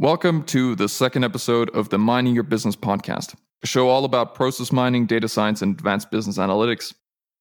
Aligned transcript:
Welcome 0.00 0.44
to 0.44 0.74
the 0.76 0.88
second 0.88 1.24
episode 1.24 1.68
of 1.76 1.90
the 1.90 1.98
Mining 1.98 2.32
Your 2.34 2.42
Business 2.42 2.74
podcast, 2.74 3.34
a 3.62 3.66
show 3.66 3.90
all 3.90 4.06
about 4.06 4.34
process 4.34 4.72
mining, 4.72 5.04
data 5.04 5.28
science, 5.28 5.60
and 5.60 5.74
advanced 5.74 6.10
business 6.10 6.38
analytics. 6.38 6.94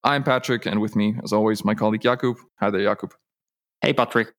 I'm 0.04 0.26
Patrick, 0.26 0.66
and 0.66 0.82
with 0.82 0.94
me, 0.94 1.16
as 1.24 1.32
always, 1.32 1.64
my 1.64 1.74
colleague 1.74 2.02
Jakub. 2.02 2.36
Hi 2.60 2.70
there, 2.70 2.82
Jakub. 2.82 3.14
Hey, 3.80 3.94
Patrick. 3.94 4.34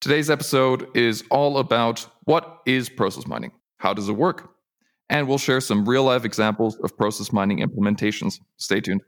Today's 0.00 0.30
episode 0.30 0.88
is 0.96 1.24
all 1.30 1.58
about 1.58 2.08
what 2.24 2.62
is 2.64 2.88
process 2.88 3.26
mining, 3.26 3.52
how 3.80 3.92
does 3.92 4.08
it 4.08 4.14
work, 4.14 4.48
and 5.10 5.28
we'll 5.28 5.36
share 5.36 5.60
some 5.60 5.86
real 5.86 6.04
life 6.04 6.24
examples 6.24 6.78
of 6.78 6.96
process 6.96 7.34
mining 7.34 7.58
implementations. 7.58 8.40
Stay 8.56 8.80
tuned. 8.80 9.02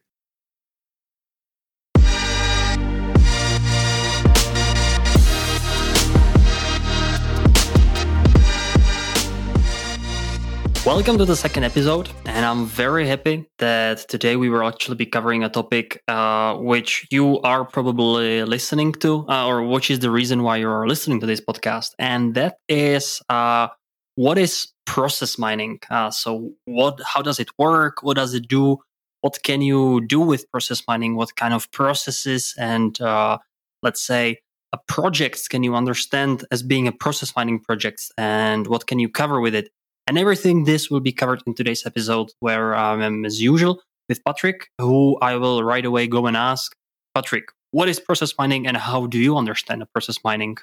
Welcome 10.89 11.19
to 11.19 11.27
the 11.27 11.37
second 11.37 11.65
episode, 11.65 12.09
and 12.25 12.47
I'm 12.47 12.65
very 12.65 13.07
happy 13.07 13.45
that 13.59 14.09
today 14.09 14.37
we 14.37 14.49
will 14.49 14.67
actually 14.67 14.97
be 14.97 15.05
covering 15.05 15.45
a 15.45 15.51
topic 15.51 16.03
uh, 16.09 16.55
which 16.55 17.07
you 17.11 17.41
are 17.41 17.67
probably 17.67 18.43
listening 18.45 18.95
to, 19.05 19.27
uh, 19.29 19.47
or 19.47 19.65
which 19.65 19.91
is 19.91 19.99
the 19.99 20.11
reason 20.11 20.43
why 20.43 20.57
you 20.57 20.67
are 20.67 20.89
listening 20.89 21.21
to 21.21 21.27
this 21.27 21.43
podcast, 21.43 21.91
and 21.99 22.35
that 22.37 22.57
is 22.71 23.21
uh, 23.29 23.69
what 24.15 24.39
is 24.39 24.69
process 24.87 25.37
mining. 25.37 25.79
Uh, 25.91 26.11
so, 26.11 26.53
what? 26.65 26.99
How 27.05 27.21
does 27.21 27.39
it 27.39 27.51
work? 27.59 28.03
What 28.03 28.17
does 28.17 28.33
it 28.33 28.49
do? 28.49 28.79
What 29.21 29.43
can 29.43 29.61
you 29.61 30.07
do 30.07 30.21
with 30.21 30.51
process 30.51 30.83
mining? 30.89 31.17
What 31.17 31.37
kind 31.37 31.53
of 31.53 31.71
processes 31.71 32.55
and 32.57 32.99
uh, 33.03 33.37
let's 33.83 34.01
say 34.01 34.39
a 34.73 34.79
project 34.89 35.51
can 35.51 35.63
you 35.63 35.75
understand 35.75 36.47
as 36.51 36.63
being 36.63 36.89
a 36.89 36.93
process 36.93 37.37
mining 37.37 37.61
project, 37.61 38.11
and 38.17 38.67
what 38.69 38.87
can 38.87 38.99
you 38.99 39.11
cover 39.11 39.39
with 39.43 39.55
it? 39.55 39.69
And 40.09 40.17
everything 40.17 40.65
this 40.65 40.91
will 40.91 41.01
be 41.01 41.13
covered 41.13 41.43
in 41.47 41.53
today's 41.53 41.85
episode, 41.85 42.31
where 42.41 42.75
I'm 42.75 43.03
um, 43.03 43.27
as 43.27 43.43
usual 43.43 43.83
with 44.09 44.25
Patrick, 44.25 44.71
who 44.79 45.19
I 45.21 45.37
will 45.37 45.63
right 45.63 45.85
away 45.85 46.07
go 46.07 46.27
and 46.27 46.35
ask 46.35 46.75
Patrick, 47.15 47.51
what 47.73 47.91
is 47.91 48.01
process 48.01 48.33
mining 48.39 48.67
and 48.67 48.79
how 48.79 49.07
do 49.07 49.19
you 49.19 49.37
understand 49.37 49.83
the 49.83 49.87
process 49.87 50.17
mining? 50.25 50.57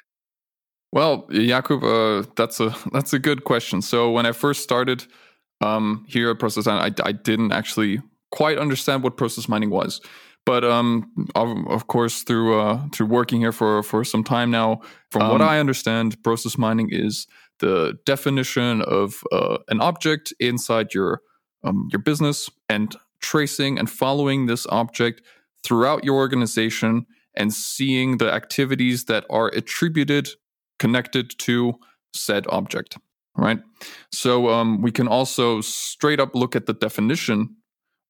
Well, 0.91 1.27
Jakub, 1.27 1.83
uh, 1.83 2.27
that's 2.35 2.59
a 2.59 2.75
that's 2.91 3.13
a 3.13 3.19
good 3.19 3.43
question. 3.43 3.83
So 3.83 4.09
when 4.09 4.25
I 4.25 4.31
first 4.31 4.63
started 4.63 5.05
um, 5.61 6.05
here 6.07 6.31
at 6.31 6.39
Process 6.39 6.65
Mining, 6.65 6.95
I, 6.99 7.09
I 7.09 7.11
didn't 7.11 7.51
actually 7.51 8.01
quite 8.31 8.57
understand 8.57 9.03
what 9.03 9.15
process 9.15 9.47
mining 9.47 9.69
was. 9.69 10.01
But 10.45 10.63
um, 10.63 11.11
of, 11.35 11.67
of, 11.67 11.87
course, 11.87 12.23
through 12.23 12.59
uh, 12.59 12.81
through 12.91 13.07
working 13.07 13.41
here 13.41 13.51
for 13.51 13.83
for 13.83 14.03
some 14.03 14.23
time 14.23 14.49
now, 14.49 14.81
from 15.11 15.23
um, 15.23 15.31
what 15.31 15.41
I 15.41 15.59
understand, 15.59 16.21
process 16.23 16.57
mining 16.57 16.89
is 16.91 17.27
the 17.59 17.97
definition 18.05 18.81
of 18.81 19.23
uh, 19.31 19.57
an 19.69 19.81
object 19.81 20.33
inside 20.39 20.93
your 20.93 21.21
um, 21.63 21.87
your 21.91 22.01
business 22.01 22.49
and 22.69 22.95
tracing 23.21 23.79
and 23.79 23.89
following 23.89 24.45
this 24.45 24.67
object 24.67 25.21
throughout 25.63 26.03
your 26.03 26.15
organization 26.15 27.05
and 27.35 27.53
seeing 27.53 28.17
the 28.17 28.31
activities 28.31 29.05
that 29.05 29.25
are 29.29 29.47
attributed 29.47 30.29
connected 30.77 31.31
to 31.39 31.73
said 32.13 32.45
object 32.49 32.97
right? 33.37 33.59
So 34.11 34.49
um, 34.49 34.81
we 34.81 34.91
can 34.91 35.07
also 35.07 35.61
straight 35.61 36.19
up 36.19 36.35
look 36.35 36.55
at 36.55 36.65
the 36.65 36.73
definition 36.73 37.55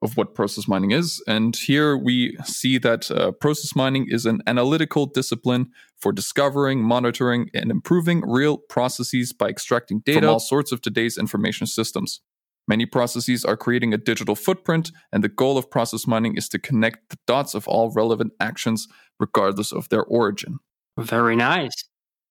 of 0.05 0.15
what 0.15 0.33
process 0.33 0.67
mining 0.67 0.91
is. 0.91 1.21
And 1.27 1.55
here 1.55 1.97
we 1.97 2.37
see 2.45 2.77
that 2.77 3.11
uh, 3.11 3.31
process 3.31 3.75
mining 3.75 4.07
is 4.09 4.25
an 4.25 4.41
analytical 4.47 5.05
discipline 5.05 5.71
for 5.97 6.13
discovering, 6.13 6.81
monitoring, 6.81 7.49
and 7.53 7.69
improving 7.69 8.21
real 8.25 8.57
processes 8.57 9.33
by 9.33 9.49
extracting 9.49 10.01
data 10.05 10.21
from 10.21 10.29
all 10.29 10.39
sorts 10.39 10.71
of 10.71 10.79
today's 10.79 11.17
information 11.17 11.67
systems. 11.67 12.21
Many 12.67 12.85
processes 12.85 13.45
are 13.45 13.57
creating 13.57 13.93
a 13.93 13.97
digital 13.97 14.35
footprint, 14.35 14.91
and 15.11 15.23
the 15.23 15.29
goal 15.29 15.57
of 15.57 15.69
process 15.69 16.07
mining 16.07 16.35
is 16.35 16.49
to 16.49 16.59
connect 16.59 17.09
the 17.09 17.17
dots 17.27 17.53
of 17.53 17.67
all 17.67 17.91
relevant 17.91 18.33
actions, 18.39 18.87
regardless 19.19 19.71
of 19.71 19.89
their 19.89 20.03
origin. 20.03 20.59
Very 20.97 21.35
nice. 21.35 21.73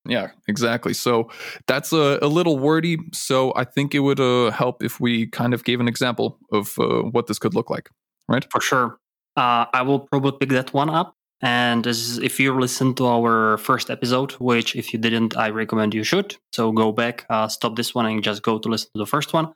Yeah, 0.06 0.30
exactly. 0.48 0.92
So 0.92 1.30
that's 1.66 1.92
a, 1.92 2.18
a 2.20 2.28
little 2.28 2.58
wordy. 2.58 2.98
So 3.12 3.52
I 3.56 3.64
think 3.64 3.94
it 3.94 4.00
would 4.00 4.20
uh, 4.20 4.50
help 4.50 4.82
if 4.82 5.00
we 5.00 5.26
kind 5.26 5.54
of 5.54 5.64
gave 5.64 5.80
an 5.80 5.88
example 5.88 6.38
of 6.52 6.74
uh, 6.78 7.02
what 7.02 7.26
this 7.26 7.38
could 7.38 7.54
look 7.54 7.70
like, 7.70 7.88
right? 8.28 8.44
For 8.50 8.60
sure. 8.60 8.98
Uh, 9.36 9.66
I 9.72 9.82
will 9.82 10.00
probably 10.00 10.32
pick 10.38 10.50
that 10.50 10.74
one 10.74 10.90
up. 10.90 11.14
And 11.40 11.86
is, 11.86 12.18
if 12.18 12.40
you 12.40 12.58
listen 12.58 12.94
to 12.94 13.06
our 13.06 13.58
first 13.58 13.90
episode, 13.90 14.32
which 14.32 14.76
if 14.76 14.92
you 14.92 14.98
didn't, 14.98 15.36
I 15.36 15.50
recommend 15.50 15.92
you 15.92 16.04
should. 16.04 16.36
So 16.52 16.72
go 16.72 16.92
back, 16.92 17.26
uh, 17.28 17.48
stop 17.48 17.76
this 17.76 17.94
one, 17.94 18.06
and 18.06 18.22
just 18.22 18.42
go 18.42 18.58
to 18.58 18.68
listen 18.68 18.88
to 18.94 18.98
the 18.98 19.06
first 19.06 19.32
one. 19.32 19.52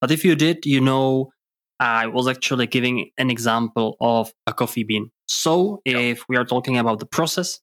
But 0.00 0.10
if 0.10 0.24
you 0.24 0.34
did, 0.34 0.64
you 0.64 0.80
know, 0.80 1.30
I 1.78 2.06
was 2.06 2.26
actually 2.26 2.66
giving 2.68 3.10
an 3.18 3.30
example 3.30 3.96
of 4.00 4.32
a 4.46 4.54
coffee 4.54 4.84
bean. 4.84 5.10
So 5.26 5.82
if 5.84 6.24
we 6.28 6.36
are 6.36 6.44
talking 6.44 6.78
about 6.78 7.00
the 7.00 7.06
process, 7.06 7.60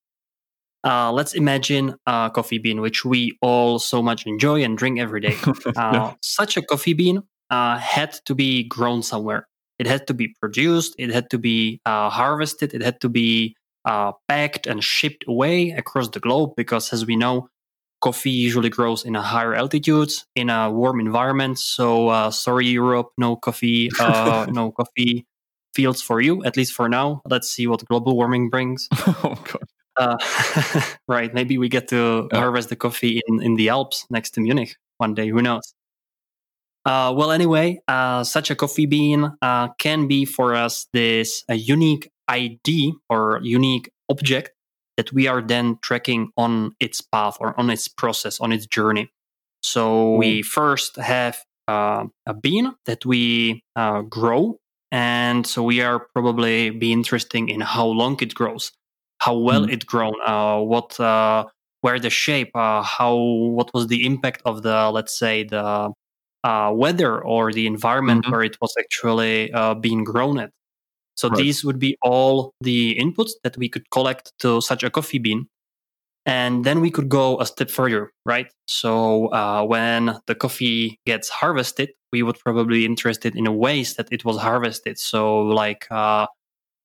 uh, 0.83 1.11
let's 1.11 1.33
imagine 1.33 1.95
a 2.05 2.31
coffee 2.33 2.57
bean, 2.57 2.81
which 2.81 3.05
we 3.05 3.37
all 3.41 3.79
so 3.79 4.01
much 4.01 4.25
enjoy 4.25 4.63
and 4.63 4.77
drink 4.77 4.99
every 4.99 5.21
day. 5.21 5.35
Uh, 5.75 6.13
Such 6.21 6.57
a 6.57 6.61
coffee 6.61 6.93
bean 6.93 7.23
uh, 7.49 7.77
had 7.77 8.13
to 8.25 8.35
be 8.35 8.63
grown 8.63 9.01
somewhere. 9.01 9.47
It 9.79 9.87
had 9.87 10.07
to 10.07 10.13
be 10.13 10.35
produced, 10.39 10.95
it 10.97 11.11
had 11.11 11.29
to 11.31 11.37
be 11.37 11.79
uh, 11.85 12.09
harvested, 12.09 12.73
it 12.73 12.81
had 12.81 13.01
to 13.01 13.09
be 13.09 13.55
uh, 13.85 14.11
packed 14.27 14.67
and 14.67 14.83
shipped 14.83 15.25
away 15.27 15.71
across 15.71 16.09
the 16.09 16.19
globe 16.19 16.51
because, 16.55 16.93
as 16.93 17.05
we 17.05 17.15
know, 17.15 17.49
coffee 18.01 18.31
usually 18.31 18.69
grows 18.69 19.03
in 19.03 19.15
a 19.15 19.21
higher 19.21 19.55
altitudes 19.55 20.25
in 20.35 20.49
a 20.49 20.71
warm 20.71 20.99
environment. 20.99 21.57
So, 21.59 22.09
uh, 22.09 22.31
sorry, 22.31 22.67
Europe, 22.67 23.09
no 23.17 23.35
coffee, 23.35 23.89
no 23.99 24.73
coffee 24.75 25.25
fields 25.73 26.01
for 26.01 26.21
you, 26.21 26.43
at 26.43 26.55
least 26.55 26.73
for 26.73 26.87
now. 26.87 27.21
Let's 27.25 27.49
see 27.49 27.67
what 27.67 27.83
global 27.85 28.15
warming 28.15 28.49
brings. 28.49 28.87
oh, 28.93 29.35
God. 29.43 29.63
Uh, 29.97 30.17
right. 31.07 31.33
Maybe 31.33 31.57
we 31.57 31.69
get 31.69 31.87
to 31.89 32.27
yeah. 32.31 32.39
harvest 32.39 32.69
the 32.69 32.75
coffee 32.75 33.21
in, 33.27 33.41
in 33.41 33.55
the 33.55 33.69
Alps 33.69 34.05
next 34.09 34.31
to 34.31 34.41
Munich 34.41 34.75
one 34.97 35.13
day. 35.13 35.29
Who 35.29 35.41
knows? 35.41 35.73
Uh, 36.85 37.13
well, 37.15 37.31
anyway, 37.31 37.79
uh, 37.87 38.23
such 38.23 38.51
a 38.51 38.55
coffee 38.55 38.85
bean 38.85 39.31
uh, 39.41 39.69
can 39.79 40.07
be 40.07 40.25
for 40.25 40.53
us 40.53 40.87
this 40.91 41.43
a 41.47 41.55
unique 41.55 42.11
ID 42.27 42.93
or 43.09 43.39
unique 43.41 43.89
object 44.09 44.51
that 44.97 45.11
we 45.13 45.27
are 45.27 45.41
then 45.41 45.77
tracking 45.81 46.31
on 46.37 46.75
its 46.79 47.01
path 47.01 47.37
or 47.39 47.57
on 47.59 47.69
its 47.69 47.87
process, 47.87 48.39
on 48.39 48.51
its 48.51 48.67
journey. 48.67 49.11
So 49.61 50.15
we 50.15 50.41
first 50.41 50.97
have 50.97 51.37
uh, 51.69 52.05
a 52.25 52.33
bean 52.33 52.75
that 52.85 53.05
we 53.05 53.63
uh, 53.77 54.01
grow, 54.01 54.59
and 54.91 55.47
so 55.47 55.63
we 55.63 55.81
are 55.81 56.07
probably 56.13 56.69
be 56.69 56.91
interested 56.91 57.49
in 57.49 57.61
how 57.61 57.85
long 57.85 58.19
it 58.21 58.35
grows 58.35 58.73
how 59.23 59.35
well 59.37 59.65
mm. 59.65 59.71
it 59.71 59.85
grown, 59.85 60.15
uh, 60.25 60.59
what 60.59 60.99
uh, 60.99 61.45
where 61.81 61.99
the 61.99 62.09
shape, 62.09 62.51
uh, 62.55 62.81
how 62.81 63.15
what 63.15 63.73
was 63.73 63.87
the 63.87 64.05
impact 64.05 64.41
of 64.45 64.63
the 64.63 64.89
let's 64.91 65.17
say 65.17 65.43
the 65.43 65.91
uh, 66.43 66.71
weather 66.73 67.23
or 67.23 67.51
the 67.53 67.65
environment 67.67 68.23
mm-hmm. 68.23 68.31
where 68.31 68.43
it 68.43 68.57
was 68.61 68.73
actually 68.79 69.51
uh, 69.53 69.73
being 69.73 70.03
grown 70.03 70.39
at. 70.39 70.51
So 71.15 71.29
right. 71.29 71.37
these 71.37 71.63
would 71.63 71.79
be 71.79 71.95
all 72.01 72.53
the 72.61 72.97
inputs 72.99 73.31
that 73.43 73.55
we 73.57 73.69
could 73.69 73.89
collect 73.91 74.33
to 74.39 74.61
such 74.61 74.83
a 74.83 74.89
coffee 74.89 75.19
bean. 75.19 75.47
And 76.25 76.63
then 76.63 76.79
we 76.79 76.89
could 76.89 77.09
go 77.09 77.39
a 77.39 77.45
step 77.45 77.69
further, 77.69 78.11
right? 78.25 78.47
So 78.65 79.27
uh, 79.33 79.63
when 79.65 80.19
the 80.25 80.35
coffee 80.35 80.99
gets 81.05 81.29
harvested, 81.29 81.91
we 82.11 82.23
would 82.23 82.39
probably 82.39 82.79
be 82.79 82.85
interested 82.85 83.35
in 83.35 83.43
the 83.43 83.51
ways 83.51 83.95
that 83.95 84.07
it 84.11 84.23
was 84.23 84.37
harvested. 84.37 84.97
So 84.97 85.39
like 85.39 85.85
uh, 85.91 86.27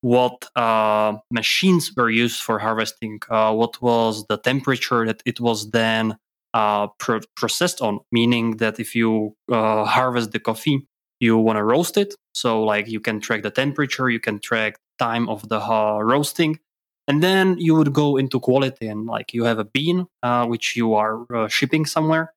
what 0.00 0.44
uh, 0.54 1.16
machines 1.30 1.92
were 1.96 2.10
used 2.10 2.40
for 2.40 2.58
harvesting, 2.58 3.20
uh, 3.30 3.52
what 3.52 3.82
was 3.82 4.24
the 4.28 4.38
temperature 4.38 5.04
that 5.06 5.22
it 5.26 5.40
was 5.40 5.70
then 5.70 6.16
uh, 6.54 6.86
pro- 6.98 7.20
processed 7.36 7.82
on, 7.82 8.00
meaning 8.12 8.58
that 8.58 8.78
if 8.78 8.94
you 8.94 9.34
uh, 9.50 9.84
harvest 9.84 10.30
the 10.32 10.38
coffee, 10.38 10.86
you 11.20 11.36
want 11.36 11.56
to 11.56 11.64
roast 11.64 11.96
it. 11.96 12.14
So, 12.32 12.62
like, 12.62 12.86
you 12.86 13.00
can 13.00 13.20
track 13.20 13.42
the 13.42 13.50
temperature, 13.50 14.08
you 14.08 14.20
can 14.20 14.38
track 14.38 14.78
time 14.98 15.28
of 15.28 15.48
the 15.48 15.60
uh, 15.60 15.98
roasting, 16.00 16.60
and 17.08 17.22
then 17.22 17.58
you 17.58 17.74
would 17.74 17.92
go 17.92 18.16
into 18.16 18.38
quality 18.38 18.86
and, 18.86 19.06
like, 19.06 19.34
you 19.34 19.44
have 19.44 19.58
a 19.58 19.64
bean 19.64 20.06
uh, 20.22 20.46
which 20.46 20.76
you 20.76 20.94
are 20.94 21.26
shipping 21.48 21.86
somewhere, 21.86 22.32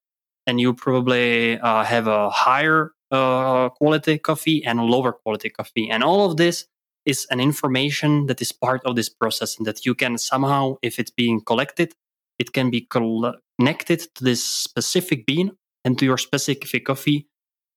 and 0.47 0.59
you 0.59 0.73
probably 0.73 1.57
have 1.57 2.07
a 2.07 2.31
higher 2.31 2.91
quality 3.11 4.17
coffee 4.17 4.63
and 4.65 4.81
lower 4.81 5.11
quality 5.11 5.49
coffee, 5.49 5.89
and 5.89 6.03
all 6.03 6.25
of 6.25 6.37
this 6.37 6.65
is 7.05 7.25
an 7.31 7.39
information 7.39 8.27
that 8.27 8.41
is 8.41 8.51
part 8.51 8.81
of 8.85 8.95
this 8.95 9.09
process 9.09 9.57
and 9.57 9.65
that 9.65 9.85
you 9.85 9.95
can 9.95 10.17
somehow, 10.17 10.75
if 10.81 10.99
it's 10.99 11.11
being 11.11 11.41
collected, 11.41 11.93
it 12.39 12.53
can 12.53 12.69
be 12.69 12.87
connected 12.89 13.99
to 14.15 14.23
this 14.23 14.45
specific 14.45 15.25
bean 15.25 15.51
and 15.85 15.97
to 15.99 16.05
your 16.05 16.17
specific 16.17 16.85
coffee. 16.85 17.27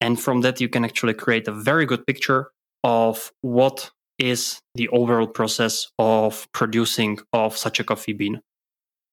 And 0.01 0.21
from 0.21 0.43
that, 0.43 0.61
you 0.61 0.69
can 0.69 0.85
actually 0.85 1.15
create 1.15 1.49
a 1.49 1.53
very 1.53 1.87
good 1.87 2.07
picture 2.07 2.51
of 2.83 3.33
what 3.41 3.91
is 4.19 4.61
the 4.75 4.89
overall 4.89 5.27
process 5.27 5.89
of 5.99 6.47
producing 6.53 7.19
of 7.33 7.57
such 7.57 7.81
a 7.81 7.85
coffee 7.85 8.13
bean. 8.13 8.41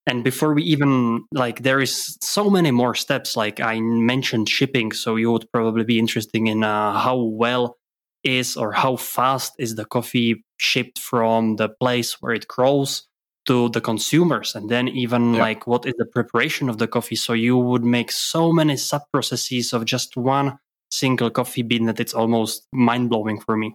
And 0.07 0.23
before 0.23 0.53
we 0.53 0.63
even 0.63 1.25
like, 1.31 1.61
there 1.61 1.79
is 1.79 2.17
so 2.21 2.49
many 2.49 2.71
more 2.71 2.95
steps. 2.95 3.37
Like 3.37 3.59
I 3.59 3.79
mentioned, 3.79 4.49
shipping. 4.49 4.91
So 4.91 5.15
you 5.15 5.31
would 5.31 5.45
probably 5.53 5.83
be 5.83 5.99
interested 5.99 6.41
in 6.41 6.63
uh, 6.63 6.99
how 6.99 7.17
well 7.17 7.77
is 8.23 8.57
or 8.57 8.71
how 8.71 8.95
fast 8.95 9.53
is 9.57 9.75
the 9.75 9.85
coffee 9.85 10.44
shipped 10.57 11.00
from 11.00 11.56
the 11.56 11.69
place 11.69 12.21
where 12.21 12.33
it 12.33 12.47
grows 12.47 13.07
to 13.45 13.69
the 13.69 13.81
consumers? 13.81 14.56
And 14.56 14.69
then 14.69 14.88
even 14.88 15.33
yeah. 15.33 15.41
like 15.41 15.68
what 15.68 15.85
is 15.85 15.94
the 15.97 16.06
preparation 16.06 16.69
of 16.69 16.77
the 16.77 16.88
coffee? 16.88 17.15
So 17.15 17.33
you 17.33 17.57
would 17.57 17.83
make 17.83 18.12
so 18.12 18.51
many 18.51 18.77
sub 18.77 19.03
processes 19.12 19.73
of 19.73 19.85
just 19.85 20.18
one 20.18 20.57
single 20.89 21.29
coffee 21.29 21.63
bean 21.63 21.85
that 21.85 22.00
it's 22.00 22.13
almost 22.13 22.68
mind 22.73 23.09
blowing 23.09 23.39
for 23.39 23.57
me. 23.57 23.73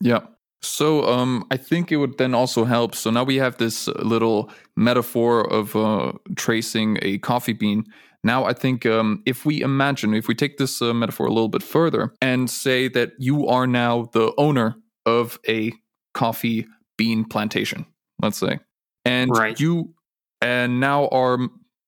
Yeah 0.00 0.20
so 0.66 1.04
um, 1.06 1.46
I 1.50 1.56
think 1.56 1.92
it 1.92 1.96
would 1.96 2.18
then 2.18 2.34
also 2.34 2.64
help. 2.64 2.94
So 2.94 3.10
now 3.10 3.24
we 3.24 3.36
have 3.36 3.56
this 3.58 3.88
little 3.88 4.50
metaphor 4.76 5.40
of 5.52 5.76
uh, 5.76 6.12
tracing 6.36 6.98
a 7.02 7.18
coffee 7.18 7.52
bean. 7.52 7.84
Now 8.24 8.44
I 8.44 8.52
think 8.52 8.84
um, 8.86 9.22
if 9.24 9.44
we 9.44 9.62
imagine, 9.62 10.14
if 10.14 10.28
we 10.28 10.34
take 10.34 10.58
this 10.58 10.82
uh, 10.82 10.92
metaphor 10.92 11.26
a 11.26 11.32
little 11.32 11.48
bit 11.48 11.62
further 11.62 12.12
and 12.20 12.50
say 12.50 12.88
that 12.88 13.12
you 13.18 13.46
are 13.46 13.66
now 13.66 14.10
the 14.12 14.32
owner 14.36 14.76
of 15.04 15.38
a 15.48 15.72
coffee 16.14 16.66
bean 16.98 17.24
plantation, 17.24 17.86
let's 18.20 18.38
say, 18.38 18.58
and 19.04 19.30
right. 19.30 19.60
you 19.60 19.94
and 20.40 20.80
now 20.80 21.08
our 21.08 21.38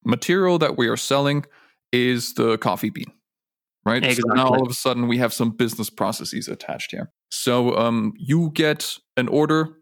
material 0.04 0.58
that 0.58 0.76
we 0.76 0.88
are 0.88 0.96
selling 0.96 1.44
is 1.92 2.34
the 2.34 2.56
coffee 2.58 2.90
bean 2.90 3.12
right? 3.84 4.02
Exactly. 4.04 4.22
so 4.28 4.34
now 4.34 4.48
all 4.48 4.62
of 4.62 4.70
a 4.70 4.74
sudden 4.74 5.08
we 5.08 5.18
have 5.18 5.32
some 5.32 5.50
business 5.50 5.90
processes 5.90 6.48
attached 6.48 6.90
here. 6.90 7.10
So 7.30 7.76
um, 7.76 8.12
you 8.16 8.50
get 8.54 8.94
an 9.16 9.28
order 9.28 9.76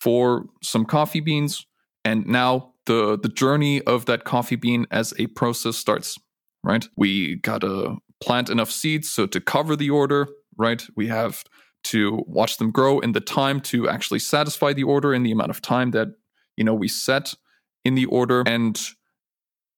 for 0.00 0.46
some 0.62 0.84
coffee 0.84 1.20
beans 1.20 1.66
and 2.04 2.26
now 2.26 2.74
the 2.86 3.18
the 3.18 3.28
journey 3.28 3.80
of 3.82 4.04
that 4.06 4.24
coffee 4.24 4.56
bean 4.56 4.86
as 4.90 5.14
a 5.18 5.26
process 5.28 5.76
starts 5.76 6.18
right? 6.62 6.86
We 6.96 7.36
gotta 7.36 7.96
plant 8.22 8.48
enough 8.50 8.70
seeds 8.70 9.10
so 9.10 9.26
to 9.26 9.40
cover 9.40 9.76
the 9.76 9.90
order 9.90 10.28
right? 10.56 10.82
We 10.96 11.08
have 11.08 11.44
to 11.84 12.22
watch 12.26 12.56
them 12.56 12.70
grow 12.70 12.98
in 13.00 13.12
the 13.12 13.20
time 13.20 13.60
to 13.60 13.88
actually 13.88 14.18
satisfy 14.18 14.72
the 14.72 14.84
order 14.84 15.12
in 15.12 15.22
the 15.22 15.32
amount 15.32 15.50
of 15.50 15.60
time 15.60 15.90
that 15.92 16.08
you 16.56 16.64
know 16.64 16.74
we 16.74 16.88
set 16.88 17.34
in 17.84 17.94
the 17.94 18.06
order. 18.06 18.42
And 18.46 18.80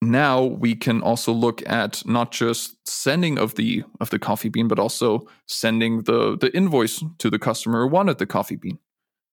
now 0.01 0.43
we 0.43 0.75
can 0.75 1.01
also 1.01 1.31
look 1.31 1.67
at 1.67 2.05
not 2.05 2.31
just 2.31 2.75
sending 2.87 3.39
of 3.39 3.55
the 3.55 3.83
of 3.99 4.09
the 4.09 4.19
coffee 4.19 4.49
bean 4.49 4.67
but 4.67 4.79
also 4.79 5.27
sending 5.47 6.03
the 6.03 6.37
the 6.37 6.55
invoice 6.55 7.03
to 7.17 7.29
the 7.29 7.39
customer 7.39 7.81
who 7.83 7.87
wanted 7.87 8.17
the 8.17 8.25
coffee 8.25 8.55
bean 8.55 8.77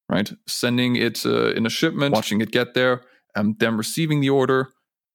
right? 0.09 0.33
Sending 0.47 0.97
it 0.97 1.25
uh, 1.25 1.53
in 1.53 1.67
a 1.67 1.71
shipment 1.71 2.15
watching 2.15 2.41
it 2.41 2.51
get 2.51 2.75
there 2.75 3.03
and 3.35 3.59
then 3.59 3.77
receiving 3.77 4.21
the 4.21 4.31
order 4.31 4.69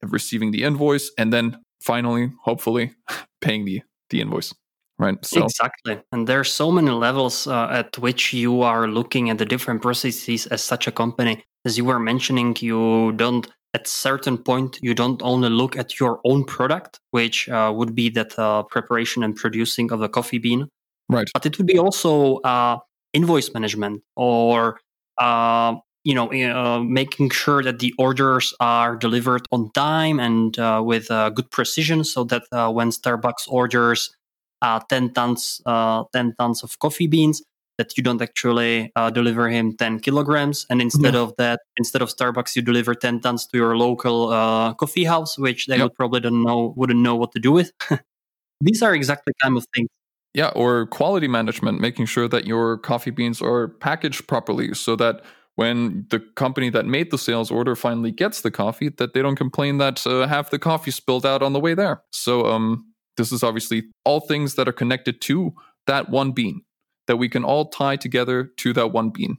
receiving 0.04 0.51
the 0.51 0.63
invoice 0.63 1.12
and 1.18 1.34
then 1.34 1.57
finally 1.81 2.31
hopefully 2.44 2.94
paying 3.42 3.66
the 3.66 3.81
the 4.10 4.22
invoice 4.22 4.54
right? 4.98 5.24
So 5.25 5.44
exactly. 5.44 6.01
And 6.12 6.28
there 6.28 6.40
are 6.40 6.44
so 6.44 6.72
many 6.72 6.92
levels 6.92 7.48
uh, 7.48 7.68
at 7.72 7.98
which 7.98 8.34
you 8.34 8.62
are 8.62 8.88
looking 8.88 9.30
at 9.30 9.38
the 9.38 9.46
different 9.46 9.81
processes 9.81 10.46
as 10.48 10.62
such 10.62 10.88
a 10.88 10.92
company. 10.92 11.44
As 11.66 11.78
you 11.78 11.86
were 11.86 12.00
mentioning, 12.00 12.56
you 12.60 13.13
don't 13.13 13.48
at 13.74 13.88
certain 13.88 14.38
point 14.38 14.80
you 14.81 14.94
don't 14.94 15.21
only 15.21 15.50
look 15.50 15.77
at 15.77 16.00
your 16.00 16.19
own 16.25 16.44
product, 16.44 17.00
which 17.12 17.48
uh, 17.50 17.71
would 17.75 17.94
be 17.94 18.10
that 18.10 18.38
uh, 18.39 18.63
preparation 18.63 19.24
and 19.24 19.36
producing 19.36 19.92
of 19.92 20.00
the 20.00 20.10
coffee 20.10 20.39
bean, 20.39 20.68
right? 21.07 21.30
But 21.33 21.45
it 21.45 21.57
would 21.57 21.68
be 21.68 21.77
also 21.77 22.38
uh, 22.38 22.77
invoice 23.13 23.54
management 23.54 24.01
or 24.16 24.80
uh, 25.18 25.75
you 26.04 26.16
know 26.16 26.31
uh, 26.31 26.80
making 26.80 27.30
sure 27.30 27.62
that 27.62 27.80
the 27.80 27.94
orders 28.00 28.54
are 28.60 28.95
delivered 28.95 29.45
on 29.51 29.72
time 29.72 30.19
and 30.19 30.57
uh, 30.57 30.81
with 30.83 31.07
good 31.07 31.51
precision, 31.51 32.04
so 32.04 32.24
that 32.25 32.44
when 32.74 32.89
Starbucks 32.89 33.48
orders 33.48 34.15
10 34.63 35.13
tons 35.13 35.62
10 35.65 36.33
tons 36.38 36.63
of 36.63 36.80
coffee 36.80 37.07
beans 37.07 37.42
that 37.79 37.95
you 37.97 38.03
don't 38.03 38.21
actually 38.21 38.91
uh, 38.97 39.09
deliver 39.09 39.49
him 39.49 39.75
10 39.75 40.01
kilograms 40.01 40.65
and 40.69 40.81
instead 40.81 41.13
yeah. 41.13 41.21
of 41.21 41.33
that 41.37 41.61
instead 41.77 42.01
of 42.01 42.09
starbucks 42.09 42.55
you 42.55 42.61
deliver 42.61 42.93
10 42.93 43.21
tons 43.21 43.47
to 43.47 43.57
your 43.57 43.77
local 43.77 44.29
uh, 44.29 44.73
coffee 44.73 45.05
house 45.05 45.37
which 45.39 45.65
they 45.67 45.77
yep. 45.77 45.85
would 45.85 45.95
probably 45.95 46.19
don't 46.19 46.43
know 46.43 46.73
wouldn't 46.75 46.99
know 46.99 47.15
what 47.15 47.31
to 47.31 47.39
do 47.39 47.51
with 47.53 47.71
these 48.61 48.83
are 48.83 48.93
exactly 48.93 49.33
kind 49.41 49.57
of 49.57 49.65
things 49.73 49.87
yeah 50.33 50.49
or 50.49 50.85
quality 50.87 51.27
management 51.27 51.79
making 51.79 52.05
sure 52.05 52.27
that 52.27 52.45
your 52.45 52.77
coffee 52.77 53.11
beans 53.11 53.41
are 53.41 53.69
packaged 53.69 54.27
properly 54.27 54.73
so 54.73 54.97
that 54.97 55.23
when 55.55 56.05
the 56.09 56.19
company 56.35 56.69
that 56.69 56.85
made 56.85 57.11
the 57.11 57.17
sales 57.17 57.49
order 57.49 57.75
finally 57.75 58.11
gets 58.11 58.41
the 58.41 58.51
coffee 58.51 58.89
that 58.89 59.13
they 59.13 59.21
don't 59.21 59.37
complain 59.37 59.77
that 59.77 60.05
uh, 60.05 60.27
half 60.27 60.49
the 60.49 60.59
coffee 60.59 60.91
spilled 60.91 61.25
out 61.25 61.41
on 61.41 61.53
the 61.53 61.59
way 61.61 61.73
there 61.73 62.03
so 62.11 62.45
um, 62.45 62.85
this 63.15 63.31
is 63.31 63.41
obviously 63.41 63.83
all 64.03 64.19
things 64.19 64.55
that 64.55 64.67
are 64.67 64.73
connected 64.73 65.21
to 65.21 65.53
that 65.87 66.09
one 66.09 66.33
bean 66.33 66.61
that 67.09 67.17
we 67.17 67.27
can 67.27 67.44
all 67.44 67.69
tie 67.69 67.97
together 67.97 68.51
to 68.57 68.71
that 68.73 68.94
one 68.94 69.09
bean. 69.09 69.38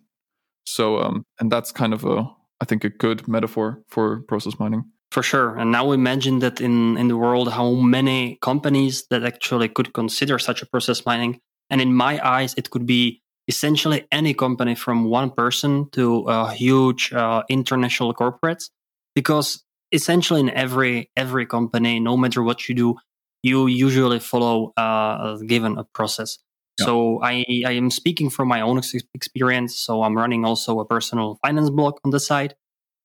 So, 0.67 0.99
um, 0.99 1.23
and 1.39 1.51
that's 1.51 1.71
kind 1.71 1.95
of 1.95 2.05
a, 2.05 2.29
I 2.61 2.65
think, 2.65 2.85
a 2.85 2.91
good 2.91 3.29
metaphor 3.29 3.83
for 3.89 4.23
process 4.29 4.59
mining. 4.59 4.85
For 5.13 5.23
sure. 5.23 5.57
And 5.57 5.71
now 5.71 5.93
imagine 5.93 6.41
that 6.41 6.61
in, 6.61 6.97
in 6.97 7.07
the 7.07 7.17
world, 7.17 7.53
how 7.53 7.75
many 7.75 8.39
companies 8.43 9.07
that 9.11 9.25
actually 9.25 9.69
could 9.69 9.93
consider 9.93 10.39
such 10.39 10.63
a 10.63 10.67
process 10.67 11.07
mining. 11.07 11.41
And 11.71 11.81
in 11.81 11.95
my 11.95 12.21
eyes, 12.27 12.55
it 12.57 12.71
could 12.71 12.87
be 12.87 13.23
essentially 13.49 14.07
any 14.11 14.35
company 14.35 14.75
from 14.75 15.05
one 15.05 15.31
person 15.31 15.89
to 15.91 16.25
a 16.29 16.53
huge 16.53 17.13
uh, 17.13 17.43
international 17.49 18.15
corporates, 18.15 18.71
because 19.15 19.65
essentially 19.93 20.41
in 20.41 20.51
every 20.51 21.11
every 21.17 21.47
company, 21.47 22.01
no 22.01 22.17
matter 22.17 22.43
what 22.43 22.69
you 22.69 22.75
do, 22.75 22.97
you 23.43 23.67
usually 23.67 24.21
follow 24.21 24.73
uh, 24.77 25.37
given 25.39 25.79
a 25.79 25.85
process. 25.85 26.39
So 26.79 27.21
I, 27.23 27.45
I 27.67 27.73
am 27.73 27.91
speaking 27.91 28.31
from 28.31 28.49
my 28.49 28.61
own 28.61 28.81
experience. 29.15 29.77
So 29.77 30.03
I'm 30.03 30.17
running 30.17 30.45
also 30.45 30.81
a 30.81 30.85
personal 30.87 31.39
finance 31.43 31.71
blog 31.71 31.99
on 32.05 32.11
the 32.11 32.21
side. 32.21 32.55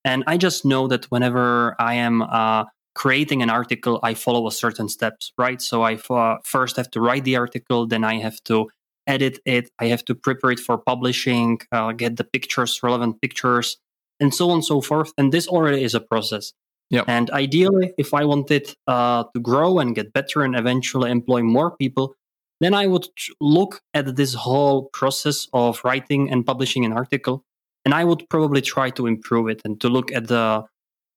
And 0.06 0.24
I 0.28 0.38
just 0.38 0.66
know 0.66 0.88
that 0.88 1.06
whenever 1.06 1.76
I 1.80 1.96
am 1.96 2.22
uh, 2.22 2.66
creating 2.94 3.42
an 3.42 3.50
article, 3.50 4.00
I 4.04 4.14
follow 4.14 4.48
a 4.48 4.52
certain 4.52 4.88
steps, 4.88 5.34
right? 5.38 5.62
So 5.62 5.82
I 5.82 5.96
uh, 6.10 6.38
first 6.44 6.78
have 6.78 6.90
to 6.92 7.02
write 7.02 7.26
the 7.26 7.36
article, 7.36 7.88
then 7.88 8.04
I 8.04 8.16
have 8.20 8.42
to 8.46 8.70
edit 9.08 9.40
it, 9.46 9.70
I 9.80 9.88
have 9.88 10.06
to 10.06 10.16
prepare 10.16 10.52
it 10.52 10.60
for 10.60 10.78
publishing, 10.78 11.60
uh, 11.72 11.92
get 11.92 12.18
the 12.18 12.24
pictures, 12.24 12.82
relevant 12.82 13.22
pictures, 13.22 13.78
and 14.20 14.34
so 14.34 14.50
on 14.50 14.56
and 14.56 14.66
so 14.66 14.82
forth. 14.82 15.12
And 15.18 15.32
this 15.32 15.48
already 15.48 15.84
is 15.84 15.94
a 15.94 16.00
process. 16.00 16.54
Yeah. 16.90 17.04
And 17.08 17.30
ideally, 17.32 17.94
if 17.98 18.14
I 18.14 18.26
wanted 18.26 18.74
uh, 18.88 19.24
to 19.34 19.40
grow 19.40 19.80
and 19.80 19.96
get 19.96 20.14
better 20.14 20.44
and 20.44 20.56
eventually 20.56 21.12
employ 21.12 21.42
more 21.42 21.76
people, 21.76 22.16
then 22.62 22.74
I 22.74 22.88
would 22.88 23.08
look 23.42 23.82
at 23.94 24.16
this 24.16 24.34
whole 24.34 24.90
process 24.94 25.48
of 25.54 25.82
writing 25.84 26.32
and 26.32 26.46
publishing 26.46 26.86
an 26.86 26.94
article, 26.94 27.44
and 27.84 27.94
I 27.94 28.04
would 28.04 28.28
probably 28.30 28.62
try 28.62 28.90
to 28.92 29.08
improve 29.08 29.50
it 29.50 29.62
and 29.66 29.80
to 29.82 29.90
look 29.90 30.12
at 30.12 30.28
the 30.28 30.66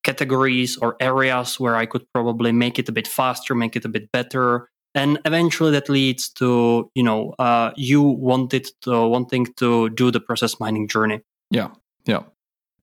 categories 0.05 0.77
or 0.79 0.97
areas 1.01 1.61
where 1.61 1.77
I 1.77 1.87
could 1.87 2.05
probably 2.13 2.53
make 2.53 2.79
it 2.79 2.89
a 2.89 2.93
bit 2.93 3.07
faster, 3.07 3.55
make 3.55 3.77
it 3.77 3.85
a 3.85 3.89
bit 3.89 4.11
better, 4.13 4.69
and 4.95 5.19
eventually 5.25 5.71
that 5.73 5.89
leads 5.89 6.29
to 6.31 6.91
you 6.95 7.03
know 7.03 7.35
uh, 7.39 7.71
you 7.77 8.03
wanted 8.03 8.69
to 8.83 9.07
wanting 9.07 9.47
to 9.57 9.91
do 9.91 10.11
the 10.11 10.21
process 10.21 10.59
mining 10.61 10.89
journey. 10.89 11.21
Yeah, 11.51 11.71
yeah, 12.05 12.23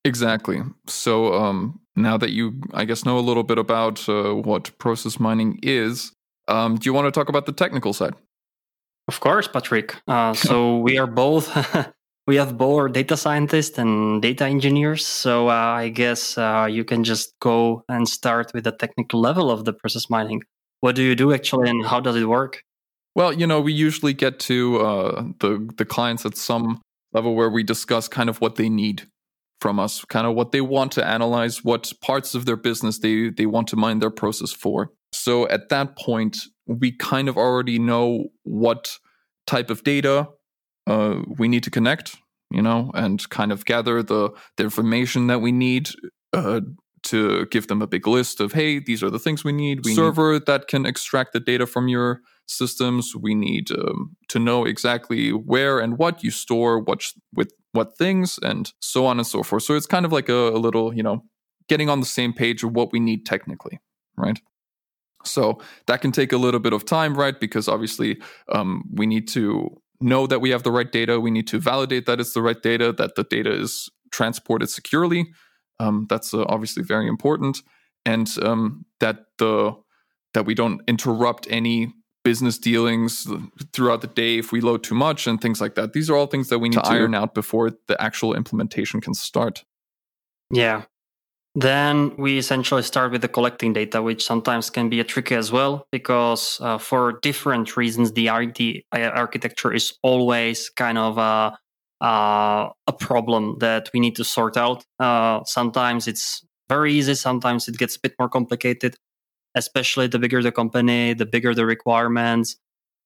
exactly. 0.04 0.62
So 0.88 1.34
um, 1.34 1.80
now 1.96 2.18
that 2.18 2.32
you, 2.32 2.62
I 2.74 2.86
guess, 2.86 3.06
know 3.06 3.18
a 3.18 3.28
little 3.30 3.44
bit 3.44 3.58
about 3.58 4.08
uh, 4.10 4.34
what 4.34 4.78
process 4.78 5.20
mining 5.20 5.60
is, 5.64 6.12
um, 6.48 6.76
do 6.76 6.88
you 6.88 6.94
want 6.94 7.08
to 7.08 7.12
talk 7.12 7.30
about 7.30 7.46
the 7.46 7.52
technical 7.52 7.94
side? 7.94 8.14
Of 9.08 9.20
course, 9.20 9.48
Patrick. 9.48 9.96
Uh, 10.08 10.34
so 10.48 10.78
we 10.78 10.98
are 10.98 11.08
both 11.08 11.50
we 12.28 12.38
have 12.38 12.58
both 12.58 12.94
data 12.94 13.16
scientists 13.18 13.78
and 13.78 14.22
data 14.22 14.46
engineers. 14.46 15.06
So 15.06 15.50
uh, 15.50 15.54
I 15.54 15.90
guess 15.90 16.38
uh, 16.38 16.68
you 16.70 16.84
can 16.84 17.04
just 17.04 17.34
go 17.40 17.84
and 17.88 18.08
start 18.08 18.52
with 18.54 18.64
the 18.64 18.72
technical 18.72 19.22
level 19.22 19.52
of 19.52 19.66
the 19.66 19.74
process 19.74 20.10
mining. 20.10 20.42
What 20.82 20.96
do 20.96 21.04
you 21.04 21.16
do 21.16 21.34
actually, 21.34 21.70
and 21.70 21.86
how 21.86 22.00
does 22.00 22.16
it 22.16 22.26
work? 22.26 22.62
Well, 23.16 23.32
you 23.32 23.48
know, 23.48 23.62
we 23.62 23.74
usually 23.74 24.14
get 24.14 24.40
to 24.42 24.80
uh, 24.80 25.24
the 25.40 25.70
the 25.78 25.86
clients 25.86 26.26
at 26.26 26.38
some 26.38 26.82
level 27.14 27.36
where 27.36 27.50
we 27.50 27.64
discuss 27.64 28.08
kind 28.08 28.30
of 28.30 28.42
what 28.42 28.56
they 28.56 28.70
need 28.70 29.08
from 29.62 29.80
us, 29.80 30.04
kind 30.06 30.28
of 30.28 30.36
what 30.36 30.52
they 30.52 30.62
want 30.62 30.92
to 30.94 31.08
analyze, 31.08 31.64
what 31.64 31.92
parts 32.02 32.36
of 32.36 32.46
their 32.46 32.58
business 32.58 33.00
they 33.00 33.30
they 33.30 33.46
want 33.46 33.68
to 33.70 33.76
mine 33.76 34.00
their 34.00 34.12
process 34.12 34.52
for. 34.52 34.92
So 35.14 35.48
at 35.48 35.70
that 35.70 35.98
point, 35.98 36.38
we 36.68 36.92
kind 36.92 37.30
of 37.30 37.38
already 37.38 37.80
know 37.80 38.26
what 38.44 38.98
type 39.48 39.70
of 39.70 39.84
data 39.84 40.28
uh, 40.88 41.22
we 41.38 41.48
need 41.48 41.64
to 41.64 41.72
connect, 41.72 42.16
you 42.52 42.62
know, 42.62 42.92
and 42.94 43.28
kind 43.30 43.52
of 43.52 43.66
gather 43.66 44.02
the, 44.04 44.32
the 44.58 44.64
information 44.64 45.28
that 45.28 45.42
we 45.42 45.52
need 45.52 45.90
uh, 46.34 46.62
to 47.04 47.46
give 47.48 47.68
them 47.68 47.82
a 47.82 47.88
big 47.88 48.08
list 48.08 48.40
of, 48.40 48.54
hey, 48.54 48.80
these 48.80 49.04
are 49.04 49.10
the 49.10 49.20
things 49.20 49.44
we 49.44 49.52
need. 49.52 49.86
We 49.86 49.94
server 49.94 50.34
need- 50.34 50.46
that 50.48 50.68
can 50.68 50.86
extract 50.86 51.34
the 51.34 51.40
data 51.40 51.68
from 51.68 51.88
your 51.88 52.22
systems. 52.48 53.14
We 53.16 53.36
need 53.36 53.72
um, 53.72 54.16
to 54.30 54.40
know 54.40 54.66
exactly 54.66 55.30
where 55.30 55.80
and 55.80 55.98
what 55.98 56.24
you 56.24 56.32
store, 56.32 56.80
what 56.80 57.04
with 57.34 57.52
what 57.72 57.98
things, 57.98 58.40
and 58.42 58.72
so 58.80 59.06
on 59.06 59.18
and 59.18 59.28
so 59.28 59.44
forth. 59.44 59.64
So 59.64 59.76
it's 59.76 59.86
kind 59.86 60.06
of 60.06 60.12
like 60.12 60.30
a, 60.30 60.50
a 60.50 60.60
little, 60.60 60.96
you 60.96 61.04
know, 61.04 61.24
getting 61.68 61.90
on 61.90 62.00
the 62.00 62.06
same 62.06 62.34
page 62.34 62.64
of 62.64 62.72
what 62.72 62.92
we 62.92 63.00
need 63.00 63.26
technically, 63.26 63.80
right? 64.18 64.40
So 65.26 65.60
that 65.88 66.02
can 66.02 66.12
take 66.12 66.32
a 66.32 66.38
little 66.38 66.60
bit 66.60 66.74
of 66.74 66.86
time, 66.86 67.16
right? 67.16 67.40
Because 67.40 67.68
obviously 67.68 68.22
um, 68.52 68.84
we 68.94 69.06
need 69.06 69.28
to 69.30 69.70
know 70.02 70.28
that 70.28 70.42
we 70.42 70.50
have 70.52 70.64
the 70.64 70.72
right 70.72 70.92
data. 70.92 71.20
We 71.20 71.32
need 71.32 71.48
to 71.48 71.60
validate 71.60 72.06
that 72.06 72.20
it's 72.20 72.34
the 72.34 72.42
right 72.42 72.62
data, 72.62 72.92
that 72.94 73.16
the 73.16 73.24
data 73.24 73.52
is 73.52 73.90
transported 74.12 74.70
securely. 74.70 75.28
Um, 75.80 76.06
that's 76.10 76.34
uh, 76.34 76.46
obviously 76.48 76.84
very 76.84 77.08
important, 77.08 77.62
and 78.06 78.30
um, 78.42 78.86
that 79.00 79.26
the 79.40 79.74
that 80.34 80.46
we 80.46 80.54
don't 80.54 80.82
interrupt 80.88 81.48
any 81.50 81.94
business 82.24 82.58
dealings 82.58 83.28
throughout 83.72 84.02
the 84.02 84.08
day 84.08 84.38
if 84.38 84.52
we 84.52 84.60
load 84.60 84.84
too 84.84 84.96
much 84.96 85.28
and 85.28 85.40
things 85.40 85.62
like 85.62 85.76
that. 85.76 85.94
These 85.94 86.10
are 86.10 86.16
all 86.16 86.28
things 86.28 86.50
that 86.50 86.60
we 86.60 86.70
need 86.70 86.76
to, 86.78 86.82
to 86.82 86.90
iron 86.90 87.14
out 87.14 87.36
before 87.36 87.72
the 87.88 88.02
actual 88.02 88.34
implementation 88.34 89.00
can 89.00 89.14
start. 89.14 89.64
Yeah. 90.52 90.84
Then 91.56 92.16
we 92.18 92.38
essentially 92.38 92.84
start 92.84 93.12
with 93.14 93.22
the 93.22 93.30
collecting 93.30 93.72
data, 93.72 94.02
which 94.02 94.26
sometimes 94.26 94.70
can 94.70 94.90
be 94.90 95.00
a 95.00 95.06
tricky 95.06 95.36
as 95.36 95.52
well, 95.52 95.88
because 95.92 96.60
uh, 96.62 96.78
for 96.78 97.20
different 97.22 97.78
reasons, 97.78 98.12
the 98.12 98.30
RD 98.30 98.84
architecture 98.94 99.72
is 99.72 99.94
always 100.04 100.70
kind 100.70 100.98
of 100.98 101.18
a, 101.18 101.58
uh, 102.06 102.70
a 102.88 102.94
problem 103.00 103.58
that 103.60 103.90
we 103.94 104.02
need 104.02 104.18
to 104.18 104.26
sort 104.26 104.58
out. 104.58 104.84
Uh, 105.00 105.42
sometimes 105.46 106.08
it's 106.10 106.46
very 106.68 106.94
easy, 106.94 107.16
sometimes 107.16 107.70
it 107.70 107.78
gets 107.78 107.96
a 107.96 108.00
bit 108.02 108.14
more 108.20 108.30
complicated 108.30 108.96
especially 109.56 110.08
the 110.08 110.20
bigger 110.20 110.44
the 110.44 110.52
company, 110.52 111.14
the 111.14 111.26
bigger 111.26 111.56
the 111.56 111.66
requirements. 111.66 112.58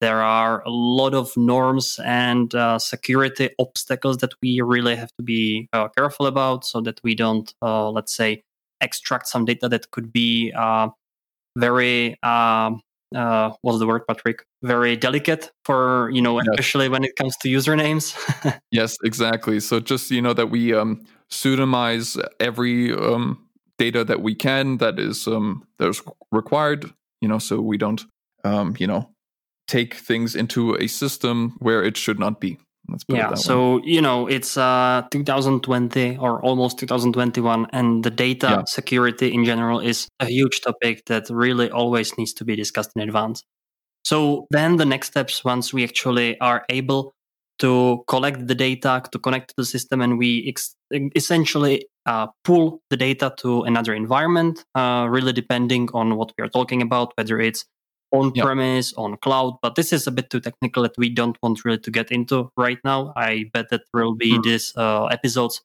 There 0.02 0.22
are 0.22 0.64
a 0.64 0.70
lot 0.70 1.14
of 1.14 1.36
norms 1.36 2.00
and 2.06 2.54
uh, 2.56 2.80
security 2.80 3.50
obstacles 3.60 4.18
that 4.18 4.34
we 4.42 4.62
really 4.62 4.96
have 4.96 5.12
to 5.18 5.24
be 5.24 5.68
uh, 5.74 5.90
careful 5.90 6.26
about 6.28 6.66
so 6.66 6.82
that 6.82 7.00
we 7.04 7.16
don't, 7.16 7.54
uh, 7.62 7.90
let's 7.92 8.16
say, 8.16 8.44
extract 8.82 9.28
some 9.28 9.44
data 9.44 9.68
that 9.68 9.92
could 9.92 10.14
be 10.14 10.54
uh, 10.56 10.90
very, 11.58 12.18
um, 12.24 12.82
uh, 13.14 13.52
what's 13.62 13.80
the 13.80 13.88
word, 13.88 14.08
Patrick? 14.08 14.46
Very 14.64 14.96
delicate 14.96 15.52
for, 15.66 16.10
you 16.12 16.22
know, 16.22 16.38
yes. 16.38 16.48
especially 16.52 16.88
when 16.88 17.04
it 17.04 17.16
comes 17.18 17.36
to 17.38 17.50
usernames. 17.50 18.16
yes, 18.72 18.96
exactly. 19.04 19.60
So 19.60 19.82
just, 19.82 20.12
you 20.12 20.22
know, 20.22 20.34
that 20.34 20.48
we 20.48 20.74
um, 20.74 21.06
pseudonymize 21.30 22.22
every 22.40 22.94
um, 22.94 23.46
data 23.80 24.04
that 24.04 24.22
we 24.22 24.36
can 24.36 24.78
that 24.78 25.00
is 25.00 25.28
um, 25.28 25.66
that 25.80 25.90
is 25.90 26.04
required. 26.32 26.94
You 27.22 27.28
know, 27.28 27.40
so 27.40 27.60
we 27.60 27.78
don't 27.78 28.06
um, 28.44 28.76
you 28.78 28.86
know 28.86 29.10
take 29.70 29.94
things 29.94 30.36
into 30.36 30.76
a 30.76 30.88
system 30.88 31.56
where 31.60 31.84
it 31.84 31.96
should 31.96 32.20
not 32.20 32.42
be. 32.42 32.58
yeah. 33.08 33.36
so 33.36 33.76
way. 33.76 33.84
you 33.86 34.02
know, 34.02 34.28
it's 34.28 34.58
uh, 34.58 35.04
2020 35.12 36.18
or 36.18 36.42
almost 36.42 36.80
2021, 36.80 37.68
and 37.72 38.04
the 38.04 38.10
data 38.10 38.48
yeah. 38.50 38.64
security 38.66 39.32
in 39.32 39.46
general 39.46 39.80
is 39.80 40.10
a 40.20 40.26
huge 40.26 40.62
topic 40.62 41.06
that 41.06 41.30
really 41.30 41.70
always 41.70 42.18
needs 42.18 42.34
to 42.34 42.46
be 42.46 42.56
discussed 42.56 42.92
in 42.96 43.04
advance. 43.04 43.44
So 44.04 44.48
then 44.50 44.78
the 44.78 44.86
next 44.86 45.08
steps, 45.08 45.44
once 45.44 45.72
we 45.72 45.84
actually 45.84 46.40
are 46.40 46.66
able 46.70 47.14
to 47.60 48.04
collect 48.08 48.48
the 48.48 48.56
data, 48.56 49.04
to 49.12 49.20
connect 49.20 49.50
to 49.50 49.54
the 49.58 49.66
system, 49.66 50.02
and 50.02 50.18
we 50.18 50.48
ex- 50.48 50.76
essentially 51.16 51.86
uh, 52.08 52.28
pull 52.44 52.82
the 52.90 52.98
data 52.98 53.34
to 53.38 53.64
another 53.64 53.94
environment, 53.94 54.64
uh, 54.74 55.06
really 55.10 55.34
depending 55.34 55.90
on 55.94 56.16
what 56.16 56.32
we 56.38 56.44
are 56.44 56.50
talking 56.50 56.82
about, 56.82 57.12
whether 57.18 57.40
it's 57.40 57.66
on 58.12 58.32
premise, 58.32 58.94
on 58.94 59.18
cloud. 59.18 59.58
But 59.62 59.76
this 59.76 59.94
is 59.94 60.08
a 60.08 60.12
bit 60.12 60.30
too 60.30 60.40
technical 60.40 60.84
that 60.84 60.98
we 60.98 61.10
don't 61.10 61.38
want 61.42 61.64
really 61.66 61.80
to 61.80 61.92
get 61.92 62.12
into 62.12 62.52
right 62.58 62.80
now. 62.84 63.14
I 63.16 63.46
bet 63.54 63.70
that 63.70 63.82
there 63.94 64.04
will 64.04 64.16
be 64.16 64.38
mm. 64.38 64.44
these 64.44 64.74
uh, 64.76 65.06
episodes 65.06 65.62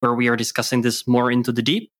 where 0.00 0.14
we 0.14 0.28
are 0.28 0.36
discussing 0.36 0.82
this 0.82 1.06
more 1.06 1.30
into 1.30 1.52
the 1.52 1.62
deep. 1.62 1.90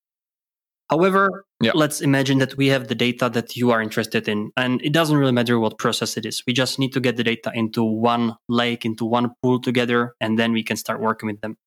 However, 0.89 1.45
let's 1.73 1.99
imagine 1.99 2.37
that 2.39 2.57
we 2.57 2.67
have 2.67 2.87
the 2.87 2.93
data 2.93 3.27
that 3.29 3.55
you 3.55 3.71
are 3.71 3.81
interested 3.81 4.27
in, 4.27 4.51
and 4.55 4.79
it 4.83 4.93
doesn't 4.93 5.17
really 5.17 5.31
matter 5.31 5.59
what 5.59 5.79
process 5.79 6.15
it 6.15 6.27
is. 6.27 6.43
We 6.45 6.53
just 6.53 6.77
need 6.77 6.93
to 6.93 6.99
get 6.99 7.17
the 7.17 7.23
data 7.23 7.51
into 7.55 7.83
one 7.83 8.35
lake, 8.47 8.85
into 8.85 9.03
one 9.03 9.31
pool 9.41 9.59
together, 9.59 10.13
and 10.21 10.37
then 10.37 10.51
we 10.51 10.61
can 10.61 10.77
start 10.77 11.01
working 11.01 11.25
with 11.25 11.41
them. 11.41 11.57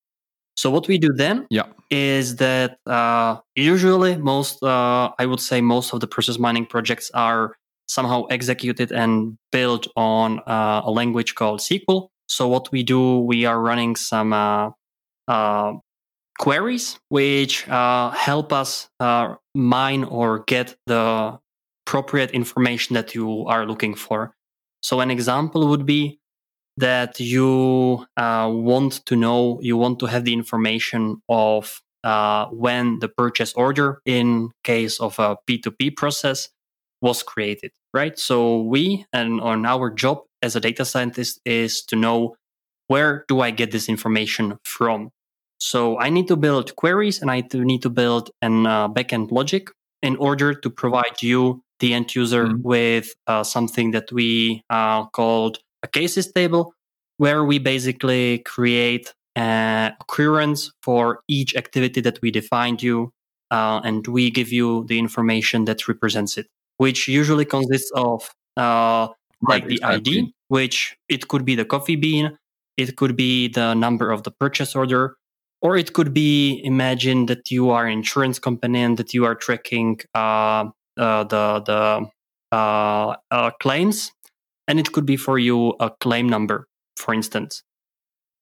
So 0.54 0.70
what 0.70 0.86
we 0.86 0.98
do 0.98 1.12
then 1.12 1.46
yeah. 1.50 1.66
is 1.90 2.36
that 2.36 2.78
uh, 2.86 3.38
usually 3.56 4.16
most, 4.16 4.62
uh, 4.62 5.10
I 5.18 5.26
would 5.26 5.40
say, 5.40 5.60
most 5.60 5.92
of 5.92 5.98
the 5.98 6.06
process 6.06 6.38
mining 6.38 6.66
projects 6.66 7.10
are 7.12 7.56
somehow 7.88 8.24
executed 8.26 8.92
and 8.92 9.38
built 9.50 9.86
on 9.96 10.40
uh, 10.46 10.82
a 10.84 10.90
language 10.90 11.34
called 11.34 11.60
SQL. 11.60 12.08
So 12.28 12.46
what 12.46 12.70
we 12.70 12.82
do, 12.82 13.20
we 13.20 13.44
are 13.46 13.60
running 13.60 13.96
some 13.96 14.32
uh, 14.32 14.70
uh, 15.26 15.72
queries 16.38 16.98
which 17.08 17.68
uh, 17.68 18.10
help 18.10 18.52
us 18.52 18.88
mine 19.54 20.04
or 20.04 20.44
get 20.46 20.76
the 20.86 21.38
appropriate 21.88 22.30
information 22.32 22.94
that 22.94 23.14
you 23.14 23.46
are 23.46 23.66
looking 23.66 23.94
for. 23.94 24.34
So, 24.82 25.00
an 25.00 25.10
example 25.10 25.66
would 25.68 25.86
be 25.86 26.20
that 26.76 27.18
you 27.18 28.06
uh, 28.16 28.48
want 28.52 29.04
to 29.06 29.16
know, 29.16 29.58
you 29.62 29.76
want 29.76 29.98
to 30.00 30.06
have 30.06 30.24
the 30.24 30.32
information 30.32 31.20
of 31.28 31.80
uh, 32.04 32.46
when 32.46 33.00
the 33.00 33.08
purchase 33.08 33.52
order, 33.54 34.00
in 34.04 34.50
case 34.62 35.00
of 35.00 35.18
a 35.18 35.36
P2P 35.48 35.96
process, 35.96 36.48
was 37.00 37.22
created, 37.22 37.72
right? 37.94 38.18
So, 38.18 38.62
we 38.62 39.06
and 39.12 39.40
on 39.40 39.66
our 39.66 39.90
job 39.90 40.22
as 40.42 40.56
a 40.56 40.60
data 40.60 40.84
scientist 40.84 41.40
is 41.44 41.82
to 41.82 41.96
know 41.96 42.36
where 42.88 43.24
do 43.28 43.40
I 43.40 43.50
get 43.50 43.70
this 43.70 43.88
information 43.88 44.58
from? 44.64 45.10
So 45.60 45.98
I 45.98 46.08
need 46.08 46.28
to 46.28 46.36
build 46.36 46.76
queries 46.76 47.20
and 47.20 47.30
I 47.30 47.42
need 47.52 47.82
to 47.82 47.90
build 47.90 48.30
an 48.42 48.66
uh, 48.66 48.88
backend 48.88 49.30
logic 49.30 49.70
in 50.02 50.16
order 50.16 50.54
to 50.54 50.70
provide 50.70 51.22
you, 51.22 51.62
the 51.80 51.94
end 51.94 52.14
user, 52.14 52.46
mm-hmm. 52.46 52.62
with 52.62 53.14
uh, 53.26 53.42
something 53.42 53.90
that 53.90 54.10
we 54.12 54.62
uh, 54.70 55.06
called 55.06 55.58
a 55.82 55.88
cases 55.88 56.30
table, 56.32 56.74
where 57.16 57.44
we 57.44 57.58
basically 57.58 58.38
create 58.38 59.12
an 59.34 59.94
occurrence 60.00 60.72
for 60.82 61.20
each 61.28 61.56
activity 61.56 62.00
that 62.00 62.20
we 62.22 62.30
defined 62.30 62.82
you, 62.82 63.12
uh, 63.50 63.80
and 63.82 64.06
we 64.06 64.30
give 64.30 64.52
you 64.52 64.84
the 64.86 64.98
information 64.98 65.64
that 65.64 65.88
represents 65.88 66.38
it, 66.38 66.46
which 66.78 67.06
usually 67.06 67.44
consists 67.44 67.90
of 67.94 68.28
uh, 68.56 69.08
like 69.42 69.62
right, 69.62 69.68
the 69.68 69.74
exactly. 69.74 70.18
ID, 70.18 70.34
which 70.48 70.96
it 71.08 71.28
could 71.28 71.44
be 71.44 71.54
the 71.54 71.64
coffee 71.64 71.96
bean, 71.96 72.36
it 72.76 72.96
could 72.96 73.16
be 73.16 73.48
the 73.48 73.74
number 73.74 74.10
of 74.10 74.22
the 74.22 74.30
purchase 74.30 74.74
order, 74.74 75.16
or 75.60 75.76
it 75.76 75.92
could 75.92 76.12
be 76.14 76.60
imagine 76.64 77.26
that 77.26 77.50
you 77.50 77.70
are 77.70 77.86
an 77.86 77.92
insurance 77.92 78.38
company 78.38 78.82
and 78.82 78.96
that 78.96 79.14
you 79.14 79.24
are 79.24 79.34
tracking 79.34 80.00
uh, 80.14 80.64
uh, 80.96 81.24
the 81.24 81.62
the 81.66 82.06
uh, 82.56 83.16
uh, 83.30 83.50
claims, 83.60 84.12
and 84.66 84.80
it 84.80 84.92
could 84.92 85.06
be 85.06 85.16
for 85.16 85.38
you 85.38 85.74
a 85.80 85.90
claim 86.00 86.28
number, 86.28 86.66
for 86.96 87.14
instance. 87.14 87.62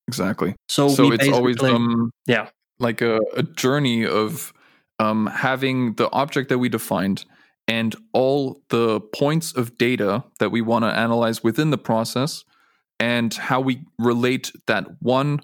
Exactly. 0.08 0.54
So, 0.68 0.88
so 0.88 1.10
it's 1.10 1.28
always 1.28 1.60
um 1.62 2.12
yeah 2.26 2.48
like 2.78 3.00
a, 3.00 3.20
a 3.34 3.42
journey 3.42 4.06
of 4.06 4.52
um, 4.98 5.26
having 5.26 5.94
the 5.94 6.10
object 6.12 6.48
that 6.48 6.58
we 6.58 6.68
defined 6.68 7.24
and 7.68 7.96
all 8.12 8.62
the 8.68 9.00
points 9.00 9.52
of 9.52 9.76
data 9.78 10.24
that 10.38 10.50
we 10.50 10.60
want 10.60 10.84
to 10.84 10.88
analyze 10.88 11.42
within 11.42 11.70
the 11.70 11.78
process 11.78 12.44
and 13.00 13.34
how 13.34 13.60
we 13.60 13.84
relate 13.98 14.52
that 14.66 14.86
one 15.00 15.40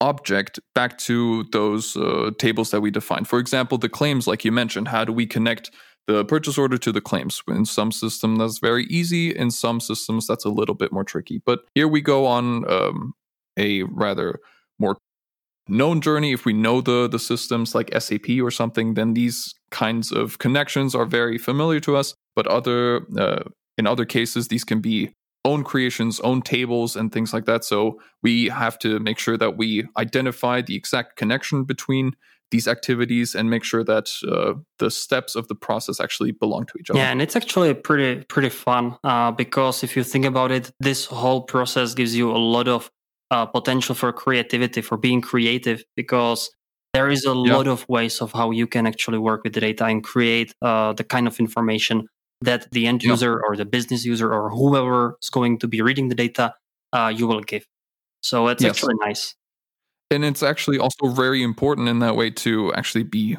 object 0.00 0.60
back 0.74 0.98
to 0.98 1.44
those 1.52 1.96
uh, 1.96 2.30
tables 2.38 2.70
that 2.70 2.80
we 2.80 2.90
define. 2.90 3.24
For 3.24 3.38
example, 3.38 3.78
the 3.78 3.88
claims, 3.88 4.26
like 4.26 4.44
you 4.44 4.52
mentioned, 4.52 4.88
how 4.88 5.04
do 5.04 5.12
we 5.12 5.26
connect 5.26 5.70
the 6.06 6.24
purchase 6.24 6.56
order 6.56 6.78
to 6.78 6.92
the 6.92 7.00
claims? 7.00 7.42
In 7.48 7.64
some 7.64 7.92
systems, 7.92 8.38
that's 8.38 8.58
very 8.58 8.84
easy. 8.84 9.34
In 9.34 9.50
some 9.50 9.80
systems, 9.80 10.26
that's 10.26 10.44
a 10.44 10.50
little 10.50 10.74
bit 10.74 10.92
more 10.92 11.04
tricky. 11.04 11.42
But 11.44 11.60
here 11.74 11.88
we 11.88 12.00
go 12.00 12.26
on 12.26 12.70
um, 12.70 13.14
a 13.58 13.82
rather 13.84 14.40
known 15.70 16.00
journey. 16.00 16.32
If 16.32 16.44
we 16.44 16.52
know 16.52 16.80
the 16.80 17.08
the 17.08 17.18
systems 17.18 17.74
like 17.74 17.90
SAP 17.98 18.28
or 18.42 18.50
something, 18.50 18.94
then 18.94 19.14
these 19.14 19.54
kinds 19.70 20.12
of 20.12 20.38
connections 20.38 20.94
are 20.94 21.06
very 21.06 21.38
familiar 21.38 21.80
to 21.80 21.96
us. 21.96 22.14
But 22.36 22.46
other 22.46 23.06
uh, 23.18 23.44
in 23.78 23.86
other 23.86 24.04
cases, 24.04 24.48
these 24.48 24.64
can 24.64 24.80
be 24.80 25.12
own 25.44 25.64
creations, 25.64 26.20
own 26.20 26.42
tables, 26.42 26.96
and 26.96 27.10
things 27.12 27.32
like 27.32 27.46
that. 27.46 27.64
So 27.64 27.98
we 28.22 28.48
have 28.48 28.78
to 28.80 28.98
make 28.98 29.18
sure 29.18 29.38
that 29.38 29.56
we 29.56 29.86
identify 29.96 30.60
the 30.60 30.76
exact 30.76 31.16
connection 31.16 31.64
between 31.64 32.12
these 32.50 32.66
activities 32.66 33.34
and 33.34 33.48
make 33.48 33.64
sure 33.64 33.84
that 33.84 34.10
uh, 34.28 34.54
the 34.78 34.90
steps 34.90 35.36
of 35.36 35.48
the 35.48 35.54
process 35.54 36.00
actually 36.00 36.32
belong 36.32 36.66
to 36.66 36.78
each 36.78 36.90
other. 36.90 36.98
Yeah, 36.98 37.10
and 37.10 37.22
it's 37.22 37.36
actually 37.36 37.72
pretty 37.74 38.24
pretty 38.24 38.48
fun 38.48 38.96
uh, 39.04 39.30
because 39.30 39.84
if 39.84 39.96
you 39.96 40.04
think 40.04 40.24
about 40.24 40.50
it, 40.50 40.72
this 40.80 41.06
whole 41.06 41.42
process 41.42 41.94
gives 41.94 42.14
you 42.14 42.30
a 42.30 42.38
lot 42.38 42.68
of 42.68 42.90
uh, 43.30 43.46
potential 43.46 43.94
for 43.94 44.12
creativity, 44.12 44.80
for 44.80 44.96
being 44.96 45.20
creative, 45.20 45.84
because 45.96 46.50
there 46.92 47.08
is 47.08 47.24
a 47.24 47.34
yeah. 47.34 47.56
lot 47.56 47.66
of 47.66 47.88
ways 47.88 48.20
of 48.20 48.32
how 48.32 48.50
you 48.50 48.66
can 48.66 48.86
actually 48.86 49.18
work 49.18 49.44
with 49.44 49.52
the 49.52 49.60
data 49.60 49.84
and 49.84 50.02
create 50.02 50.54
uh, 50.62 50.92
the 50.92 51.04
kind 51.04 51.26
of 51.26 51.38
information 51.38 52.06
that 52.42 52.70
the 52.72 52.86
end 52.86 53.02
user 53.02 53.40
or 53.46 53.56
the 53.56 53.64
business 53.64 54.04
user 54.04 54.32
or 54.32 54.50
whoever 54.50 55.16
is 55.22 55.30
going 55.30 55.58
to 55.58 55.68
be 55.68 55.82
reading 55.82 56.08
the 56.08 56.14
data 56.14 56.54
uh, 56.92 57.12
you 57.14 57.26
will 57.26 57.42
give. 57.42 57.64
So 58.22 58.48
it's 58.48 58.62
yes. 58.62 58.70
actually 58.70 58.94
nice. 59.04 59.34
And 60.10 60.24
it's 60.24 60.42
actually 60.42 60.78
also 60.78 61.08
very 61.08 61.42
important 61.42 61.88
in 61.88 62.00
that 62.00 62.16
way 62.16 62.30
to 62.30 62.74
actually 62.74 63.04
be 63.04 63.36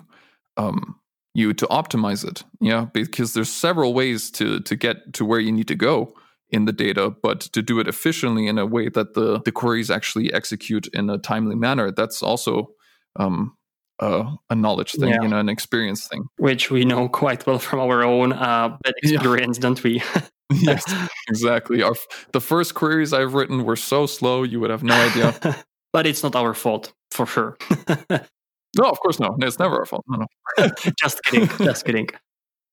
um, 0.56 0.96
you 1.34 1.54
to 1.54 1.68
optimize 1.68 2.26
it. 2.26 2.44
Yeah, 2.62 2.86
because 2.94 3.34
there's 3.34 3.52
several 3.52 3.94
ways 3.94 4.32
to 4.32 4.62
to 4.62 4.76
get 4.76 5.14
to 5.14 5.26
where 5.26 5.40
you 5.40 5.52
need 5.52 5.68
to 5.68 5.76
go 5.76 6.14
in 6.52 6.66
the 6.66 6.74
data, 6.74 7.14
but 7.24 7.40
to 7.42 7.62
do 7.62 7.80
it 7.80 7.88
efficiently 7.88 8.48
in 8.48 8.58
a 8.58 8.66
way 8.66 8.90
that 8.90 9.14
the 9.14 9.42
the 9.42 9.52
queries 9.52 9.90
actually 9.90 10.34
execute 10.34 10.88
in 10.88 11.10
a 11.10 11.18
timely 11.18 11.56
manner, 11.56 11.92
that's 11.92 12.22
also 12.22 12.72
um, 13.16 13.56
uh, 14.02 14.36
a 14.50 14.56
knowledge 14.56 14.94
thing, 14.94 15.10
yeah. 15.10 15.22
you 15.22 15.28
know, 15.28 15.40
an 15.40 15.50
experience 15.50 16.08
thing, 16.08 16.26
which 16.38 16.72
we 16.72 16.84
know 16.84 17.08
quite 17.08 17.46
well 17.46 17.60
from 17.60 17.80
our 17.80 18.04
own 18.04 18.34
uh, 18.34 18.78
experience, 18.86 19.58
yeah. 19.58 19.62
don't 19.62 19.84
we? 19.84 20.04
yes, 20.54 20.84
exactly. 21.30 21.84
Our 21.84 21.96
the 22.34 22.42
first 22.42 22.74
queries 22.74 23.14
I've 23.14 23.34
written 23.34 23.64
were 23.64 23.76
so 23.76 24.06
slow, 24.06 24.44
you 24.44 24.60
would 24.60 24.72
have 24.72 24.84
no 24.84 24.96
idea. 24.96 25.58
but 25.94 26.08
it's 26.08 26.24
not 26.24 26.36
our 26.36 26.54
fault 26.54 26.94
for 27.12 27.26
sure. 27.26 27.58
no, 28.10 28.90
of 28.90 29.00
course 29.00 29.20
no. 29.20 29.38
It's 29.40 29.60
never 29.60 29.78
our 29.78 29.86
fault. 29.86 30.04
No, 30.08 30.26
no. 30.58 30.70
just 31.00 31.24
kidding. 31.24 31.48
Just 31.66 31.86
kidding. 31.86 32.10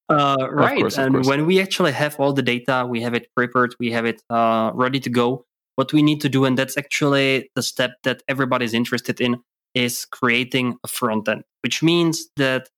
Uh, 0.08 0.48
right. 0.50 0.80
Course, 0.80 0.98
and 0.98 1.26
when 1.26 1.44
we 1.46 1.60
actually 1.60 1.92
have 1.92 2.18
all 2.18 2.32
the 2.32 2.42
data, 2.42 2.86
we 2.88 3.02
have 3.02 3.14
it 3.14 3.28
prepared, 3.36 3.74
we 3.78 3.90
have 3.92 4.06
it 4.06 4.22
uh, 4.30 4.70
ready 4.74 5.00
to 5.00 5.10
go. 5.10 5.44
What 5.76 5.92
we 5.92 6.02
need 6.02 6.20
to 6.22 6.28
do, 6.28 6.44
and 6.44 6.56
that's 6.56 6.76
actually 6.76 7.50
the 7.54 7.62
step 7.62 7.92
that 8.04 8.22
everybody's 8.26 8.74
interested 8.74 9.20
in, 9.20 9.42
is 9.74 10.06
creating 10.06 10.78
a 10.82 10.88
front 10.88 11.28
end, 11.28 11.44
which 11.62 11.82
means 11.82 12.28
that 12.36 12.68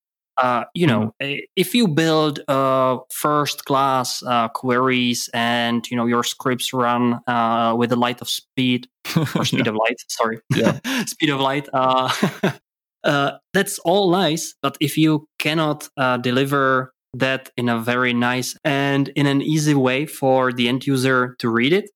uh, 0.41 0.65
you 0.75 0.87
know, 0.87 1.13
mm-hmm. 1.21 1.41
if 1.55 1.75
you 1.75 1.87
build 1.87 2.41
uh, 2.49 2.99
first 3.11 3.67
class 3.67 4.23
uh, 4.23 4.49
queries 4.49 5.29
and 5.35 5.89
you 5.91 5.97
know 5.97 6.07
your 6.07 6.25
scripts 6.25 6.73
run 6.73 7.21
uh, 7.27 7.75
with 7.77 7.91
the 7.91 7.97
light 7.97 8.21
of 8.23 8.29
speed 8.29 8.89
or 9.37 9.45
speed 9.45 9.67
yeah. 9.67 9.71
of 9.71 9.77
light, 9.77 10.01
sorry, 10.09 10.41
yeah. 10.55 10.79
speed 11.05 11.29
of 11.29 11.41
light, 11.41 11.69
uh, 11.75 12.11
uh, 13.05 13.33
that's 13.53 13.79
all 13.81 14.11
nice. 14.11 14.55
But 14.63 14.79
if 14.81 14.97
you 14.97 15.29
cannot 15.39 15.89
deliver 16.23 16.95
that 17.15 17.51
in 17.57 17.69
a 17.69 17.79
very 17.79 18.15
nice 18.15 18.57
and 18.65 19.09
in 19.09 19.27
an 19.27 19.43
easy 19.43 19.75
way 19.75 20.07
for 20.07 20.53
the 20.53 20.69
end 20.69 20.87
user 20.87 21.35
to 21.39 21.49
read 21.49 21.73
it, 21.73 21.91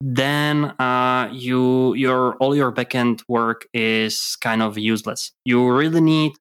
then 0.00 0.64
uh, 0.78 1.28
you 1.32 1.94
your 1.94 2.36
all 2.36 2.54
your 2.54 2.72
backend 2.72 3.22
work 3.28 3.66
is 3.72 4.36
kind 4.40 4.62
of 4.62 4.76
useless. 4.76 5.32
You 5.44 5.70
really 5.70 6.00
need 6.00 6.32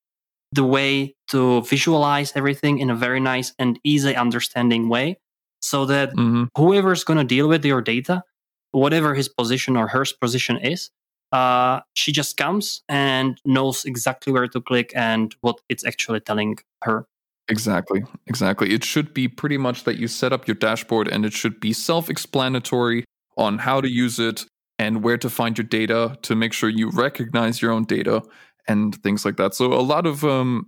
the 0.52 0.64
way 0.64 1.16
to 1.28 1.62
visualize 1.64 2.32
everything 2.36 2.80
in 2.80 2.90
a 2.90 2.96
very 2.96 3.20
nice 3.20 3.54
and 3.60 3.80
easy 3.84 4.16
understanding 4.16 4.90
way 4.90 5.18
so 5.62 5.86
that 5.86 6.12
mm-hmm. 6.12 6.46
whoever's 6.56 7.04
going 7.04 7.18
to 7.18 7.24
deal 7.24 7.48
with 7.48 7.66
your 7.66 7.82
data 7.82 8.24
whatever 8.72 9.16
his 9.16 9.30
position 9.30 9.78
or 9.78 9.88
her 9.88 10.06
position 10.22 10.58
is 10.58 10.92
uh, 11.32 11.82
she 11.94 12.12
just 12.12 12.38
comes 12.38 12.84
and 12.88 13.42
knows 13.46 13.84
exactly 13.84 14.32
where 14.32 14.48
to 14.48 14.62
click 14.62 14.92
and 14.96 15.36
what 15.42 15.60
it's 15.70 15.86
actually 15.86 16.20
telling 16.20 16.58
her 16.84 17.08
exactly 17.48 18.04
exactly 18.28 18.74
it 18.74 18.84
should 18.84 19.14
be 19.14 19.28
pretty 19.28 19.58
much 19.58 19.84
that 19.84 19.98
you 19.98 20.08
set 20.08 20.34
up 20.34 20.48
your 20.48 20.56
dashboard 20.56 21.08
and 21.08 21.26
it 21.26 21.34
should 21.34 21.60
be 21.60 21.72
self-explanatory 21.74 23.04
on 23.38 23.60
how 23.60 23.80
to 23.82 23.90
use 23.90 24.20
it 24.20 24.46
and 24.80 25.04
where 25.04 25.18
to 25.18 25.30
find 25.30 25.58
your 25.58 25.66
data 25.66 26.18
to 26.22 26.36
make 26.36 26.54
sure 26.54 26.70
you 26.70 26.90
recognize 26.90 27.62
your 27.62 27.72
own 27.72 27.84
data 27.84 28.22
and 28.68 29.02
things 29.04 29.26
like 29.26 29.38
that. 29.38 29.54
So 29.54 29.74
a 29.74 29.82
lot 29.82 30.06
of 30.06 30.24
um, 30.24 30.68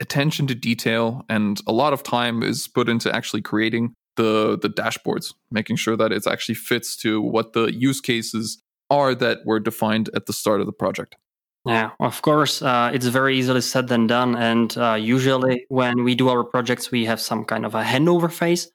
attention 0.00 0.46
to 0.48 0.54
detail 0.54 1.24
and 1.28 1.60
a 1.66 1.72
lot 1.72 1.92
of 1.92 2.02
time 2.02 2.42
is 2.42 2.68
put 2.68 2.88
into 2.88 3.14
actually 3.14 3.42
creating 3.42 3.94
the 4.16 4.58
the 4.60 4.68
dashboards, 4.68 5.32
making 5.50 5.76
sure 5.76 5.96
that 5.96 6.12
it 6.12 6.26
actually 6.26 6.54
fits 6.54 6.96
to 6.98 7.20
what 7.20 7.54
the 7.54 7.72
use 7.74 8.00
cases 8.00 8.60
are 8.90 9.14
that 9.14 9.38
were 9.46 9.58
defined 9.58 10.10
at 10.14 10.26
the 10.26 10.32
start 10.32 10.60
of 10.60 10.66
the 10.66 10.72
project. 10.72 11.16
Yeah, 11.64 11.90
of 12.00 12.22
course, 12.22 12.60
uh, 12.60 12.90
it's 12.92 13.06
very 13.06 13.38
easily 13.38 13.60
said 13.60 13.86
than 13.86 14.08
done. 14.08 14.34
And 14.34 14.76
uh, 14.76 14.94
usually, 14.94 15.64
when 15.68 16.02
we 16.02 16.16
do 16.16 16.28
our 16.28 16.42
projects, 16.42 16.90
we 16.90 17.04
have 17.04 17.20
some 17.20 17.44
kind 17.44 17.64
of 17.64 17.74
a 17.74 17.84
handover 17.84 18.32
phase. 18.32 18.70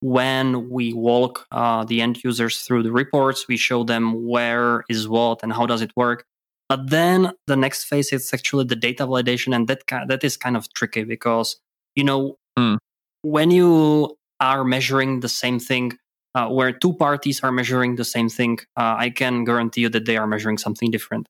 When 0.00 0.70
we 0.70 0.92
walk 0.92 1.46
uh, 1.50 1.84
the 1.84 2.00
end 2.00 2.22
users 2.22 2.60
through 2.60 2.84
the 2.84 2.92
reports, 2.92 3.48
we 3.48 3.56
show 3.56 3.82
them 3.82 4.28
where 4.28 4.84
is 4.88 5.08
what 5.08 5.42
and 5.42 5.52
how 5.52 5.66
does 5.66 5.82
it 5.82 5.90
work. 5.96 6.24
But 6.68 6.90
then 6.90 7.32
the 7.48 7.56
next 7.56 7.84
phase 7.84 8.12
is 8.12 8.32
actually 8.32 8.64
the 8.64 8.76
data 8.76 9.06
validation, 9.06 9.56
and 9.56 9.66
that 9.66 9.82
that 10.06 10.22
is 10.22 10.36
kind 10.36 10.56
of 10.56 10.72
tricky 10.74 11.02
because 11.02 11.58
you 11.96 12.04
know 12.04 12.36
mm. 12.56 12.78
when 13.22 13.50
you 13.50 14.16
are 14.38 14.62
measuring 14.62 15.20
the 15.20 15.28
same 15.28 15.58
thing, 15.58 15.98
uh, 16.36 16.48
where 16.48 16.70
two 16.70 16.92
parties 16.92 17.40
are 17.42 17.50
measuring 17.50 17.96
the 17.96 18.04
same 18.04 18.28
thing, 18.28 18.58
uh, 18.76 18.94
I 18.98 19.10
can 19.10 19.44
guarantee 19.44 19.80
you 19.80 19.88
that 19.88 20.04
they 20.04 20.16
are 20.16 20.26
measuring 20.26 20.58
something 20.58 20.90
different, 20.92 21.26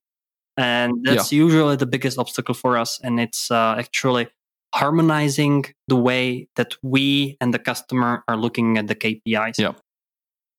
and 0.59 1.05
that's 1.05 1.31
yeah. 1.31 1.37
usually 1.37 1.77
the 1.77 1.85
biggest 1.85 2.19
obstacle 2.19 2.53
for 2.53 2.77
us. 2.77 2.99
And 3.01 3.17
it's 3.17 3.49
uh, 3.49 3.75
actually 3.79 4.27
harmonizing 4.75 5.65
the 5.87 5.95
way 5.95 6.49
that 6.57 6.75
we 6.83 7.37
and 7.39 7.53
the 7.53 7.59
customer 7.59 8.23
are 8.27 8.35
looking 8.35 8.77
at 8.77 8.87
the 8.87 8.95
KPIs. 8.95 9.57
Yeah. 9.57 9.71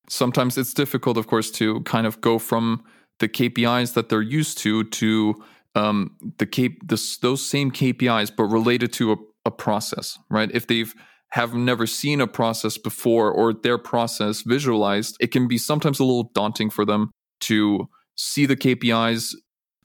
Sometimes 0.08 0.56
it's 0.56 0.72
difficult, 0.72 1.18
of 1.18 1.26
course, 1.26 1.50
to 1.52 1.82
kind 1.82 2.06
of 2.06 2.20
go 2.22 2.38
from 2.38 2.82
the 3.18 3.28
KPIs 3.28 3.92
that 3.92 4.08
they're 4.08 4.22
used 4.22 4.56
to 4.58 4.84
to 4.84 5.34
um, 5.74 6.16
the 6.38 6.46
K- 6.46 6.78
this, 6.82 7.18
those 7.18 7.44
same 7.44 7.70
KPIs, 7.70 8.32
but 8.34 8.44
related 8.44 8.94
to 8.94 9.12
a, 9.12 9.16
a 9.44 9.50
process, 9.50 10.18
right? 10.30 10.50
If 10.52 10.66
they've 10.66 10.94
have 11.32 11.54
never 11.54 11.86
seen 11.86 12.20
a 12.20 12.26
process 12.26 12.76
before 12.76 13.30
or 13.30 13.52
their 13.52 13.78
process 13.78 14.40
visualized, 14.40 15.16
it 15.20 15.30
can 15.30 15.46
be 15.46 15.58
sometimes 15.58 16.00
a 16.00 16.04
little 16.04 16.28
daunting 16.34 16.70
for 16.70 16.84
them 16.84 17.10
to 17.40 17.88
see 18.16 18.46
the 18.46 18.56
KPIs 18.56 19.34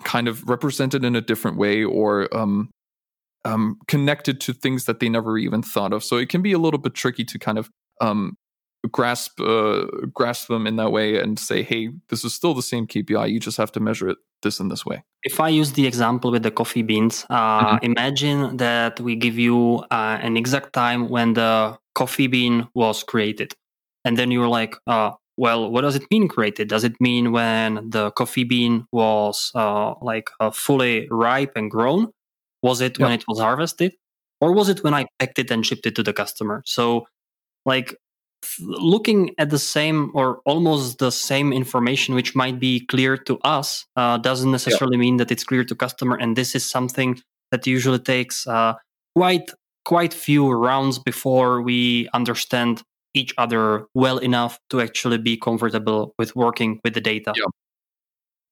kind 0.03 0.27
of 0.27 0.47
represented 0.47 1.03
in 1.03 1.15
a 1.15 1.21
different 1.21 1.57
way 1.57 1.83
or 1.83 2.35
um, 2.35 2.69
um, 3.45 3.77
connected 3.87 4.41
to 4.41 4.53
things 4.53 4.85
that 4.85 4.99
they 4.99 5.09
never 5.09 5.37
even 5.37 5.61
thought 5.61 5.93
of. 5.93 6.03
So 6.03 6.17
it 6.17 6.29
can 6.29 6.41
be 6.41 6.51
a 6.51 6.57
little 6.57 6.79
bit 6.79 6.93
tricky 6.93 7.23
to 7.25 7.39
kind 7.39 7.57
of 7.57 7.69
um, 8.01 8.37
grasp 8.91 9.39
uh, 9.39 9.85
grasp 10.13 10.47
them 10.47 10.67
in 10.67 10.75
that 10.77 10.91
way 10.91 11.19
and 11.19 11.39
say, 11.39 11.63
hey, 11.63 11.89
this 12.09 12.23
is 12.25 12.33
still 12.33 12.53
the 12.53 12.61
same 12.61 12.87
KPI. 12.87 13.31
You 13.31 13.39
just 13.39 13.57
have 13.57 13.71
to 13.73 13.79
measure 13.79 14.09
it 14.09 14.17
this 14.41 14.59
and 14.59 14.71
this 14.71 14.85
way. 14.85 15.03
If 15.23 15.39
I 15.39 15.49
use 15.49 15.73
the 15.73 15.87
example 15.87 16.31
with 16.31 16.43
the 16.43 16.51
coffee 16.51 16.81
beans, 16.81 17.25
uh, 17.29 17.75
mm-hmm. 17.75 17.85
imagine 17.85 18.57
that 18.57 18.99
we 18.99 19.15
give 19.15 19.37
you 19.37 19.83
uh, 19.91 20.17
an 20.21 20.37
exact 20.37 20.73
time 20.73 21.09
when 21.09 21.33
the 21.33 21.77
coffee 21.93 22.27
bean 22.27 22.67
was 22.73 23.03
created, 23.03 23.53
and 24.03 24.17
then 24.17 24.31
you're 24.31 24.47
like, 24.47 24.75
uh, 24.87 25.11
well, 25.37 25.69
what 25.69 25.81
does 25.81 25.95
it 25.95 26.03
mean 26.09 26.27
created? 26.27 26.69
Does 26.69 26.83
it 26.83 26.95
mean 26.99 27.31
when 27.31 27.89
the 27.89 28.11
coffee 28.11 28.43
bean 28.43 28.85
was 28.91 29.51
uh, 29.55 29.93
like 30.01 30.29
uh, 30.39 30.51
fully 30.51 31.07
ripe 31.09 31.53
and 31.55 31.69
grown? 31.69 32.11
Was 32.63 32.81
it 32.81 32.97
when 32.99 33.11
it 33.11 33.25
was 33.27 33.39
harvested? 33.39 33.93
Or 34.41 34.53
was 34.53 34.69
it 34.69 34.83
when 34.83 34.93
I 34.93 35.07
packed 35.19 35.39
it 35.39 35.51
and 35.51 35.65
shipped 35.65 35.85
it 35.85 35.95
to 35.95 36.03
the 36.03 36.13
customer? 36.13 36.63
So, 36.65 37.07
like, 37.65 37.95
looking 38.59 39.31
at 39.37 39.49
the 39.49 39.59
same 39.59 40.11
or 40.13 40.39
almost 40.45 40.99
the 40.99 41.11
same 41.11 41.51
information 41.51 42.15
which 42.15 42.35
might 42.35 42.59
be 42.59 42.85
clear 42.85 43.17
to 43.17 43.39
us 43.39 43.85
uh, 43.95 44.17
doesn't 44.17 44.51
necessarily 44.51 44.97
yeah. 44.97 45.01
mean 45.01 45.17
that 45.17 45.31
it's 45.31 45.43
clear 45.43 45.63
to 45.63 45.75
customer 45.75 46.15
and 46.15 46.35
this 46.35 46.55
is 46.55 46.69
something 46.69 47.19
that 47.51 47.65
usually 47.65 47.99
takes 47.99 48.45
uh, 48.47 48.73
quite 49.15 49.49
quite 49.83 50.13
few 50.13 50.51
rounds 50.51 50.99
before 50.99 51.61
we 51.61 52.09
understand 52.13 52.83
each 53.15 53.33
other 53.37 53.85
well 53.93 54.17
enough 54.17 54.59
to 54.69 54.81
actually 54.81 55.17
be 55.17 55.37
comfortable 55.37 56.13
with 56.19 56.35
working 56.35 56.79
with 56.83 56.93
the 56.93 57.01
data 57.01 57.33
yeah 57.35 57.45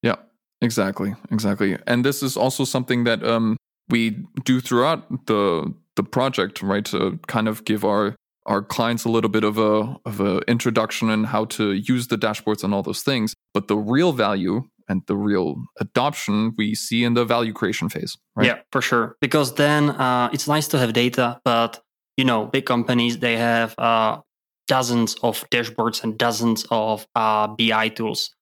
yeah 0.02 0.16
exactly 0.62 1.16
exactly 1.32 1.78
and 1.88 2.04
this 2.06 2.24
is 2.24 2.38
also 2.38 2.64
something 2.64 3.04
that 3.04 3.24
um, 3.24 3.58
we 3.90 4.18
do 4.44 4.60
throughout 4.60 5.26
the 5.28 5.74
the 5.96 6.04
project 6.04 6.62
right 6.62 6.86
to 6.86 7.20
kind 7.28 7.48
of 7.48 7.66
give 7.66 7.84
our 7.86 8.16
our 8.46 8.62
clients 8.62 9.06
a 9.06 9.10
little 9.10 9.30
bit 9.30 9.44
of 9.44 9.58
a 9.58 9.96
of 10.06 10.20
a 10.20 10.40
introduction 10.48 11.10
in 11.10 11.26
how 11.26 11.46
to 11.46 11.74
use 11.74 12.08
the 12.08 12.18
dashboards 12.18 12.64
and 12.64 12.74
all 12.74 12.84
those 12.84 13.02
things. 13.02 13.34
But 13.54 13.68
the 13.68 13.78
real 13.78 14.12
value 14.12 14.64
and 14.90 15.02
the 15.08 15.16
real 15.16 15.56
adoption 15.80 16.54
we 16.58 16.76
see 16.76 17.04
in 17.04 17.14
the 17.14 17.26
value 17.26 17.54
creation 17.54 17.90
phase. 17.90 18.18
Right? 18.36 18.48
Yeah, 18.48 18.60
for 18.72 18.82
sure. 18.82 19.16
Because 19.22 19.56
then 19.56 19.92
uh, 19.92 20.30
it's 20.34 20.48
nice 20.48 20.68
to 20.70 20.78
have 20.78 20.94
data, 20.94 21.40
but 21.46 21.82
you 22.18 22.26
know, 22.26 22.46
big 22.46 22.66
companies 22.66 23.20
they 23.20 23.38
have 23.38 23.76
uh, 23.78 24.20
dozens 24.68 25.16
of 25.24 25.44
dashboards 25.50 26.04
and 26.04 26.18
dozens 26.18 26.66
of 26.72 27.08
uh, 27.16 27.48
BI 27.48 27.90
tools. 27.90 28.34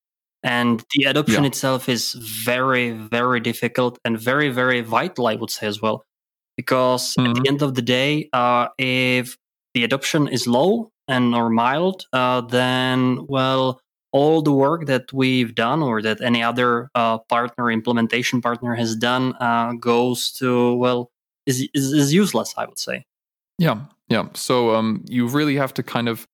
And 0.44 0.84
the 0.96 1.06
adoption 1.06 1.44
yeah. 1.44 1.50
itself 1.50 1.88
is 1.88 2.14
very, 2.14 2.92
very 2.92 3.40
difficult 3.40 4.00
and 4.04 4.20
very, 4.20 4.50
very 4.50 4.82
vital, 4.82 5.28
I 5.28 5.36
would 5.36 5.52
say 5.52 5.68
as 5.68 5.82
well. 5.82 6.04
Because 6.58 7.14
mm-hmm. 7.16 7.30
at 7.30 7.36
the 7.36 7.42
mm-hmm. 7.42 7.54
end 7.54 7.62
of 7.62 7.76
the 7.76 7.82
day, 7.82 8.30
uh, 8.34 8.68
if 8.78 9.38
the 9.74 9.84
adoption 9.84 10.28
is 10.28 10.48
low 10.48 10.92
and 11.08 11.36
or 11.36 11.50
mild, 11.50 12.06
uh, 12.12 12.42
then 12.42 13.26
well, 13.28 13.80
all 14.12 14.42
the 14.42 14.52
work 14.52 14.88
that 14.88 15.14
we've 15.14 15.56
done 15.56 15.82
or 15.82 16.02
that 16.02 16.22
any 16.22 16.44
other 16.44 16.90
uh, 16.96 17.20
partner 17.20 17.72
implementation 17.72 18.42
partner 18.42 18.76
has 18.76 18.96
done 18.96 19.34
uh, 19.40 19.74
goes 19.74 20.32
to 20.34 20.74
well 20.76 21.10
is, 21.46 21.68
is, 21.74 21.94
is 21.94 22.14
useless. 22.14 22.54
I 22.58 22.66
would 22.66 22.80
say. 22.80 23.06
Yeah, 23.58 23.82
yeah. 24.12 24.28
So 24.34 24.76
um, 24.76 25.04
you 25.08 25.28
really 25.28 25.56
have 25.56 25.74
to 25.76 25.84
kind 25.84 26.10
of 26.10 26.28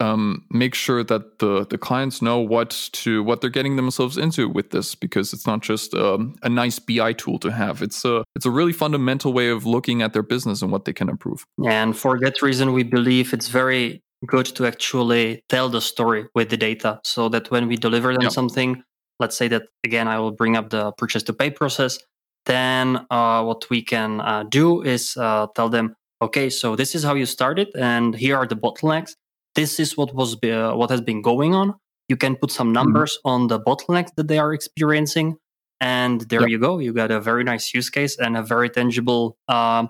um, 0.00 0.44
make 0.50 0.74
sure 0.74 1.04
that 1.04 1.38
the 1.38 1.66
the 1.66 1.78
clients 1.78 2.20
know 2.20 2.38
what 2.38 2.70
to 2.92 3.22
what 3.22 3.40
they're 3.40 3.50
getting 3.50 3.76
themselves 3.76 4.18
into 4.18 4.48
with 4.48 4.70
this 4.70 4.94
because 4.94 5.32
it's 5.32 5.46
not 5.46 5.62
just 5.62 5.94
um, 5.94 6.34
a 6.42 6.48
nice 6.48 6.78
BI 6.78 7.12
tool 7.12 7.38
to 7.40 7.50
have. 7.50 7.82
It's 7.82 8.04
a 8.04 8.24
it's 8.34 8.46
a 8.46 8.50
really 8.50 8.72
fundamental 8.72 9.32
way 9.32 9.48
of 9.48 9.66
looking 9.66 10.02
at 10.02 10.12
their 10.12 10.22
business 10.22 10.62
and 10.62 10.72
what 10.72 10.84
they 10.84 10.92
can 10.92 11.08
improve. 11.08 11.44
And 11.66 11.96
for 11.96 12.18
that 12.20 12.42
reason, 12.42 12.72
we 12.72 12.82
believe 12.82 13.32
it's 13.32 13.48
very 13.48 14.02
good 14.26 14.46
to 14.46 14.66
actually 14.66 15.42
tell 15.48 15.68
the 15.68 15.80
story 15.80 16.26
with 16.34 16.48
the 16.50 16.56
data, 16.56 17.00
so 17.04 17.28
that 17.28 17.50
when 17.50 17.68
we 17.68 17.76
deliver 17.76 18.14
them 18.14 18.30
something, 18.30 18.82
let's 19.20 19.36
say 19.36 19.48
that 19.48 19.62
again, 19.84 20.08
I 20.08 20.18
will 20.18 20.32
bring 20.32 20.56
up 20.56 20.70
the 20.70 20.92
purchase 20.92 21.22
to 21.24 21.32
pay 21.32 21.50
process. 21.50 21.98
Then 22.46 23.06
uh, 23.10 23.42
what 23.42 23.70
we 23.70 23.82
can 23.82 24.20
uh, 24.20 24.44
do 24.48 24.82
is 24.82 25.16
uh, 25.16 25.46
tell 25.54 25.68
them, 25.68 25.94
okay, 26.22 26.50
so 26.50 26.76
this 26.76 26.94
is 26.94 27.02
how 27.02 27.14
you 27.14 27.26
started, 27.26 27.68
and 27.74 28.14
here 28.14 28.36
are 28.36 28.46
the 28.46 28.56
bottlenecks 28.56 29.14
this 29.54 29.78
is 29.78 29.96
what 29.96 30.14
was 30.14 30.36
uh, 30.42 30.72
what 30.74 30.90
has 30.90 31.00
been 31.00 31.22
going 31.22 31.54
on. 31.54 31.74
You 32.08 32.16
can 32.16 32.36
put 32.36 32.50
some 32.50 32.68
mm-hmm. 32.68 32.74
numbers 32.74 33.18
mm-hmm. 33.18 33.28
on 33.28 33.46
the 33.48 33.60
bottlenecks 33.60 34.14
that 34.16 34.28
they 34.28 34.38
are 34.38 34.52
experiencing, 34.52 35.36
and 35.80 36.22
there 36.22 36.42
yep. 36.42 36.50
you 36.50 36.58
go. 36.58 36.78
You 36.78 36.92
got 36.92 37.10
a 37.10 37.20
very 37.20 37.44
nice 37.44 37.72
use 37.72 37.90
case 37.90 38.18
and 38.18 38.36
a 38.36 38.42
very 38.42 38.68
tangible 38.68 39.36
uh, 39.48 39.86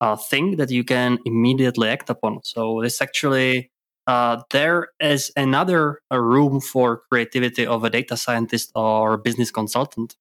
uh, 0.00 0.16
thing 0.16 0.56
that 0.56 0.70
you 0.70 0.84
can 0.84 1.18
immediately 1.24 1.88
act 1.88 2.10
upon. 2.10 2.40
So 2.44 2.80
this 2.82 3.02
actually 3.02 3.70
uh, 4.06 4.42
there 4.50 4.88
is 5.00 5.30
another 5.36 6.00
room 6.10 6.60
for 6.60 7.02
creativity 7.10 7.66
of 7.66 7.84
a 7.84 7.90
data 7.90 8.16
scientist 8.16 8.72
or 8.74 9.18
business 9.18 9.50
consultant. 9.50 10.16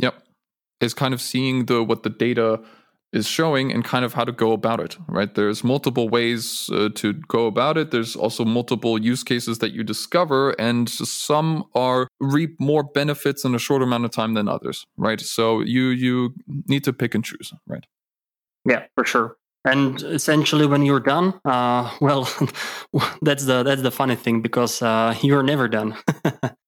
Yep, 0.00 0.22
is 0.80 0.94
kind 0.94 1.14
of 1.14 1.20
seeing 1.20 1.66
the 1.66 1.82
what 1.82 2.02
the 2.02 2.10
data 2.10 2.60
is 3.12 3.26
showing 3.26 3.72
and 3.72 3.84
kind 3.84 4.04
of 4.04 4.12
how 4.14 4.24
to 4.24 4.32
go 4.32 4.52
about 4.52 4.80
it 4.80 4.96
right? 5.08 5.34
There's 5.34 5.64
multiple 5.64 6.08
ways 6.08 6.68
uh, 6.72 6.90
to 6.96 7.12
go 7.12 7.46
about 7.46 7.78
it. 7.78 7.90
There's 7.90 8.14
also 8.14 8.44
multiple 8.44 9.00
use 9.00 9.24
cases 9.24 9.58
that 9.58 9.72
you 9.72 9.82
discover 9.82 10.50
and 10.58 10.88
some 10.88 11.64
are 11.74 12.08
reap 12.20 12.60
more 12.60 12.82
benefits 12.82 13.44
in 13.44 13.54
a 13.54 13.58
short 13.58 13.82
amount 13.82 14.04
of 14.04 14.10
time 14.10 14.34
than 14.34 14.48
others 14.48 14.86
right? 14.96 15.20
So 15.20 15.60
you 15.60 15.88
you 15.88 16.34
need 16.66 16.84
to 16.84 16.92
pick 16.92 17.14
and 17.14 17.24
choose 17.24 17.52
right? 17.66 17.84
Yeah 18.64 18.84
for 18.94 19.04
sure. 19.04 19.36
And 19.64 20.00
essentially 20.02 20.66
when 20.66 20.82
you're 20.82 21.00
done 21.00 21.34
uh, 21.44 21.90
well 22.00 22.28
that's 23.22 23.44
the 23.44 23.62
that's 23.62 23.82
the 23.82 23.90
funny 23.90 24.16
thing 24.16 24.42
because 24.42 24.82
uh, 24.82 25.14
you're 25.22 25.42
never 25.42 25.68
done 25.68 25.96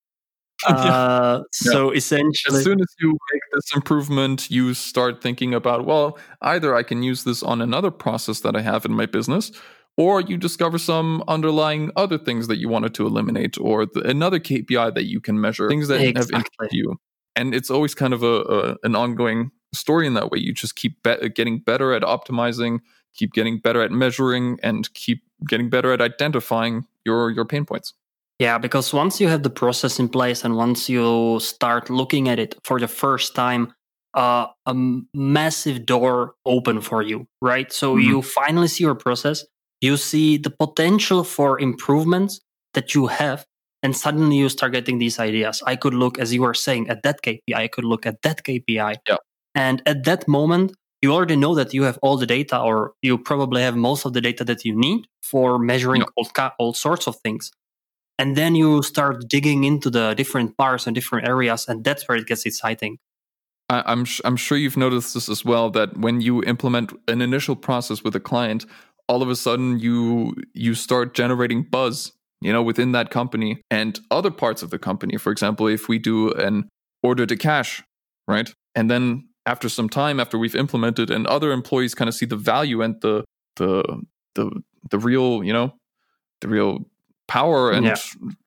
Uh, 0.69 1.43
so 1.53 1.91
essentially, 1.91 2.59
as 2.59 2.65
soon 2.65 2.81
as 2.81 2.87
you 3.01 3.11
make 3.33 3.43
this 3.53 3.75
improvement, 3.75 4.51
you 4.51 4.75
start 4.75 5.23
thinking 5.23 5.55
about, 5.55 5.87
well, 5.87 6.19
either 6.43 6.75
I 6.75 6.83
can 6.83 7.03
use 7.03 7.25
this 7.25 7.43
on 7.43 7.61
another 7.61 7.91
process 7.91 8.41
that 8.41 8.57
I 8.57 8.61
have 8.61 8.85
in 8.85 8.93
my 8.93 9.07
business, 9.07 9.53
or 9.97 10.21
you 10.21 10.37
discover 10.37 10.79
some 10.79 11.23
underlying 11.29 11.91
other 11.97 12.19
things 12.19 12.47
that 12.49 12.59
you 12.59 12.69
wanted 12.69 12.95
to 12.95 13.07
eliminate, 13.07 13.59
or 13.59 13.87
the, 13.87 14.01
another 14.03 14.39
KPI 14.39 14.95
that 14.95 15.05
you 15.05 15.21
can 15.21 15.41
measure, 15.41 15.69
things 15.69 15.89
that 15.89 16.01
exactly. 16.01 16.19
have 16.19 16.31
interested 16.31 16.77
you. 16.77 16.97
And 17.37 17.55
it's 17.55 17.71
always 17.71 17.95
kind 17.95 18.13
of 18.13 18.23
a, 18.23 18.41
a, 18.43 18.77
an 18.83 18.97
ongoing 18.97 19.51
story 19.73 20.07
in 20.07 20.15
that 20.15 20.31
way. 20.31 20.39
You 20.39 20.53
just 20.53 20.77
keep 20.77 21.03
be- 21.03 21.29
getting 21.31 21.59
better 21.59 21.93
at 21.93 22.03
optimizing, 22.03 22.81
keep 23.15 23.33
getting 23.33 23.59
better 23.59 23.83
at 23.83 23.93
measuring, 23.93 24.59
and 24.63 24.93
keep 24.95 25.23
getting 25.49 25.71
better 25.71 25.93
at 25.93 26.01
identifying 26.01 26.87
your 27.05 27.31
your 27.31 27.45
pain 27.45 27.65
points. 27.65 27.95
Yeah, 28.41 28.57
because 28.57 28.95
once 28.95 29.21
you 29.21 29.29
have 29.29 29.43
the 29.43 29.51
process 29.51 29.99
in 29.99 30.09
place 30.09 30.45
and 30.45 30.57
once 30.57 30.89
you 30.89 31.39
start 31.41 31.91
looking 31.91 32.27
at 32.31 32.39
it 32.39 32.55
for 32.65 32.81
the 32.81 32.89
first 32.89 33.35
time, 33.35 33.75
uh, 34.15 34.47
a 34.65 34.75
massive 35.13 35.85
door 35.85 36.33
open 36.47 36.81
for 36.81 37.03
you, 37.03 37.27
right? 37.43 37.71
So 37.71 37.95
mm-hmm. 37.95 38.09
you 38.09 38.23
finally 38.23 38.69
see 38.69 38.83
your 38.83 38.95
process, 38.95 39.45
you 39.83 39.99
see 39.99 40.39
the 40.39 40.49
potential 40.49 41.23
for 41.23 41.61
improvements 41.61 42.41
that 42.73 42.95
you 42.95 43.09
have, 43.09 43.45
and 43.83 43.95
suddenly 43.95 44.39
you 44.39 44.49
start 44.49 44.73
getting 44.73 44.99
these 44.99 45.19
ideas. 45.19 45.63
I 45.67 45.77
could 45.77 45.93
look, 45.93 46.19
as 46.19 46.33
you 46.33 46.41
were 46.41 46.55
saying, 46.55 46.89
at 46.89 47.03
that 47.03 47.21
KPI, 47.21 47.55
I 47.55 47.69
could 47.69 47.85
look 47.85 48.07
at 48.07 48.23
that 48.23 48.43
KPI. 48.43 48.97
Yeah. 49.07 49.17
And 49.55 49.83
at 49.85 50.05
that 50.05 50.27
moment, 50.27 50.73
you 51.03 51.13
already 51.13 51.37
know 51.37 51.55
that 51.57 51.75
you 51.75 51.83
have 51.83 51.99
all 52.01 52.17
the 52.17 52.27
data, 52.27 52.59
or 52.59 52.95
you 53.03 53.19
probably 53.19 53.61
have 53.61 53.77
most 53.77 54.07
of 54.07 54.15
the 54.15 54.23
data 54.23 54.45
that 54.45 54.65
you 54.65 54.75
need 54.75 55.07
for 55.23 55.59
measuring 55.59 56.01
yeah. 56.01 56.25
all, 56.39 56.53
all 56.59 56.73
sorts 56.73 57.07
of 57.07 57.17
things 57.17 57.51
and 58.21 58.37
then 58.37 58.55
you 58.55 58.83
start 58.83 59.29
digging 59.29 59.65
into 59.65 59.89
the 59.89 60.15
different 60.15 60.57
parts 60.57 60.87
and 60.87 60.95
different 60.95 61.27
areas 61.27 61.67
and 61.69 61.83
that's 61.85 62.07
where 62.07 62.19
it 62.19 62.27
gets 62.27 62.45
exciting 62.45 62.99
I, 63.71 63.83
I'm 63.87 64.05
sh- 64.05 64.21
I'm 64.25 64.37
sure 64.37 64.59
you've 64.59 64.77
noticed 64.77 65.15
this 65.15 65.29
as 65.29 65.45
well 65.45 65.71
that 65.71 65.97
when 65.97 66.21
you 66.21 66.43
implement 66.43 66.93
an 67.09 67.23
initial 67.23 67.55
process 67.57 68.03
with 68.03 68.17
a 68.17 68.21
client, 68.21 68.67
all 69.09 69.23
of 69.23 69.31
a 69.31 69.37
sudden 69.37 69.79
you 69.79 70.35
you 70.53 70.75
start 70.75 71.15
generating 71.15 71.63
buzz, 71.63 72.13
you 72.41 72.53
know, 72.53 72.63
within 72.63 72.93
that 72.93 73.11
company 73.11 73.63
and 73.71 74.01
other 74.11 74.31
parts 74.33 74.63
of 74.63 74.71
the 74.71 74.79
company. 74.79 75.17
For 75.17 75.31
example, 75.31 75.69
if 75.69 75.89
we 75.89 75.99
do 75.99 76.33
an 76.33 76.69
order 77.05 77.27
to 77.27 77.37
cash, 77.37 77.83
right, 78.27 78.53
and 78.75 78.91
then 78.91 79.29
after 79.47 79.69
some 79.69 79.89
time 79.89 80.19
after 80.19 80.37
we've 80.37 80.57
implemented, 80.57 81.09
and 81.11 81.27
other 81.29 81.53
employees 81.53 81.95
kind 81.95 82.09
of 82.09 82.15
see 82.15 82.27
the 82.27 82.37
value 82.37 82.83
and 82.83 83.01
the 83.03 83.25
the 83.55 83.85
the 84.35 84.51
the 84.91 84.99
real, 84.99 85.45
you 85.45 85.53
know, 85.53 85.75
the 86.41 86.49
real 86.49 86.90
power 87.31 87.71
and 87.71 87.87
yeah. 87.87 87.97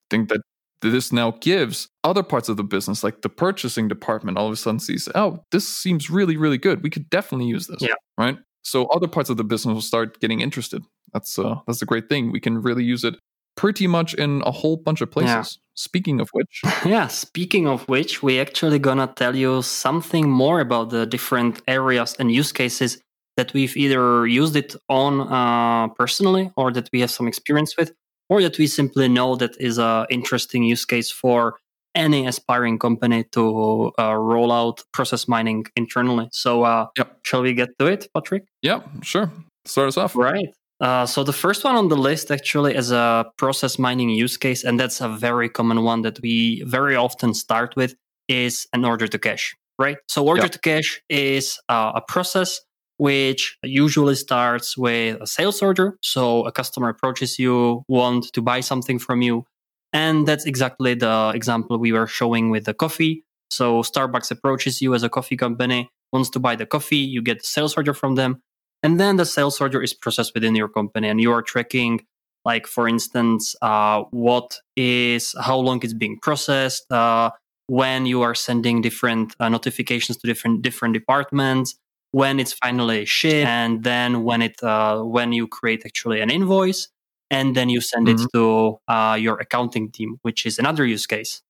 think 0.10 0.28
that 0.28 0.42
this 0.82 1.14
now 1.14 1.32
gives 1.40 1.88
other 2.04 2.22
parts 2.22 2.50
of 2.50 2.58
the 2.58 2.64
business, 2.64 3.02
like 3.04 3.22
the 3.22 3.30
purchasing 3.30 3.88
department, 3.88 4.38
all 4.38 4.48
of 4.48 4.54
a 4.54 4.58
sudden 4.58 4.80
sees, 4.80 5.08
oh, 5.16 5.40
this 5.52 5.68
seems 5.68 6.10
really, 6.10 6.36
really 6.36 6.58
good. 6.58 6.84
We 6.84 6.90
could 6.90 7.10
definitely 7.10 7.48
use 7.48 7.68
this. 7.68 7.82
Yeah. 7.82 7.94
Right. 8.18 8.38
So 8.64 8.88
other 8.88 9.08
parts 9.08 9.30
of 9.30 9.38
the 9.38 9.46
business 9.46 9.74
will 9.74 9.82
start 9.82 10.20
getting 10.20 10.42
interested. 10.42 10.84
That's 11.14 11.40
uh, 11.40 11.56
that's 11.66 11.82
a 11.82 11.86
great 11.86 12.10
thing. 12.10 12.32
We 12.32 12.42
can 12.42 12.62
really 12.62 12.84
use 12.84 13.04
it 13.06 13.16
pretty 13.56 13.88
much 13.88 14.14
in 14.16 14.42
a 14.46 14.52
whole 14.52 14.78
bunch 14.78 15.00
of 15.02 15.10
places. 15.12 15.30
Yeah. 15.30 15.44
Speaking 15.76 16.20
of 16.20 16.30
which, 16.34 16.62
yeah. 16.86 17.08
Speaking 17.08 17.68
of 17.68 17.88
which, 17.88 18.22
we 18.22 18.40
actually 18.40 18.80
gonna 18.80 19.08
tell 19.16 19.36
you 19.36 19.62
something 19.62 20.30
more 20.30 20.60
about 20.60 20.90
the 20.90 21.06
different 21.06 21.62
areas 21.68 22.16
and 22.20 22.32
use 22.32 22.52
cases 22.52 23.00
that 23.38 23.54
we've 23.54 23.76
either 23.78 24.28
used 24.28 24.56
it 24.56 24.76
on 24.90 25.22
uh, 25.22 25.88
personally 25.96 26.52
or 26.56 26.72
that 26.72 26.90
we 26.94 27.00
have 27.02 27.12
some 27.12 27.28
experience 27.28 27.76
with 27.78 27.94
or 28.30 28.42
that 28.42 28.58
we 28.58 28.68
simply 28.68 29.08
know 29.08 29.36
that 29.36 29.56
is 29.60 29.78
an 29.78 30.06
interesting 30.10 30.64
use 30.64 30.86
case 30.86 31.12
for 31.12 31.58
any 31.96 32.26
aspiring 32.26 32.80
company 32.80 33.24
to 33.32 33.92
uh, 34.00 34.16
roll 34.16 34.52
out 34.52 34.84
process 34.94 35.28
mining 35.28 35.66
internally. 35.76 36.28
So, 36.32 36.64
uh, 36.64 36.88
yep. 36.98 37.20
shall 37.24 37.42
we 37.42 37.54
get 37.54 37.78
to 37.80 37.86
it, 37.88 38.08
Patrick? 38.14 38.46
Yeah, 38.62 38.82
sure. 39.02 39.32
Start 39.66 39.90
us 39.90 39.98
off. 39.98 40.16
Right. 40.16 40.50
Uh, 40.80 41.06
so, 41.06 41.24
the 41.24 41.34
first 41.34 41.64
one 41.64 41.76
on 41.76 41.90
the 41.90 41.96
list 41.96 42.32
actually 42.32 42.76
is 42.76 42.92
a 42.92 43.26
process 43.38 43.78
mining 43.78 44.10
use 44.10 44.38
case, 44.38 44.64
and 44.64 44.80
that's 44.80 45.02
a 45.02 45.10
very 45.10 45.50
common 45.50 45.84
one 45.84 46.02
that 46.02 46.20
we 46.22 46.64
very 46.64 46.96
often 46.96 47.34
start 47.34 47.76
with 47.76 47.96
is 48.28 48.68
an 48.74 48.84
order 48.86 49.08
to 49.08 49.20
cash, 49.20 49.56
right? 49.80 49.98
So, 50.08 50.26
order 50.26 50.44
yep. 50.44 50.52
to 50.52 50.60
cash 50.60 51.02
is 51.10 51.60
uh, 51.70 51.92
a 51.96 52.02
process 52.02 52.60
which 52.98 53.58
usually 53.64 54.16
starts 54.16 54.78
with 54.78 55.22
a 55.22 55.28
sales 55.28 55.62
order. 55.62 55.98
So 56.02 56.46
a 56.46 56.52
customer 56.52 56.90
approaches 56.90 57.40
you, 57.40 57.84
want 57.88 58.32
to 58.34 58.42
buy 58.42 58.60
something 58.62 59.00
from 59.00 59.22
you. 59.22 59.46
And 59.92 60.28
that's 60.28 60.46
exactly 60.46 60.96
the 60.96 61.32
example 61.36 61.78
we 61.78 61.92
were 61.92 62.08
showing 62.08 62.50
with 62.50 62.66
the 62.66 62.74
coffee. 62.74 63.24
So 63.52 63.82
Starbucks 63.84 64.32
approaches 64.32 64.82
you 64.82 64.96
as 64.96 65.04
a 65.04 65.10
coffee 65.10 65.38
company, 65.38 65.90
wants 66.12 66.30
to 66.32 66.40
buy 66.40 66.56
the 66.56 66.66
coffee, 66.66 66.98
you 66.98 67.22
get 67.22 67.40
the 67.40 67.46
sales 67.46 67.78
order 67.78 67.94
from 67.94 68.16
them. 68.16 68.42
And 68.82 69.00
then 69.00 69.18
the 69.18 69.26
sales 69.26 69.62
order 69.62 69.82
is 69.82 69.94
processed 69.94 70.34
within 70.34 70.56
your 70.56 70.68
company 70.68 71.08
and 71.08 71.22
you 71.22 71.32
are 71.32 71.42
tracking 71.42 72.02
like 72.46 72.68
for 72.68 72.88
instance 72.88 73.56
uh, 73.62 74.04
what 74.12 74.60
is 74.76 75.36
how 75.40 75.58
long 75.58 75.82
it's 75.84 75.94
being 75.94 76.20
processed 76.20 76.92
uh, 76.92 77.32
when 77.68 78.06
you 78.06 78.22
are 78.22 78.36
sending 78.36 78.82
different 78.82 79.36
uh, 79.40 79.50
notifications 79.50 80.18
to 80.18 80.28
different 80.28 80.62
different 80.62 80.94
departments 80.94 81.76
when 82.14 82.40
it's 82.40 82.54
finally 82.54 83.06
shipped 83.06 83.48
and 83.48 83.84
then 83.84 84.24
when 84.24 84.42
it 84.44 84.62
uh, 84.64 85.02
when 85.02 85.34
you 85.34 85.48
create 85.48 85.82
actually 85.84 86.22
an 86.22 86.30
invoice 86.30 86.88
and 87.32 87.56
then 87.56 87.70
you 87.70 87.82
send 87.82 88.08
mm-hmm. 88.08 88.24
it 88.24 88.30
to 88.34 88.78
uh, 88.88 89.18
your 89.20 89.38
accounting 89.38 89.92
team 89.92 90.18
which 90.22 90.46
is 90.46 90.60
another 90.60 90.86
use 90.86 91.08
case. 91.08 91.42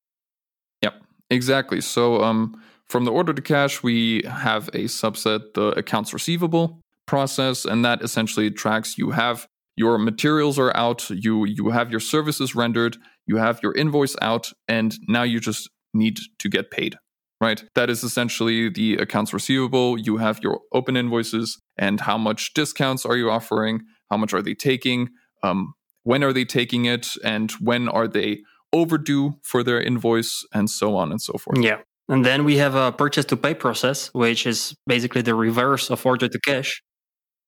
Yep 0.82 0.96
exactly. 1.30 1.82
So 1.82 2.24
um, 2.24 2.62
from 2.88 3.04
the 3.04 3.12
order 3.12 3.34
to 3.34 3.42
cash 3.42 3.84
we 3.84 4.24
have 4.24 4.70
a 4.70 4.86
subset 4.86 5.54
the 5.54 5.68
accounts 5.72 6.14
receivable 6.14 6.80
process 7.06 7.66
and 7.66 7.84
that 7.84 8.02
essentially 8.02 8.50
tracks 8.50 8.98
you 8.98 9.12
have 9.12 9.48
your 9.76 9.98
materials 9.98 10.58
are 10.58 10.76
out 10.78 11.10
you 11.10 11.44
you 11.44 11.72
have 11.72 11.92
your 11.92 12.00
services 12.00 12.56
rendered 12.56 12.96
you 13.28 13.36
have 13.36 13.60
your 13.62 13.74
invoice 13.76 14.16
out 14.22 14.54
and 14.70 14.98
now 15.10 15.24
you 15.24 15.42
just 15.42 15.70
need 15.94 16.18
to 16.40 16.48
get 16.48 16.72
paid 16.72 16.96
right? 17.42 17.64
That 17.76 17.90
is 17.90 18.04
essentially 18.04 18.70
the 18.70 18.96
accounts 18.96 19.34
receivable. 19.34 19.98
You 19.98 20.18
have 20.18 20.40
your 20.42 20.62
open 20.72 20.96
invoices 20.96 21.60
and 21.78 22.02
how 22.02 22.18
much 22.18 22.54
discounts 22.54 23.06
are 23.06 23.18
you 23.18 23.30
offering? 23.30 23.82
How 24.10 24.18
much 24.18 24.34
are 24.34 24.42
they 24.42 24.54
taking? 24.54 25.10
Um, 25.44 25.74
when 26.04 26.24
are 26.24 26.34
they 26.34 26.46
taking 26.46 26.86
it? 26.86 27.16
And 27.24 27.52
when 27.60 27.90
are 27.90 28.08
they 28.08 28.42
overdue 28.72 29.36
for 29.44 29.64
their 29.64 29.82
invoice? 29.82 30.46
And 30.54 30.70
so 30.70 30.96
on 30.96 31.12
and 31.12 31.22
so 31.22 31.34
forth. 31.34 31.60
Yeah. 31.60 31.80
And 32.10 32.26
then 32.26 32.44
we 32.44 32.58
have 32.58 32.76
a 32.76 32.92
purchase 32.92 33.26
to 33.26 33.38
pay 33.38 33.54
process, 33.54 34.10
which 34.14 34.46
is 34.46 34.76
basically 34.88 35.22
the 35.22 35.36
reverse 35.36 35.90
of 35.90 36.06
order 36.06 36.28
to 36.28 36.40
cash. 36.40 36.82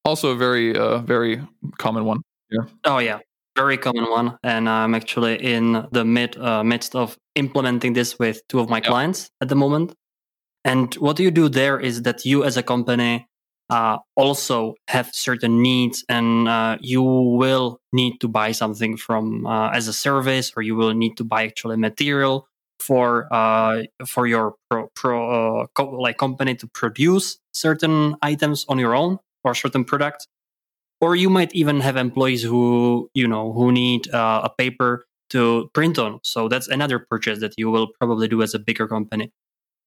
Also 0.03 0.31
a 0.31 0.35
very, 0.35 0.77
uh, 0.77 0.99
very 0.99 1.41
common 1.77 2.05
one. 2.05 2.19
Yeah. 2.49 2.65
Oh, 2.85 2.99
yeah. 2.99 3.19
very 3.55 3.77
common 3.77 4.05
one, 4.11 4.37
and 4.43 4.67
I'm 4.67 4.93
actually 4.93 5.35
in 5.35 5.87
the 5.91 6.03
mid 6.03 6.37
uh, 6.37 6.61
midst 6.63 6.93
of 6.95 7.15
implementing 7.35 7.93
this 7.93 8.17
with 8.19 8.41
two 8.47 8.59
of 8.59 8.69
my 8.69 8.77
yep. 8.77 8.85
clients 8.85 9.29
at 9.41 9.49
the 9.49 9.55
moment. 9.55 9.93
And 10.63 10.93
what 10.95 11.19
you 11.19 11.31
do 11.31 11.47
there 11.49 11.79
is 11.79 12.01
that 12.03 12.25
you, 12.25 12.43
as 12.43 12.57
a 12.57 12.63
company, 12.63 13.27
uh, 13.69 13.97
also 14.15 14.75
have 14.87 15.13
certain 15.13 15.61
needs, 15.61 16.03
and 16.09 16.47
uh, 16.47 16.77
you 16.81 17.01
will 17.03 17.79
need 17.91 18.19
to 18.21 18.27
buy 18.27 18.51
something 18.51 18.97
from 18.97 19.45
uh, 19.45 19.69
as 19.69 19.87
a 19.87 19.93
service, 19.93 20.51
or 20.55 20.63
you 20.63 20.75
will 20.75 20.93
need 20.93 21.17
to 21.17 21.23
buy 21.23 21.45
actually 21.45 21.77
material 21.77 22.47
for 22.79 23.27
uh, 23.33 23.83
for 24.05 24.27
your 24.27 24.55
pro, 24.69 24.87
pro 24.95 25.61
uh, 25.61 25.67
co- 25.75 25.89
like 25.91 26.17
company 26.17 26.55
to 26.55 26.67
produce 26.67 27.39
certain 27.53 28.15
items 28.21 28.65
on 28.69 28.77
your 28.77 28.95
own 28.95 29.17
or 29.43 29.55
certain 29.55 29.83
products 29.83 30.27
or 31.01 31.15
you 31.15 31.29
might 31.29 31.53
even 31.53 31.79
have 31.79 31.97
employees 31.97 32.43
who 32.43 33.09
you 33.13 33.27
know 33.27 33.53
who 33.53 33.71
need 33.71 34.11
uh, 34.13 34.41
a 34.43 34.49
paper 34.49 35.05
to 35.29 35.69
print 35.73 35.97
on. 35.97 36.19
So 36.23 36.47
that's 36.47 36.67
another 36.67 36.99
purchase 36.99 37.39
that 37.39 37.53
you 37.57 37.69
will 37.69 37.87
probably 37.99 38.27
do 38.27 38.41
as 38.41 38.53
a 38.53 38.59
bigger 38.59 38.87
company. 38.87 39.31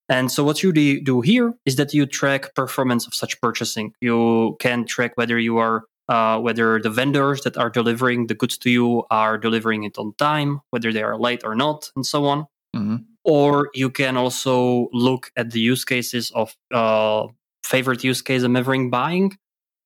And 0.09 0.33
so 0.33 0.43
what 0.43 0.63
you 0.63 0.73
do 0.73 1.21
here 1.21 1.55
is 1.67 1.77
that 1.77 1.93
you 1.93 2.07
track 2.07 2.55
performance 2.55 3.07
of 3.07 3.15
such 3.15 3.41
purchasing. 3.41 3.93
You 4.01 4.57
can 4.59 4.87
track 4.87 5.13
whether 5.17 5.39
you 5.39 5.59
are 5.59 5.85
uh, 6.09 6.41
whether 6.41 6.81
the 6.81 6.89
vendors 6.89 7.43
that 7.43 7.59
are 7.59 7.69
delivering 7.69 8.29
the 8.29 8.35
goods 8.35 8.57
to 8.57 8.71
you 8.71 9.05
are 9.11 9.37
delivering 9.37 9.85
it 9.85 9.99
on 9.99 10.15
time 10.17 10.61
whether 10.71 10.91
they 10.91 11.03
are 11.03 11.19
late 11.19 11.43
or 11.45 11.55
not 11.55 11.91
and 11.97 12.07
so 12.07 12.25
on. 12.25 12.47
Mm-hmm. 12.77 12.97
or 13.25 13.71
you 13.73 13.89
can 13.89 14.19
also 14.19 14.89
look 14.93 15.31
at 15.37 15.53
the 15.53 15.59
use 15.59 15.87
cases 15.87 16.31
of 16.33 16.55
uh, 16.71 17.27
favorite 17.65 18.05
use 18.05 18.21
case 18.21 18.43
i'm 18.43 18.57
ever 18.57 18.89
buying. 18.89 19.37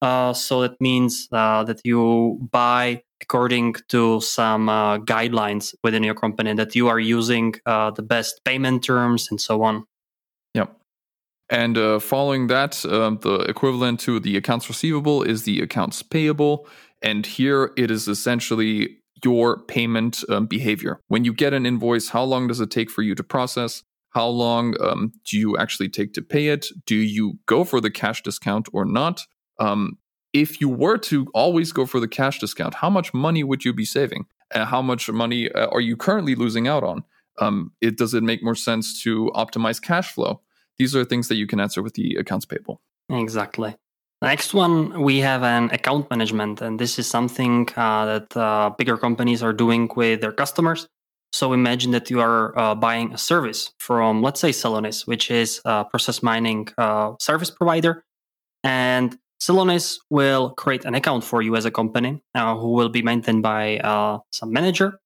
Uh, 0.02 0.32
so 0.32 0.62
that 0.62 0.80
means 0.80 1.28
uh, 1.30 1.62
that 1.62 1.80
you 1.84 2.40
buy 2.50 3.00
according 3.22 3.74
to 3.88 4.20
some 4.20 4.68
uh, 4.68 4.98
guidelines 4.98 5.74
within 5.82 6.02
your 6.02 6.14
company 6.14 6.52
that 6.54 6.74
you 6.74 6.88
are 6.88 7.00
using 7.00 7.54
uh, 7.66 7.90
the 7.90 8.02
best 8.02 8.40
payment 8.44 8.85
terms 8.85 9.28
and 9.30 9.40
so 9.40 9.62
on. 9.62 9.85
Yep. 10.54 10.76
And 11.48 11.78
uh, 11.78 11.98
following 11.98 12.48
that, 12.48 12.85
um, 12.87 13.18
the 13.22 13.40
equivalent 13.40 14.00
to 14.00 14.20
the 14.20 14.37
accounts 14.37 14.68
receivable 14.68 15.22
is 15.22 15.44
the 15.44 15.61
accounts 15.61 16.02
payable. 16.02 16.66
And 17.00 17.24
here 17.26 17.72
it 17.76 17.90
is 17.90 18.08
essentially 18.08 18.98
your 19.24 19.62
payment 19.62 20.24
um, 20.28 20.46
behavior. 20.46 21.00
When 21.08 21.24
you 21.24 21.32
get 21.32 21.52
an 21.52 21.66
invoice, 21.66 22.08
how 22.08 22.24
long 22.24 22.48
does 22.48 22.61
it 22.61 22.70
take 22.70 22.90
for 22.90 23.02
you 23.02 23.14
to 23.14 23.22
process? 23.22 23.82
How 24.11 24.26
long 24.26 24.74
um, 24.82 25.12
do 25.24 25.38
you 25.38 25.56
actually 25.56 25.88
take 25.88 26.12
to 26.14 26.22
pay 26.22 26.48
it? 26.48 26.66
Do 26.87 26.96
you 26.96 27.38
go 27.46 27.64
for 27.64 27.80
the 27.80 27.90
cash 27.90 28.22
discount 28.22 28.68
or 28.72 28.85
not? 28.85 29.22
Um, 29.58 29.98
if 30.33 30.61
you 30.61 30.68
were 30.68 30.99
to 30.99 31.27
always 31.35 31.73
go 31.73 31.87
for 31.87 32.01
the 32.01 32.09
cash 32.09 32.38
discount, 32.38 32.75
how 32.75 32.90
much 32.90 33.12
money 33.12 33.45
would 33.45 33.64
you 33.64 33.73
be 33.73 33.85
saving? 33.85 34.27
And 34.55 34.64
how 34.64 34.83
much 34.83 35.11
money 35.11 35.51
uh, 35.51 35.68
are 35.68 35.81
you 35.81 35.97
currently 35.97 36.35
losing 36.35 36.68
out 36.68 36.85
on? 36.85 37.05
Um, 37.38 37.73
it 37.81 37.97
does 37.97 38.12
it 38.14 38.23
make 38.23 38.42
more 38.42 38.55
sense 38.55 39.03
to 39.03 39.31
optimize 39.35 39.81
cash 39.81 40.12
flow? 40.12 40.40
These 40.79 40.95
are 40.95 41.05
things 41.05 41.29
that 41.29 41.37
you 41.37 41.47
can 41.47 41.61
answer 41.61 41.83
with 41.83 41.95
the 41.95 42.16
accounts 42.16 42.45
payable. 42.45 42.81
Exactly. 43.09 43.77
Next 44.21 44.55
one, 44.55 45.03
we 45.03 45.18
have 45.18 45.42
an 45.42 45.71
account 45.71 46.09
management, 46.09 46.61
and 46.61 46.79
this 46.79 46.99
is 46.99 47.09
something 47.09 47.68
uh, 47.77 48.05
that 48.05 48.37
uh, 48.37 48.71
bigger 48.79 48.97
companies 48.97 49.42
are 49.42 49.53
doing 49.53 49.90
with 49.97 50.21
their 50.21 50.33
customers. 50.33 50.87
So 51.33 51.53
imagine 51.53 51.90
that 51.92 52.11
you 52.11 52.21
are 52.21 52.57
uh, 52.57 52.75
buying 52.75 53.12
a 53.12 53.18
service 53.18 53.73
from, 53.79 54.23
let's 54.23 54.38
say, 54.38 54.51
Celonis, 54.51 55.07
which 55.07 55.31
is 55.31 55.61
a 55.64 55.85
process 55.85 56.23
mining 56.23 56.68
uh, 56.79 57.14
service 57.18 57.51
provider, 57.51 58.05
and 58.62 59.18
Celonis 59.42 59.98
will 60.09 60.50
create 60.50 60.85
an 60.85 60.94
account 60.94 61.24
for 61.24 61.42
you 61.42 61.57
as 61.57 61.64
a 61.64 61.70
company 61.70 62.22
uh, 62.37 62.57
who 62.57 62.68
will 62.68 62.88
be 62.88 63.02
maintained 63.02 63.42
by 63.42 63.78
uh, 63.78 64.18
some 64.31 64.52
manager. 64.52 65.00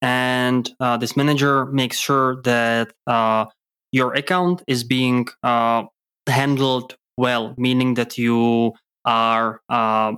And 0.00 0.70
uh, 0.78 0.96
this 0.96 1.16
manager 1.16 1.66
makes 1.66 1.98
sure 1.98 2.40
that 2.42 2.92
uh, 3.08 3.46
your 3.90 4.14
account 4.14 4.62
is 4.68 4.84
being 4.84 5.26
uh, 5.42 5.84
handled 6.28 6.96
well, 7.16 7.54
meaning 7.58 7.94
that 7.94 8.16
you 8.16 8.74
are 9.04 9.60
uh, 9.68 10.12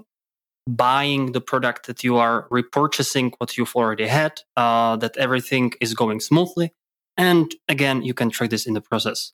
buying 0.68 1.32
the 1.32 1.40
product 1.40 1.87
that 1.87 2.04
you 2.04 2.18
are 2.18 2.46
repurchasing 2.50 3.32
what 3.38 3.56
you've 3.56 3.74
already 3.74 4.06
had, 4.06 4.35
that 4.54 5.16
everything 5.16 5.72
is 5.80 5.94
going 5.94 6.20
smoothly. 6.20 6.74
And 7.16 7.50
again, 7.68 8.02
you 8.02 8.12
can 8.12 8.28
track 8.28 8.50
this 8.50 8.66
in 8.66 8.74
the 8.74 8.82
process. 8.82 9.32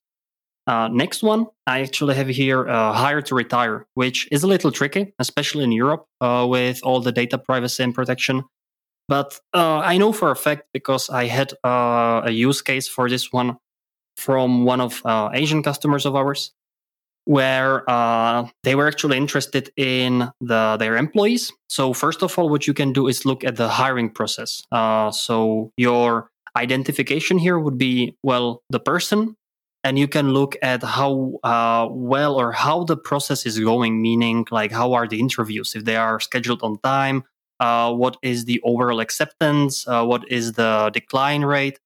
Uh, 0.69 0.87
next 0.89 1.23
one, 1.23 1.47
I 1.67 1.81
actually 1.81 2.15
have 2.15 2.29
here 2.29 2.69
uh, 2.69 2.93
hire 2.93 3.23
to 3.23 3.35
retire, 3.35 3.87
which 3.95 4.29
is 4.31 4.43
a 4.43 4.47
little 4.47 4.71
tricky, 4.71 5.15
especially 5.19 5.65
in 5.65 5.73
Europe 5.73 6.05
uh, 6.21 6.47
with 6.49 6.81
all 6.83 7.01
the 7.01 7.11
data 7.11 7.39
privacy 7.39 7.83
and 7.83 7.95
protection. 7.95 8.45
But 9.09 9.41
uh, 9.55 9.79
I 9.79 9.97
know 9.97 10.13
for 10.13 10.31
a 10.31 10.37
fact 10.37 10.65
because 10.75 11.09
I 11.09 11.25
had 11.25 11.55
uh, 11.65 12.21
a 12.25 12.31
use 12.31 12.61
case 12.61 12.87
for 12.87 13.09
this 13.09 13.33
one 13.33 13.57
from 14.19 14.67
one 14.67 14.83
of 14.83 15.01
Asian 15.33 15.63
customers 15.63 16.05
of 16.05 16.15
ours, 16.15 16.53
where 17.25 17.85
they 18.63 18.75
were 18.75 18.89
actually 18.89 19.17
interested 19.17 19.71
in 19.79 20.31
the, 20.43 20.77
their 20.79 20.99
employees. 20.99 21.51
So 21.71 21.95
first 21.95 22.23
of 22.23 22.39
all, 22.39 22.51
what 22.51 22.67
you 22.67 22.75
can 22.75 22.93
do 22.93 23.07
is 23.07 23.25
look 23.25 23.43
at 23.43 23.57
the 23.57 23.69
hiring 23.69 24.11
process. 24.11 24.63
so 25.13 25.71
your 25.79 26.29
identification 26.57 27.39
here 27.39 27.59
would 27.59 27.79
be 27.79 28.17
well 28.23 28.61
the 28.69 28.81
person 28.81 29.37
and 29.85 29.99
you 29.99 30.09
can 30.09 30.31
look 30.31 30.57
at 30.63 30.83
how 30.83 31.39
uh, 31.45 31.89
well 31.91 32.35
or 32.35 32.53
how 32.53 32.85
the 32.85 32.97
process 32.97 33.47
is 33.47 33.59
going 33.59 34.03
meaning 34.03 34.47
like 34.51 34.73
how 34.73 34.93
are 34.93 35.07
the 35.07 35.21
interviews? 35.21 35.75
If 35.75 35.85
they 35.85 35.97
are 35.97 36.21
scheduled 36.21 36.63
on 36.63 36.79
time 36.79 37.25
uh, 37.61 37.93
what 37.93 38.17
is 38.23 38.45
the 38.45 38.61
overall 38.65 39.01
acceptance? 39.01 39.87
Uh, 39.87 40.05
what 40.05 40.31
is 40.31 40.53
the 40.53 40.91
decline 40.93 41.43
rate? 41.43 41.79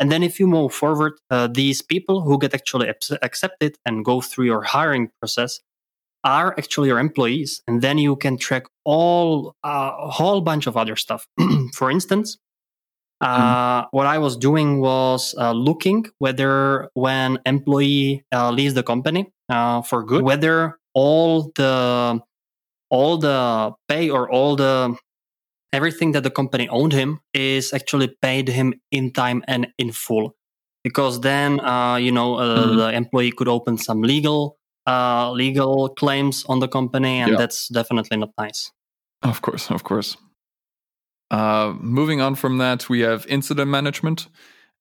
And 0.00 0.10
then 0.10 0.22
if 0.22 0.38
you 0.40 0.46
move 0.46 0.72
forward 0.72 1.14
uh, 1.30 1.46
these 1.46 1.80
people 1.80 2.20
who 2.20 2.38
get 2.38 2.54
actually 2.54 2.92
accepted 3.22 3.76
and 3.86 4.04
go 4.04 4.20
through 4.20 4.46
your 4.46 4.62
hiring 4.62 5.10
process 5.20 5.60
are 6.24 6.54
actually 6.58 6.88
your 6.88 6.98
employees 6.98 7.62
and 7.68 7.82
then 7.82 7.98
you 7.98 8.16
can 8.16 8.36
track 8.38 8.64
all 8.84 9.54
uh, 9.62 9.92
a 9.98 10.10
whole 10.10 10.40
bunch 10.40 10.66
of 10.66 10.76
other 10.76 10.96
stuff. 10.96 11.26
For 11.74 11.90
instance. 11.90 12.38
Uh, 13.24 13.86
what 13.90 14.06
I 14.06 14.18
was 14.18 14.36
doing 14.36 14.80
was 14.80 15.34
uh, 15.38 15.52
looking 15.52 16.04
whether 16.18 16.90
when 16.92 17.38
employee 17.46 18.22
uh, 18.30 18.50
leaves 18.50 18.74
the 18.74 18.82
company 18.82 19.32
uh, 19.48 19.80
for 19.80 20.04
good, 20.04 20.22
whether 20.22 20.78
all 20.92 21.50
the 21.56 22.20
all 22.90 23.16
the 23.16 23.72
pay 23.88 24.10
or 24.10 24.30
all 24.30 24.56
the 24.56 24.94
everything 25.72 26.12
that 26.12 26.22
the 26.22 26.30
company 26.30 26.68
owned 26.68 26.92
him 26.92 27.18
is 27.32 27.72
actually 27.72 28.14
paid 28.20 28.48
him 28.48 28.74
in 28.90 29.10
time 29.10 29.42
and 29.48 29.68
in 29.78 29.90
full. 29.90 30.36
Because 30.84 31.22
then, 31.22 31.60
uh, 31.60 31.96
you 31.96 32.12
know, 32.12 32.34
uh, 32.34 32.66
mm-hmm. 32.66 32.76
the 32.76 32.92
employee 32.92 33.32
could 33.32 33.48
open 33.48 33.78
some 33.78 34.02
legal 34.02 34.58
legal 35.32 35.88
claims 35.96 36.44
on 36.46 36.60
the 36.60 36.68
company, 36.68 37.20
and 37.20 37.32
yeah. 37.32 37.38
that's 37.38 37.68
definitely 37.68 38.18
not 38.18 38.32
nice. 38.36 38.70
Of 39.22 39.40
course, 39.40 39.70
of 39.70 39.82
course. 39.82 40.18
Uh, 41.34 41.74
moving 41.80 42.20
on 42.20 42.36
from 42.36 42.58
that, 42.58 42.88
we 42.88 43.00
have 43.00 43.26
incident 43.26 43.68
management, 43.68 44.28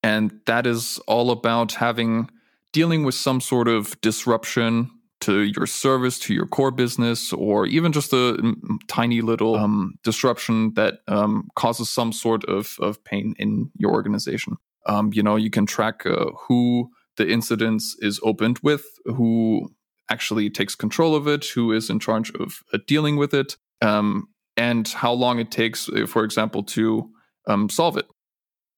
and 0.04 0.40
that 0.46 0.68
is 0.68 1.00
all 1.08 1.32
about 1.32 1.72
having 1.72 2.30
dealing 2.72 3.04
with 3.04 3.16
some 3.16 3.42
sort 3.42 3.68
of 3.68 4.00
disruption 4.02 4.92
to 5.20 5.40
your 5.40 5.66
service, 5.66 6.20
to 6.20 6.32
your 6.32 6.46
core 6.46 6.70
business, 6.70 7.34
or 7.34 7.66
even 7.66 7.92
just 7.92 8.14
a 8.14 8.56
tiny 8.88 9.22
little 9.22 9.56
um, 9.56 9.96
disruption 10.04 10.72
that 10.76 11.00
um, 11.08 11.50
causes 11.56 11.90
some 11.90 12.14
sort 12.14 12.46
of, 12.46 12.76
of 12.80 13.04
pain 13.04 13.34
in 13.40 13.72
your 13.76 13.92
organization. 13.92 14.56
Um, 14.86 15.12
you 15.12 15.24
know, 15.24 15.36
you 15.36 15.50
can 15.50 15.66
track 15.66 16.06
uh, 16.06 16.26
who 16.48 16.92
the 17.18 17.28
incidents 17.28 17.96
is 18.00 18.20
opened 18.22 18.60
with, 18.62 18.84
who 19.06 19.74
actually 20.12 20.52
takes 20.52 20.76
control 20.76 21.16
of 21.16 21.28
it, 21.28 21.46
who 21.46 21.72
is 21.72 21.90
in 21.90 22.00
charge 22.00 22.32
of 22.36 22.62
uh, 22.72 22.78
dealing 22.86 23.16
with 23.16 23.34
it. 23.34 23.58
Um, 23.82 24.28
and 24.58 24.88
how 24.88 25.12
long 25.14 25.40
it 25.40 25.52
takes, 25.52 25.90
uh, 25.90 26.06
for 26.08 26.24
example, 26.24 26.64
to 26.64 27.10
um, 27.48 27.70
solve 27.70 27.98
it. 27.98 28.06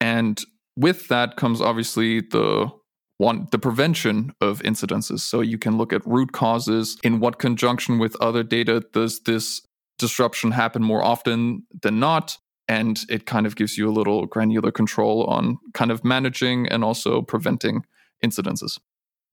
And 0.00 0.42
with 0.76 1.08
that 1.08 1.36
comes 1.36 1.60
obviously 1.60 2.20
the 2.20 2.70
one 3.18 3.48
the 3.50 3.58
prevention 3.58 4.32
of 4.40 4.60
incidences. 4.62 5.20
So 5.20 5.40
you 5.40 5.58
can 5.58 5.78
look 5.78 5.92
at 5.92 6.06
root 6.06 6.32
causes. 6.32 6.98
In 7.02 7.20
what 7.20 7.38
conjunction 7.38 7.98
with 7.98 8.16
other 8.20 8.42
data 8.42 8.82
does 8.92 9.20
this 9.20 9.62
disruption 9.98 10.50
happen 10.50 10.82
more 10.82 11.02
often 11.02 11.66
than 11.82 11.98
not? 11.98 12.36
And 12.68 12.98
it 13.08 13.26
kind 13.26 13.46
of 13.46 13.56
gives 13.56 13.78
you 13.78 13.88
a 13.88 13.92
little 13.92 14.26
granular 14.26 14.72
control 14.72 15.24
on 15.24 15.58
kind 15.72 15.90
of 15.90 16.04
managing 16.04 16.66
and 16.68 16.84
also 16.84 17.22
preventing 17.22 17.84
incidences. 18.24 18.78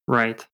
Right. 0.08 0.46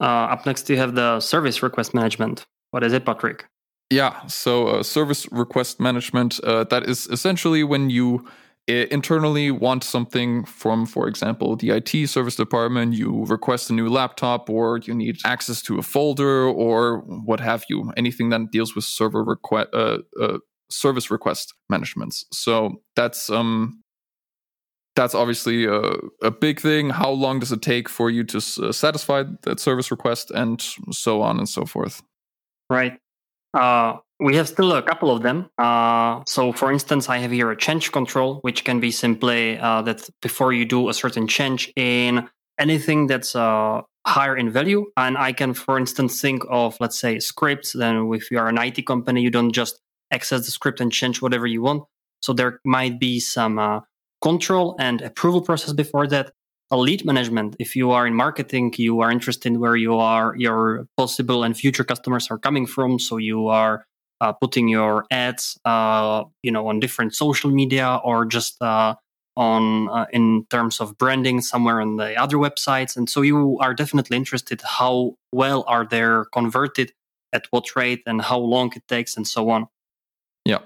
Uh, 0.00 0.32
up 0.32 0.46
next, 0.46 0.70
you 0.70 0.76
have 0.76 0.94
the 0.94 1.20
service 1.20 1.62
request 1.62 1.92
management. 1.92 2.46
What 2.70 2.84
is 2.84 2.92
it, 2.92 3.04
Patrick? 3.04 3.46
Yeah, 3.90 4.26
so 4.26 4.68
uh, 4.68 4.82
service 4.82 5.26
request 5.32 5.80
management, 5.80 6.40
uh, 6.44 6.64
that 6.64 6.86
is 6.86 7.06
essentially 7.06 7.64
when 7.64 7.88
you 7.88 8.26
uh, 8.68 8.84
internally 8.90 9.50
want 9.50 9.82
something 9.82 10.44
from, 10.44 10.84
for 10.84 11.08
example, 11.08 11.56
the 11.56 11.70
IT 11.70 12.06
service 12.08 12.36
department, 12.36 12.92
you 12.92 13.24
request 13.24 13.70
a 13.70 13.72
new 13.72 13.88
laptop 13.88 14.50
or 14.50 14.78
you 14.78 14.92
need 14.92 15.16
access 15.24 15.62
to 15.62 15.78
a 15.78 15.82
folder 15.82 16.44
or 16.44 16.98
what 16.98 17.40
have 17.40 17.64
you, 17.70 17.90
anything 17.96 18.28
that 18.28 18.50
deals 18.52 18.74
with 18.74 18.84
server 18.84 19.24
request, 19.24 19.70
uh, 19.72 19.98
uh, 20.20 20.38
service 20.70 21.10
request 21.10 21.54
managements. 21.70 22.26
So 22.30 22.82
that's 22.94 23.30
um, 23.30 23.82
that's 24.96 25.14
obviously 25.14 25.64
a, 25.64 25.94
a, 26.22 26.30
big 26.30 26.60
thing. 26.60 26.90
How 26.90 27.10
long 27.10 27.38
does 27.38 27.52
it 27.52 27.62
take 27.62 27.88
for 27.88 28.10
you 28.10 28.24
to 28.24 28.36
s- 28.38 28.58
uh, 28.58 28.72
satisfy 28.72 29.24
that 29.42 29.60
service 29.60 29.90
request, 29.90 30.30
and 30.30 30.60
so 30.90 31.22
on 31.22 31.38
and 31.38 31.48
so 31.48 31.64
forth? 31.64 32.02
Right. 32.68 32.98
Uh, 33.54 33.96
we 34.20 34.34
have 34.36 34.48
still 34.48 34.72
a 34.72 34.82
couple 34.82 35.10
of 35.10 35.22
them. 35.22 35.48
Uh, 35.58 36.22
so, 36.26 36.52
for 36.52 36.72
instance, 36.72 37.08
I 37.08 37.18
have 37.18 37.30
here 37.30 37.50
a 37.50 37.56
change 37.56 37.92
control, 37.92 38.40
which 38.40 38.64
can 38.64 38.80
be 38.80 38.90
simply 38.90 39.58
uh, 39.58 39.82
that 39.82 40.08
before 40.20 40.52
you 40.52 40.64
do 40.64 40.88
a 40.88 40.94
certain 40.94 41.28
change 41.28 41.72
in 41.76 42.28
anything 42.58 43.06
that's 43.06 43.36
uh, 43.36 43.82
higher 44.06 44.36
in 44.36 44.50
value, 44.50 44.86
and 44.96 45.16
I 45.16 45.32
can, 45.32 45.54
for 45.54 45.78
instance, 45.78 46.20
think 46.20 46.42
of 46.50 46.76
let's 46.80 46.98
say 46.98 47.20
scripts. 47.20 47.72
Then, 47.72 48.10
if 48.12 48.30
you 48.30 48.38
are 48.38 48.48
an 48.48 48.58
IT 48.58 48.86
company, 48.86 49.22
you 49.22 49.30
don't 49.30 49.52
just 49.52 49.78
access 50.10 50.44
the 50.44 50.50
script 50.50 50.80
and 50.80 50.92
change 50.92 51.22
whatever 51.22 51.46
you 51.46 51.62
want. 51.62 51.84
So 52.20 52.32
there 52.32 52.60
might 52.64 52.98
be 52.98 53.20
some 53.20 53.58
uh, 53.58 53.80
control 54.20 54.74
and 54.78 55.00
approval 55.00 55.42
process 55.42 55.72
before 55.72 56.06
that 56.08 56.32
a 56.70 56.76
lead 56.76 57.04
management. 57.04 57.56
If 57.58 57.74
you 57.74 57.90
are 57.92 58.06
in 58.06 58.14
marketing 58.14 58.74
you 58.76 59.00
are 59.00 59.10
interested 59.10 59.48
in 59.52 59.60
where 59.60 59.76
you 59.76 59.94
are 59.94 60.34
your 60.36 60.86
possible 60.96 61.44
and 61.44 61.56
future 61.56 61.84
customers 61.84 62.28
are 62.30 62.38
coming 62.38 62.66
from. 62.66 62.98
So 62.98 63.16
you 63.16 63.48
are 63.48 63.84
uh, 64.20 64.32
putting 64.32 64.68
your 64.68 65.06
ads 65.10 65.58
uh, 65.64 66.24
you 66.42 66.50
know 66.50 66.68
on 66.68 66.80
different 66.80 67.14
social 67.14 67.50
media 67.50 68.00
or 68.04 68.26
just 68.26 68.60
uh, 68.60 68.94
on 69.36 69.88
uh, 69.88 70.06
in 70.12 70.44
terms 70.50 70.80
of 70.80 70.98
branding 70.98 71.40
somewhere 71.40 71.80
on 71.80 71.96
the 71.96 72.16
other 72.16 72.36
websites. 72.36 72.96
And 72.96 73.08
so 73.08 73.22
you 73.22 73.58
are 73.60 73.74
definitely 73.74 74.16
interested 74.16 74.60
how 74.62 75.14
well 75.32 75.64
are 75.66 75.86
they 75.86 76.06
converted 76.32 76.92
at 77.32 77.46
what 77.50 77.76
rate 77.76 78.02
and 78.06 78.22
how 78.22 78.38
long 78.38 78.72
it 78.74 78.82
takes 78.88 79.16
and 79.16 79.26
so 79.26 79.50
on. 79.50 79.68
Yeah 80.44 80.60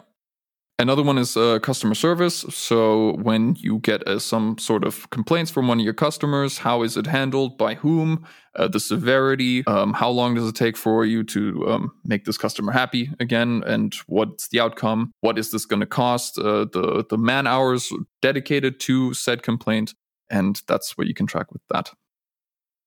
Another 0.78 1.02
one 1.02 1.18
is 1.18 1.36
uh, 1.36 1.58
customer 1.60 1.94
service. 1.94 2.40
So 2.50 3.12
when 3.22 3.54
you 3.56 3.78
get 3.78 4.06
uh, 4.08 4.18
some 4.18 4.58
sort 4.58 4.84
of 4.84 5.08
complaints 5.10 5.50
from 5.50 5.68
one 5.68 5.78
of 5.78 5.84
your 5.84 5.94
customers, 5.94 6.58
how 6.58 6.82
is 6.82 6.96
it 6.96 7.06
handled? 7.06 7.56
By 7.56 7.74
whom? 7.74 8.26
Uh, 8.56 8.68
the 8.68 8.80
severity? 8.80 9.64
Um, 9.66 9.92
how 9.92 10.10
long 10.10 10.34
does 10.34 10.48
it 10.48 10.56
take 10.56 10.76
for 10.76 11.04
you 11.04 11.22
to 11.24 11.68
um, 11.68 11.92
make 12.04 12.24
this 12.24 12.36
customer 12.36 12.72
happy 12.72 13.10
again? 13.20 13.62
And 13.64 13.94
what's 14.06 14.48
the 14.48 14.60
outcome? 14.60 15.12
What 15.20 15.38
is 15.38 15.50
this 15.52 15.66
going 15.66 15.80
to 15.80 15.86
cost? 15.86 16.38
Uh, 16.38 16.66
the 16.72 17.04
the 17.08 17.18
man 17.18 17.46
hours 17.46 17.92
dedicated 18.20 18.80
to 18.80 19.14
said 19.14 19.42
complaint, 19.42 19.94
and 20.30 20.60
that's 20.66 20.98
what 20.98 21.06
you 21.06 21.14
can 21.14 21.26
track 21.26 21.52
with 21.52 21.62
that. 21.70 21.92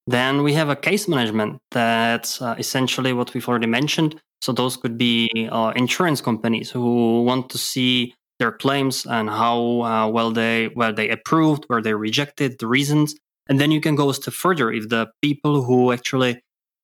Then 0.07 0.43
we 0.43 0.53
have 0.53 0.69
a 0.69 0.75
case 0.75 1.07
management. 1.07 1.59
That's 1.71 2.41
uh, 2.41 2.55
essentially 2.59 3.13
what 3.13 3.33
we've 3.33 3.47
already 3.47 3.67
mentioned. 3.67 4.21
So 4.41 4.51
those 4.51 4.77
could 4.77 4.97
be 4.97 5.29
uh, 5.51 5.73
insurance 5.75 6.21
companies 6.21 6.69
who 6.69 7.23
want 7.23 7.49
to 7.49 7.57
see 7.57 8.13
their 8.39 8.51
claims 8.51 9.05
and 9.05 9.29
how 9.29 9.81
uh, 9.81 10.07
well 10.07 10.31
they 10.31 10.69
were 10.69 10.91
they 10.91 11.09
approved, 11.09 11.65
where 11.67 11.81
they 11.81 11.93
rejected, 11.93 12.59
the 12.59 12.67
reasons, 12.67 13.15
and 13.47 13.59
then 13.59 13.71
you 13.71 13.81
can 13.81 13.95
go 13.95 14.09
a 14.09 14.13
step 14.13 14.33
further. 14.33 14.71
If 14.71 14.89
the 14.89 15.07
people 15.21 15.63
who 15.63 15.91
actually 15.91 16.41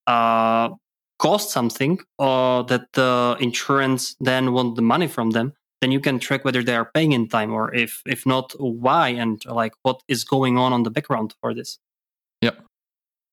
uh, 0.08 0.70
caused 1.22 1.50
something 1.50 2.00
or 2.18 2.64
that 2.64 2.88
the 2.94 3.38
insurance 3.40 4.16
then 4.20 4.54
want 4.54 4.76
the 4.76 4.82
money 4.82 5.08
from 5.08 5.30
them 5.32 5.54
then 5.80 5.92
you 5.92 6.00
can 6.00 6.20
track 6.20 6.44
whether 6.44 6.64
they 6.64 6.76
are 6.76 6.90
paying 6.96 7.12
in 7.12 7.28
time 7.28 7.54
or 7.54 7.74
if 7.76 8.02
if 8.08 8.26
not 8.26 8.54
why 8.60 9.10
and 9.10 9.46
like 9.46 9.74
what 9.84 10.02
is 10.08 10.24
going 10.24 10.58
on 10.58 10.74
on 10.74 10.82
the 10.82 10.90
background 10.90 11.36
for 11.40 11.54
this 11.54 11.78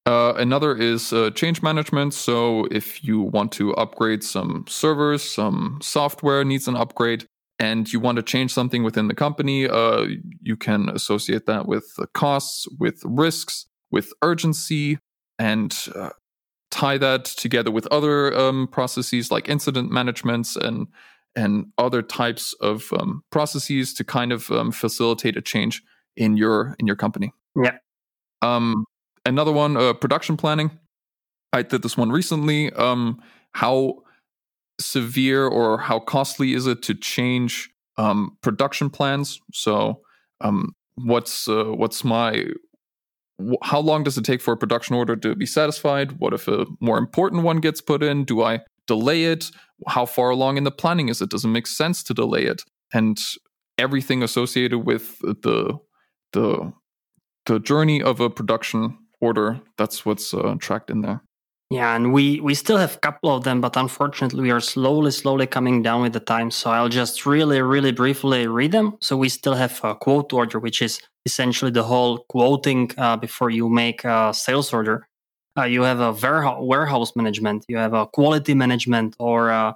uh, 0.09 0.33
another 0.39 0.75
is 0.75 1.13
uh, 1.13 1.29
change 1.31 1.63
management. 1.63 2.15
So, 2.15 2.67
if 2.71 3.05
you 3.05 3.21
want 3.21 3.53
to 3.53 3.75
upgrade 3.75 4.25
some 4.25 4.65
servers, 4.67 5.23
some 5.23 5.81
software 5.83 6.45
needs 6.45 6.67
an 6.67 6.77
upgrade, 6.77 7.27
and 7.59 7.93
you 7.93 8.01
want 8.01 8.17
to 8.17 8.23
change 8.23 8.55
something 8.55 8.83
within 8.83 9.09
the 9.09 9.15
company, 9.15 9.69
uh, 9.69 10.07
you 10.41 10.57
can 10.57 10.89
associate 10.89 11.45
that 11.45 11.67
with 11.67 11.85
costs, 12.15 12.67
with 12.79 13.03
risks, 13.05 13.67
with 13.91 14.15
urgency, 14.23 14.99
and 15.39 15.77
uh, 15.95 16.11
tie 16.71 16.97
that 16.97 17.27
together 17.27 17.71
with 17.71 17.87
other 17.89 18.35
um, 18.35 18.67
processes 18.67 19.31
like 19.31 19.47
incident 19.47 19.91
managements 19.91 20.57
and 20.57 20.87
and 21.37 21.67
other 21.77 22.01
types 22.01 22.55
of 22.63 22.91
um, 22.99 23.23
processes 23.31 23.93
to 23.93 24.05
kind 24.05 24.33
of 24.33 24.51
um, 24.51 24.73
facilitate 24.73 25.37
a 25.37 25.43
change 25.43 25.83
in 26.17 26.39
your 26.39 26.75
in 26.79 26.87
your 26.87 26.97
company. 26.97 27.31
Yeah. 27.63 27.77
Um, 28.41 28.87
another 29.29 29.53
one, 29.53 29.77
uh, 29.77 29.93
production 29.93 30.37
planning. 30.37 30.71
I 31.53 31.63
did 31.63 31.83
this 31.83 31.97
one 31.97 32.11
recently. 32.11 32.73
Um, 32.73 33.23
how 33.53 34.03
severe 34.81 35.47
or 35.47 35.79
how 35.79 35.99
costly 35.99 36.55
is 36.55 36.67
it 36.67 36.83
to 36.85 36.95
change 36.95 37.71
um, 37.97 38.37
production 38.43 38.91
plans? 38.91 39.41
So, 39.53 40.01
um, 40.41 40.75
what's 40.97 41.49
uh, 41.49 41.65
what's 41.65 42.05
my 42.05 42.47
wh- 43.41 43.63
how 43.63 43.81
long 43.81 44.05
does 44.05 44.19
it 44.19 44.25
take 44.25 44.41
for 44.41 44.53
a 44.53 44.57
production 44.57 44.95
order 44.95 45.17
to 45.17 45.35
be 45.35 45.47
satisfied? 45.47 46.19
What 46.19 46.35
if 46.35 46.49
a 46.49 46.67
more 46.81 46.99
important 46.99 47.43
one 47.43 47.59
gets 47.59 47.81
put 47.81 48.03
in? 48.03 48.25
Do 48.25 48.43
I 48.43 48.61
delay 48.87 49.25
it? 49.25 49.51
How 49.87 50.07
far 50.07 50.31
along 50.31 50.57
in 50.57 50.65
the 50.65 50.71
planning 50.71 51.09
is 51.09 51.23
it? 51.23 51.31
Does 51.31 51.45
it 51.45 51.49
make 51.49 51.67
sense 51.67 52.03
to 52.05 52.15
delay 52.15 52.45
it? 52.45 52.63
And 52.93 53.19
everything 53.79 54.23
associated 54.23 54.81
with 54.81 55.19
the 55.21 55.79
the 56.33 56.73
the 57.47 57.59
journey 57.59 58.03
of 58.03 58.21
a 58.21 58.29
production 58.29 58.99
order. 59.21 59.61
That's 59.77 60.05
what's 60.07 60.33
uh, 60.35 60.57
tracked 60.59 60.91
in 60.91 61.01
there. 61.03 61.23
Yeah, 61.71 61.95
and 61.95 62.15
we 62.15 62.41
we 62.41 62.55
still 62.55 62.79
have 62.79 62.95
a 62.97 62.99
couple 62.99 63.35
of 63.35 63.45
them, 63.45 63.61
but 63.61 63.77
unfortunately, 63.77 64.41
we 64.41 64.51
are 64.51 64.61
slowly, 64.61 65.11
slowly 65.11 65.47
coming 65.47 65.83
down 65.83 66.01
with 66.01 66.15
the 66.15 66.21
time. 66.21 66.51
So 66.51 66.71
I'll 66.71 66.89
just 66.89 67.27
really, 67.27 67.61
really 67.61 67.93
briefly 67.93 68.47
read 68.47 68.73
them. 68.73 68.97
So 69.03 69.19
we 69.19 69.29
still 69.29 69.55
have 69.55 69.79
a 69.85 69.95
quote 69.95 70.33
order, 70.33 70.59
which 70.59 70.81
is 70.81 70.99
essentially 71.27 71.71
the 71.71 71.83
whole 71.83 72.25
quoting 72.31 72.91
uh, 72.97 73.19
before 73.19 73.51
you 73.51 73.69
make 73.69 74.03
a 74.05 74.33
sales 74.33 74.73
order. 74.73 75.07
Uh, 75.59 75.65
you 75.65 75.83
have 75.83 76.01
a 76.01 76.13
warehouse 76.63 77.15
management, 77.15 77.67
you 77.69 77.77
have 77.77 77.93
a 77.93 78.07
quality 78.07 78.55
management, 78.55 79.15
or 79.19 79.51
uh, 79.51 79.73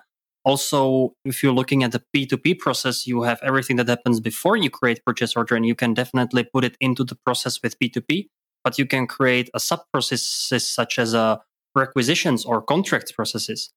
also 0.46 1.12
if 1.26 1.42
you're 1.42 1.52
looking 1.52 1.82
at 1.82 1.92
the 1.92 2.02
P2P 2.16 2.58
process, 2.58 3.06
you 3.06 3.22
have 3.22 3.38
everything 3.42 3.76
that 3.76 3.88
happens 3.88 4.18
before 4.18 4.56
you 4.56 4.70
create 4.70 5.04
purchase 5.04 5.36
order, 5.36 5.56
and 5.56 5.66
you 5.66 5.74
can 5.74 5.92
definitely 5.92 6.44
put 6.44 6.64
it 6.64 6.76
into 6.80 7.04
the 7.04 7.16
process 7.16 7.60
with 7.62 7.78
P2P 7.78 8.28
but 8.64 8.78
you 8.78 8.86
can 8.86 9.06
create 9.06 9.50
a 9.54 9.60
sub 9.60 9.80
processes 9.92 10.66
such 10.66 10.98
as 10.98 11.14
uh, 11.14 11.36
requisitions 11.74 12.44
or 12.44 12.62
contracts 12.62 13.12
processes. 13.12 13.70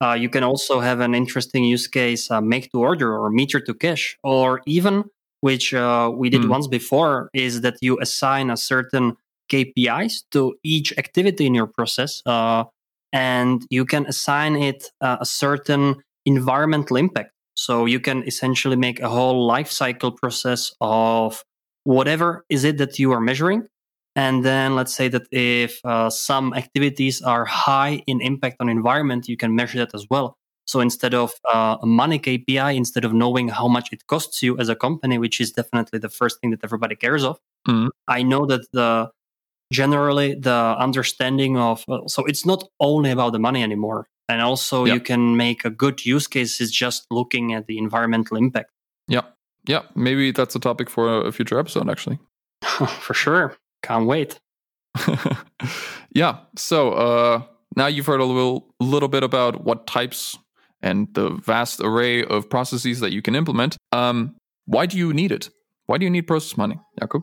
Uh, 0.00 0.12
you 0.12 0.28
can 0.28 0.44
also 0.44 0.80
have 0.80 1.00
an 1.00 1.14
interesting 1.14 1.64
use 1.64 1.88
case, 1.88 2.30
uh, 2.30 2.40
make 2.40 2.70
to 2.70 2.78
order 2.78 3.16
or 3.16 3.30
meter 3.30 3.60
to 3.60 3.74
cash, 3.74 4.16
or 4.22 4.60
even 4.66 5.04
which 5.40 5.74
uh, 5.74 6.10
we 6.12 6.30
did 6.30 6.42
mm. 6.42 6.48
once 6.48 6.66
before, 6.66 7.30
is 7.34 7.62
that 7.62 7.76
you 7.80 7.98
assign 8.00 8.50
a 8.50 8.56
certain 8.56 9.16
KPIs 9.50 10.24
to 10.30 10.54
each 10.62 10.96
activity 10.98 11.46
in 11.46 11.54
your 11.54 11.66
process, 11.66 12.22
uh, 12.26 12.64
and 13.12 13.66
you 13.70 13.84
can 13.84 14.06
assign 14.06 14.56
it 14.56 14.90
uh, 15.00 15.16
a 15.20 15.26
certain 15.26 15.96
environmental 16.26 16.96
impact. 16.96 17.32
So 17.54 17.86
you 17.86 17.98
can 17.98 18.22
essentially 18.24 18.76
make 18.76 19.00
a 19.00 19.08
whole 19.08 19.46
life 19.46 19.70
cycle 19.70 20.12
process 20.12 20.72
of 20.80 21.42
whatever 21.84 22.44
is 22.48 22.64
it 22.64 22.78
that 22.78 22.98
you 22.98 23.10
are 23.12 23.20
measuring 23.20 23.66
and 24.18 24.44
then 24.44 24.74
let's 24.74 24.92
say 24.92 25.06
that 25.06 25.28
if 25.30 25.80
uh, 25.84 26.10
some 26.10 26.52
activities 26.52 27.22
are 27.22 27.44
high 27.44 28.02
in 28.08 28.20
impact 28.20 28.56
on 28.58 28.68
environment, 28.68 29.28
you 29.28 29.36
can 29.36 29.54
measure 29.54 29.78
that 29.78 29.94
as 29.94 30.06
well. 30.10 30.36
So 30.66 30.80
instead 30.80 31.14
of 31.14 31.30
uh, 31.48 31.76
a 31.80 31.86
money 31.86 32.18
KPI, 32.18 32.74
instead 32.74 33.04
of 33.04 33.12
knowing 33.12 33.46
how 33.48 33.68
much 33.68 33.92
it 33.92 34.08
costs 34.08 34.42
you 34.42 34.58
as 34.58 34.68
a 34.68 34.74
company, 34.74 35.18
which 35.18 35.40
is 35.40 35.52
definitely 35.52 36.00
the 36.00 36.08
first 36.08 36.40
thing 36.40 36.50
that 36.50 36.64
everybody 36.64 36.96
cares 36.96 37.22
of, 37.22 37.38
mm-hmm. 37.68 37.90
I 38.08 38.24
know 38.24 38.44
that 38.46 38.62
the 38.72 39.08
generally 39.72 40.34
the 40.34 40.74
understanding 40.86 41.56
of 41.56 41.84
uh, 41.88 42.08
so 42.08 42.24
it's 42.24 42.44
not 42.44 42.64
only 42.80 43.12
about 43.12 43.34
the 43.34 43.38
money 43.38 43.62
anymore, 43.62 44.08
and 44.28 44.42
also 44.42 44.84
you 44.84 44.98
can 44.98 45.36
make 45.36 45.64
a 45.64 45.70
good 45.70 46.04
use 46.04 46.26
case 46.26 46.60
is 46.60 46.72
just 46.72 47.06
looking 47.08 47.54
at 47.54 47.68
the 47.68 47.78
environmental 47.78 48.36
impact. 48.36 48.70
Yeah, 49.06 49.26
yeah, 49.68 49.82
maybe 49.94 50.32
that's 50.32 50.56
a 50.56 50.60
topic 50.60 50.90
for 50.90 51.24
a 51.24 51.30
future 51.30 51.60
episode, 51.60 51.88
actually. 51.88 52.18
for 53.06 53.14
sure. 53.14 53.56
Can't 53.82 54.06
wait. 54.06 54.38
yeah. 56.14 56.38
So 56.56 56.92
uh, 56.92 57.42
now 57.76 57.86
you've 57.86 58.06
heard 58.06 58.20
a 58.20 58.24
little, 58.24 58.74
little 58.80 59.08
bit 59.08 59.22
about 59.22 59.64
what 59.64 59.86
types 59.86 60.36
and 60.82 61.08
the 61.14 61.30
vast 61.30 61.80
array 61.80 62.24
of 62.24 62.48
processes 62.48 63.00
that 63.00 63.12
you 63.12 63.22
can 63.22 63.34
implement. 63.34 63.76
Um, 63.92 64.36
why 64.66 64.86
do 64.86 64.96
you 64.96 65.12
need 65.12 65.32
it? 65.32 65.50
Why 65.86 65.98
do 65.98 66.04
you 66.04 66.10
need 66.10 66.26
process 66.26 66.56
mining, 66.56 66.80
Jakub? 67.00 67.22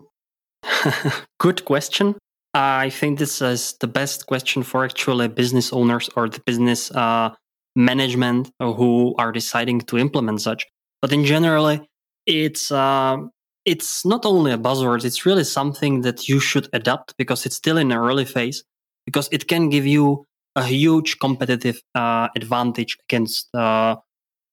Good 1.39 1.65
question. 1.65 2.15
I 2.53 2.89
think 2.89 3.19
this 3.19 3.41
is 3.41 3.75
the 3.79 3.87
best 3.87 4.27
question 4.27 4.63
for 4.63 4.85
actually 4.85 5.27
business 5.27 5.73
owners 5.73 6.09
or 6.15 6.29
the 6.29 6.41
business 6.45 6.89
uh, 6.91 7.35
management 7.75 8.49
who 8.59 9.13
are 9.17 9.31
deciding 9.31 9.81
to 9.81 9.97
implement 9.97 10.41
such. 10.41 10.65
But 11.01 11.11
in 11.11 11.25
general, 11.25 11.85
it's 12.25 12.71
uh, 12.71 13.17
it's 13.65 14.05
not 14.05 14.25
only 14.25 14.51
a 14.51 14.57
buzzword, 14.57 15.03
it's 15.03 15.25
really 15.25 15.43
something 15.43 16.01
that 16.01 16.29
you 16.29 16.39
should 16.39 16.69
adapt 16.71 17.17
because 17.17 17.45
it's 17.45 17.55
still 17.55 17.77
in 17.77 17.91
an 17.91 17.97
early 17.97 18.25
phase, 18.25 18.63
because 19.05 19.27
it 19.31 19.47
can 19.47 19.69
give 19.69 19.85
you 19.85 20.25
a 20.55 20.63
huge 20.63 21.19
competitive 21.19 21.81
uh, 21.95 22.29
advantage 22.35 22.97
against 23.07 23.53
uh, 23.53 23.95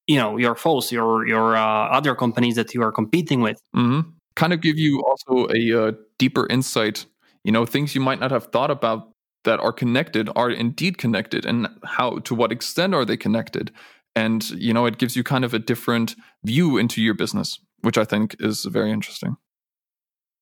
you 0.06 0.16
know 0.16 0.36
your 0.36 0.54
foes, 0.54 0.90
your 0.90 1.26
your 1.26 1.56
uh, 1.56 1.88
other 1.88 2.14
companies 2.14 2.56
that 2.56 2.74
you 2.74 2.82
are 2.82 2.92
competing 2.92 3.40
with. 3.40 3.60
Mm-hmm. 3.76 4.10
Kind 4.34 4.52
of 4.52 4.62
give 4.62 4.78
you 4.78 5.02
also 5.04 5.46
a 5.54 5.88
uh, 5.88 5.92
deeper 6.18 6.46
insight. 6.48 7.06
You 7.44 7.52
know, 7.52 7.66
things 7.66 7.94
you 7.94 8.00
might 8.00 8.20
not 8.20 8.30
have 8.30 8.46
thought 8.46 8.70
about 8.70 9.10
that 9.44 9.60
are 9.60 9.72
connected 9.72 10.30
are 10.36 10.50
indeed 10.50 10.98
connected, 10.98 11.44
and 11.44 11.68
how 11.84 12.18
to 12.20 12.34
what 12.34 12.50
extent 12.50 12.94
are 12.94 13.04
they 13.04 13.16
connected? 13.16 13.70
And 14.16 14.48
you 14.50 14.72
know, 14.72 14.86
it 14.86 14.98
gives 14.98 15.16
you 15.16 15.22
kind 15.22 15.44
of 15.44 15.54
a 15.54 15.58
different 15.58 16.16
view 16.44 16.78
into 16.78 17.00
your 17.02 17.14
business, 17.14 17.58
which 17.83 17.99
I 17.99 18.05
think 18.05 18.37
is 18.41 18.64
very 18.64 18.91
interesting. 18.91 19.37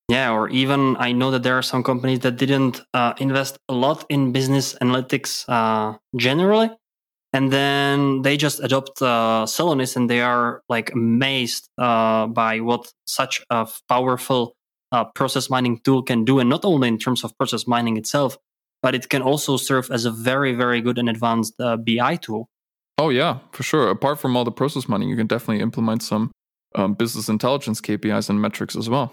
Yeah, 0.08 0.32
or 0.32 0.48
even 0.48 0.96
I 0.98 1.12
know 1.12 1.30
that 1.30 1.44
there 1.44 1.56
are 1.56 1.62
some 1.62 1.84
companies 1.84 2.20
that 2.20 2.36
didn't 2.36 2.80
uh, 2.94 3.12
invest 3.18 3.58
a 3.68 3.74
lot 3.74 4.04
in 4.08 4.32
business 4.32 4.74
analytics 4.82 5.44
uh, 5.48 5.98
generally, 6.16 6.70
and 7.32 7.52
then 7.52 8.22
they 8.22 8.36
just 8.36 8.58
adopt 8.60 9.00
uh, 9.00 9.46
Celonis 9.46 9.96
and 9.96 10.10
they 10.10 10.20
are 10.20 10.62
like 10.68 10.90
amazed 10.92 11.68
uh, 11.78 12.26
by 12.26 12.58
what 12.58 12.92
such 13.06 13.40
a 13.50 13.68
powerful 13.88 14.56
uh, 14.90 15.04
process 15.04 15.48
mining 15.48 15.78
tool 15.84 16.02
can 16.02 16.24
do, 16.24 16.40
and 16.40 16.50
not 16.50 16.64
only 16.64 16.88
in 16.88 16.98
terms 16.98 17.22
of 17.22 17.36
process 17.38 17.68
mining 17.68 17.96
itself, 17.96 18.36
but 18.82 18.96
it 18.96 19.08
can 19.08 19.22
also 19.22 19.56
serve 19.56 19.90
as 19.92 20.06
a 20.06 20.10
very, 20.10 20.54
very 20.54 20.80
good 20.80 20.98
and 20.98 21.08
advanced 21.08 21.54
uh, 21.60 21.76
BI 21.76 22.16
tool. 22.16 22.48
Oh 22.98 23.10
yeah, 23.10 23.38
for 23.52 23.62
sure. 23.62 23.90
Apart 23.90 24.18
from 24.18 24.36
all 24.36 24.44
the 24.44 24.50
process 24.50 24.88
mining, 24.88 25.08
you 25.08 25.16
can 25.16 25.28
definitely 25.28 25.62
implement 25.62 26.02
some 26.02 26.32
um, 26.74 26.94
business 26.94 27.28
intelligence 27.28 27.80
KPIs 27.80 28.30
and 28.30 28.40
metrics 28.40 28.76
as 28.76 28.88
well. 28.88 29.12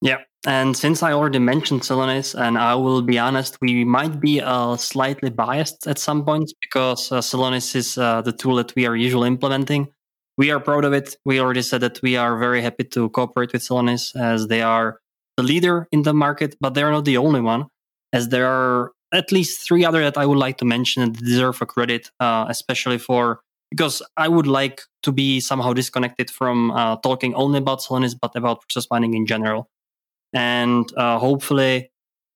Yeah. 0.00 0.18
And 0.44 0.76
since 0.76 1.02
I 1.04 1.12
already 1.12 1.38
mentioned 1.38 1.82
Celonis, 1.82 2.34
and 2.34 2.58
I 2.58 2.74
will 2.74 3.02
be 3.02 3.18
honest, 3.18 3.58
we 3.60 3.84
might 3.84 4.20
be 4.20 4.40
uh, 4.40 4.76
slightly 4.76 5.30
biased 5.30 5.86
at 5.86 5.98
some 5.98 6.24
points 6.24 6.52
because 6.60 7.12
uh, 7.12 7.20
Celonis 7.20 7.76
is 7.76 7.96
uh, 7.96 8.22
the 8.22 8.32
tool 8.32 8.56
that 8.56 8.74
we 8.74 8.84
are 8.86 8.96
usually 8.96 9.28
implementing. 9.28 9.88
We 10.36 10.50
are 10.50 10.58
proud 10.58 10.84
of 10.84 10.92
it. 10.92 11.16
We 11.24 11.38
already 11.38 11.62
said 11.62 11.82
that 11.82 12.02
we 12.02 12.16
are 12.16 12.36
very 12.38 12.62
happy 12.62 12.84
to 12.84 13.08
cooperate 13.10 13.52
with 13.52 13.62
Celonis 13.62 14.16
as 14.16 14.48
they 14.48 14.62
are 14.62 14.98
the 15.36 15.44
leader 15.44 15.86
in 15.92 16.02
the 16.02 16.12
market, 16.12 16.56
but 16.60 16.74
they're 16.74 16.90
not 16.90 17.04
the 17.04 17.18
only 17.18 17.40
one, 17.40 17.66
as 18.12 18.28
there 18.28 18.48
are 18.48 18.92
at 19.12 19.30
least 19.30 19.64
three 19.66 19.84
other 19.84 20.02
that 20.02 20.18
I 20.18 20.26
would 20.26 20.38
like 20.38 20.56
to 20.58 20.64
mention 20.64 21.12
that 21.12 21.22
deserve 21.22 21.62
a 21.62 21.66
credit, 21.66 22.10
uh, 22.18 22.46
especially 22.48 22.98
for 22.98 23.40
because 23.72 24.02
I 24.16 24.28
would 24.28 24.46
like 24.46 24.82
to 25.02 25.12
be 25.12 25.40
somehow 25.40 25.72
disconnected 25.72 26.30
from 26.30 26.70
uh, 26.70 26.96
talking 26.96 27.34
only 27.34 27.58
about 27.58 27.80
Celonis, 27.80 28.14
but 28.20 28.36
about 28.36 28.60
process 28.60 28.86
mining 28.90 29.14
in 29.14 29.26
general 29.26 29.68
and 30.32 30.90
uh, 30.96 31.18
hopefully 31.18 31.90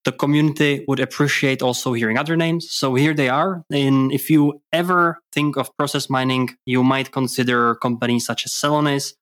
the 0.04 0.12
community 0.12 0.84
would 0.86 1.00
appreciate 1.00 1.62
also 1.62 1.92
hearing 1.92 2.16
other 2.16 2.36
names. 2.36 2.70
So 2.70 2.94
here 2.94 3.12
they 3.12 3.28
are. 3.28 3.64
And 3.72 4.12
if 4.12 4.30
you 4.30 4.62
ever 4.72 5.18
think 5.32 5.56
of 5.56 5.76
process 5.76 6.08
mining, 6.08 6.50
you 6.64 6.84
might 6.84 7.10
consider 7.10 7.74
companies 7.76 8.24
such 8.24 8.46
as 8.46 8.52
Celonis 8.52 9.14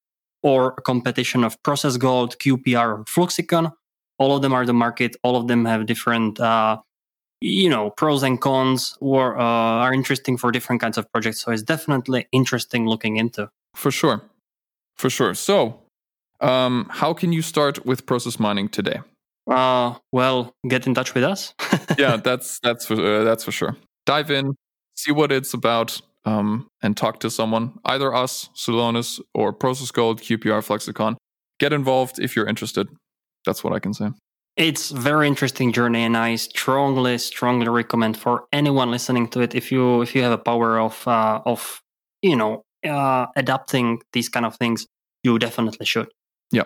or 0.42 0.74
a 0.76 0.82
competition 0.82 1.42
of 1.42 1.60
Process 1.62 1.96
Gold, 1.96 2.36
QPR, 2.38 2.98
or 2.98 3.04
Fluxicon. 3.04 3.72
All 4.18 4.36
of 4.36 4.42
them 4.42 4.52
are 4.52 4.66
the 4.66 4.74
market. 4.74 5.16
All 5.22 5.36
of 5.36 5.48
them 5.48 5.64
have 5.64 5.86
different, 5.86 6.38
uh, 6.38 6.78
you 7.44 7.68
know, 7.68 7.90
pros 7.90 8.22
and 8.22 8.40
cons, 8.40 8.96
or 9.00 9.38
uh, 9.38 9.42
are 9.42 9.92
interesting 9.92 10.36
for 10.36 10.50
different 10.50 10.80
kinds 10.80 10.96
of 10.96 11.10
projects. 11.12 11.40
So 11.42 11.52
it's 11.52 11.62
definitely 11.62 12.26
interesting 12.32 12.86
looking 12.86 13.16
into. 13.16 13.50
For 13.74 13.90
sure, 13.90 14.22
for 14.96 15.10
sure. 15.10 15.34
So 15.34 15.80
um, 16.40 16.88
how 16.90 17.12
can 17.12 17.32
you 17.32 17.42
start 17.42 17.84
with 17.84 18.06
process 18.06 18.38
mining 18.38 18.68
today? 18.68 19.00
Uh, 19.50 19.94
well, 20.10 20.54
get 20.68 20.86
in 20.86 20.94
touch 20.94 21.14
with 21.14 21.24
us. 21.24 21.54
yeah, 21.98 22.16
that's 22.16 22.58
that's 22.62 22.86
for 22.86 22.94
uh, 22.94 23.24
that's 23.24 23.44
for 23.44 23.52
sure. 23.52 23.76
Dive 24.06 24.30
in, 24.30 24.54
see 24.96 25.12
what 25.12 25.30
it's 25.30 25.52
about, 25.52 26.00
um, 26.24 26.68
and 26.82 26.96
talk 26.96 27.20
to 27.20 27.30
someone, 27.30 27.78
either 27.84 28.14
us, 28.14 28.48
Celonis, 28.56 29.20
or 29.34 29.52
Process 29.52 29.90
Gold, 29.90 30.20
QPR, 30.20 30.62
Fluxicon 30.62 31.16
Get 31.60 31.72
involved 31.72 32.18
if 32.18 32.34
you're 32.34 32.46
interested. 32.46 32.88
That's 33.46 33.62
what 33.62 33.72
I 33.72 33.78
can 33.78 33.94
say. 33.94 34.10
It's 34.56 34.90
very 34.90 35.26
interesting 35.26 35.72
journey, 35.72 36.04
and 36.04 36.16
I 36.16 36.36
strongly, 36.36 37.18
strongly 37.18 37.68
recommend 37.68 38.16
for 38.16 38.44
anyone 38.52 38.90
listening 38.90 39.28
to 39.28 39.40
it 39.40 39.54
if 39.54 39.72
you 39.72 40.02
if 40.02 40.14
you 40.14 40.22
have 40.22 40.32
a 40.32 40.38
power 40.38 40.78
of 40.78 41.06
uh, 41.08 41.40
of 41.44 41.82
you 42.22 42.36
know 42.36 42.64
uh, 42.86 43.26
adapting 43.34 44.00
these 44.12 44.28
kind 44.28 44.46
of 44.46 44.56
things, 44.56 44.86
you 45.24 45.38
definitely 45.38 45.86
should. 45.86 46.08
Yeah. 46.52 46.64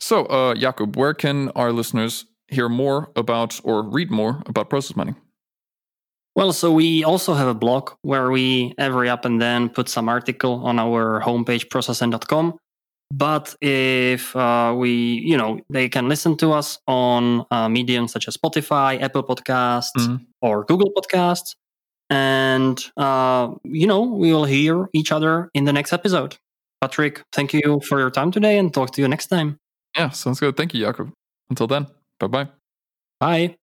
So, 0.00 0.26
uh, 0.26 0.54
Jakub, 0.54 0.96
where 0.96 1.14
can 1.14 1.50
our 1.50 1.72
listeners 1.72 2.26
hear 2.48 2.68
more 2.68 3.12
about 3.14 3.60
or 3.62 3.82
read 3.82 4.10
more 4.10 4.42
about 4.46 4.68
process 4.68 4.96
mining? 4.96 5.16
Well, 6.34 6.52
so 6.52 6.72
we 6.72 7.04
also 7.04 7.34
have 7.34 7.46
a 7.46 7.54
blog 7.54 7.90
where 8.02 8.30
we 8.30 8.74
every 8.78 9.08
up 9.08 9.24
and 9.24 9.40
then 9.40 9.68
put 9.68 9.88
some 9.88 10.08
article 10.08 10.64
on 10.64 10.78
our 10.78 11.20
homepage, 11.20 11.68
processn.com. 11.68 12.58
But 13.14 13.54
if 13.60 14.34
uh, 14.34 14.74
we, 14.74 14.90
you 14.90 15.36
know, 15.36 15.60
they 15.68 15.90
can 15.90 16.08
listen 16.08 16.34
to 16.38 16.52
us 16.52 16.78
on 16.86 17.44
uh, 17.50 17.68
mediums 17.68 18.10
such 18.10 18.26
as 18.26 18.38
Spotify, 18.38 19.00
Apple 19.02 19.22
Podcasts, 19.22 19.90
mm-hmm. 19.98 20.16
or 20.40 20.64
Google 20.64 20.90
Podcasts. 20.96 21.54
And, 22.08 22.82
uh, 22.96 23.52
you 23.64 23.86
know, 23.86 24.00
we 24.00 24.32
will 24.32 24.46
hear 24.46 24.88
each 24.94 25.12
other 25.12 25.50
in 25.52 25.64
the 25.64 25.74
next 25.74 25.92
episode. 25.92 26.36
Patrick, 26.80 27.22
thank 27.32 27.52
you 27.52 27.80
for 27.86 27.98
your 27.98 28.10
time 28.10 28.30
today 28.30 28.56
and 28.58 28.72
talk 28.72 28.92
to 28.92 29.02
you 29.02 29.08
next 29.08 29.26
time. 29.26 29.58
Yeah, 29.96 30.08
sounds 30.08 30.40
good. 30.40 30.56
Thank 30.56 30.72
you, 30.72 30.84
Jakub. 30.84 31.12
Until 31.50 31.66
then, 31.66 31.88
bye-bye. 32.18 32.48
Bye. 33.20 33.56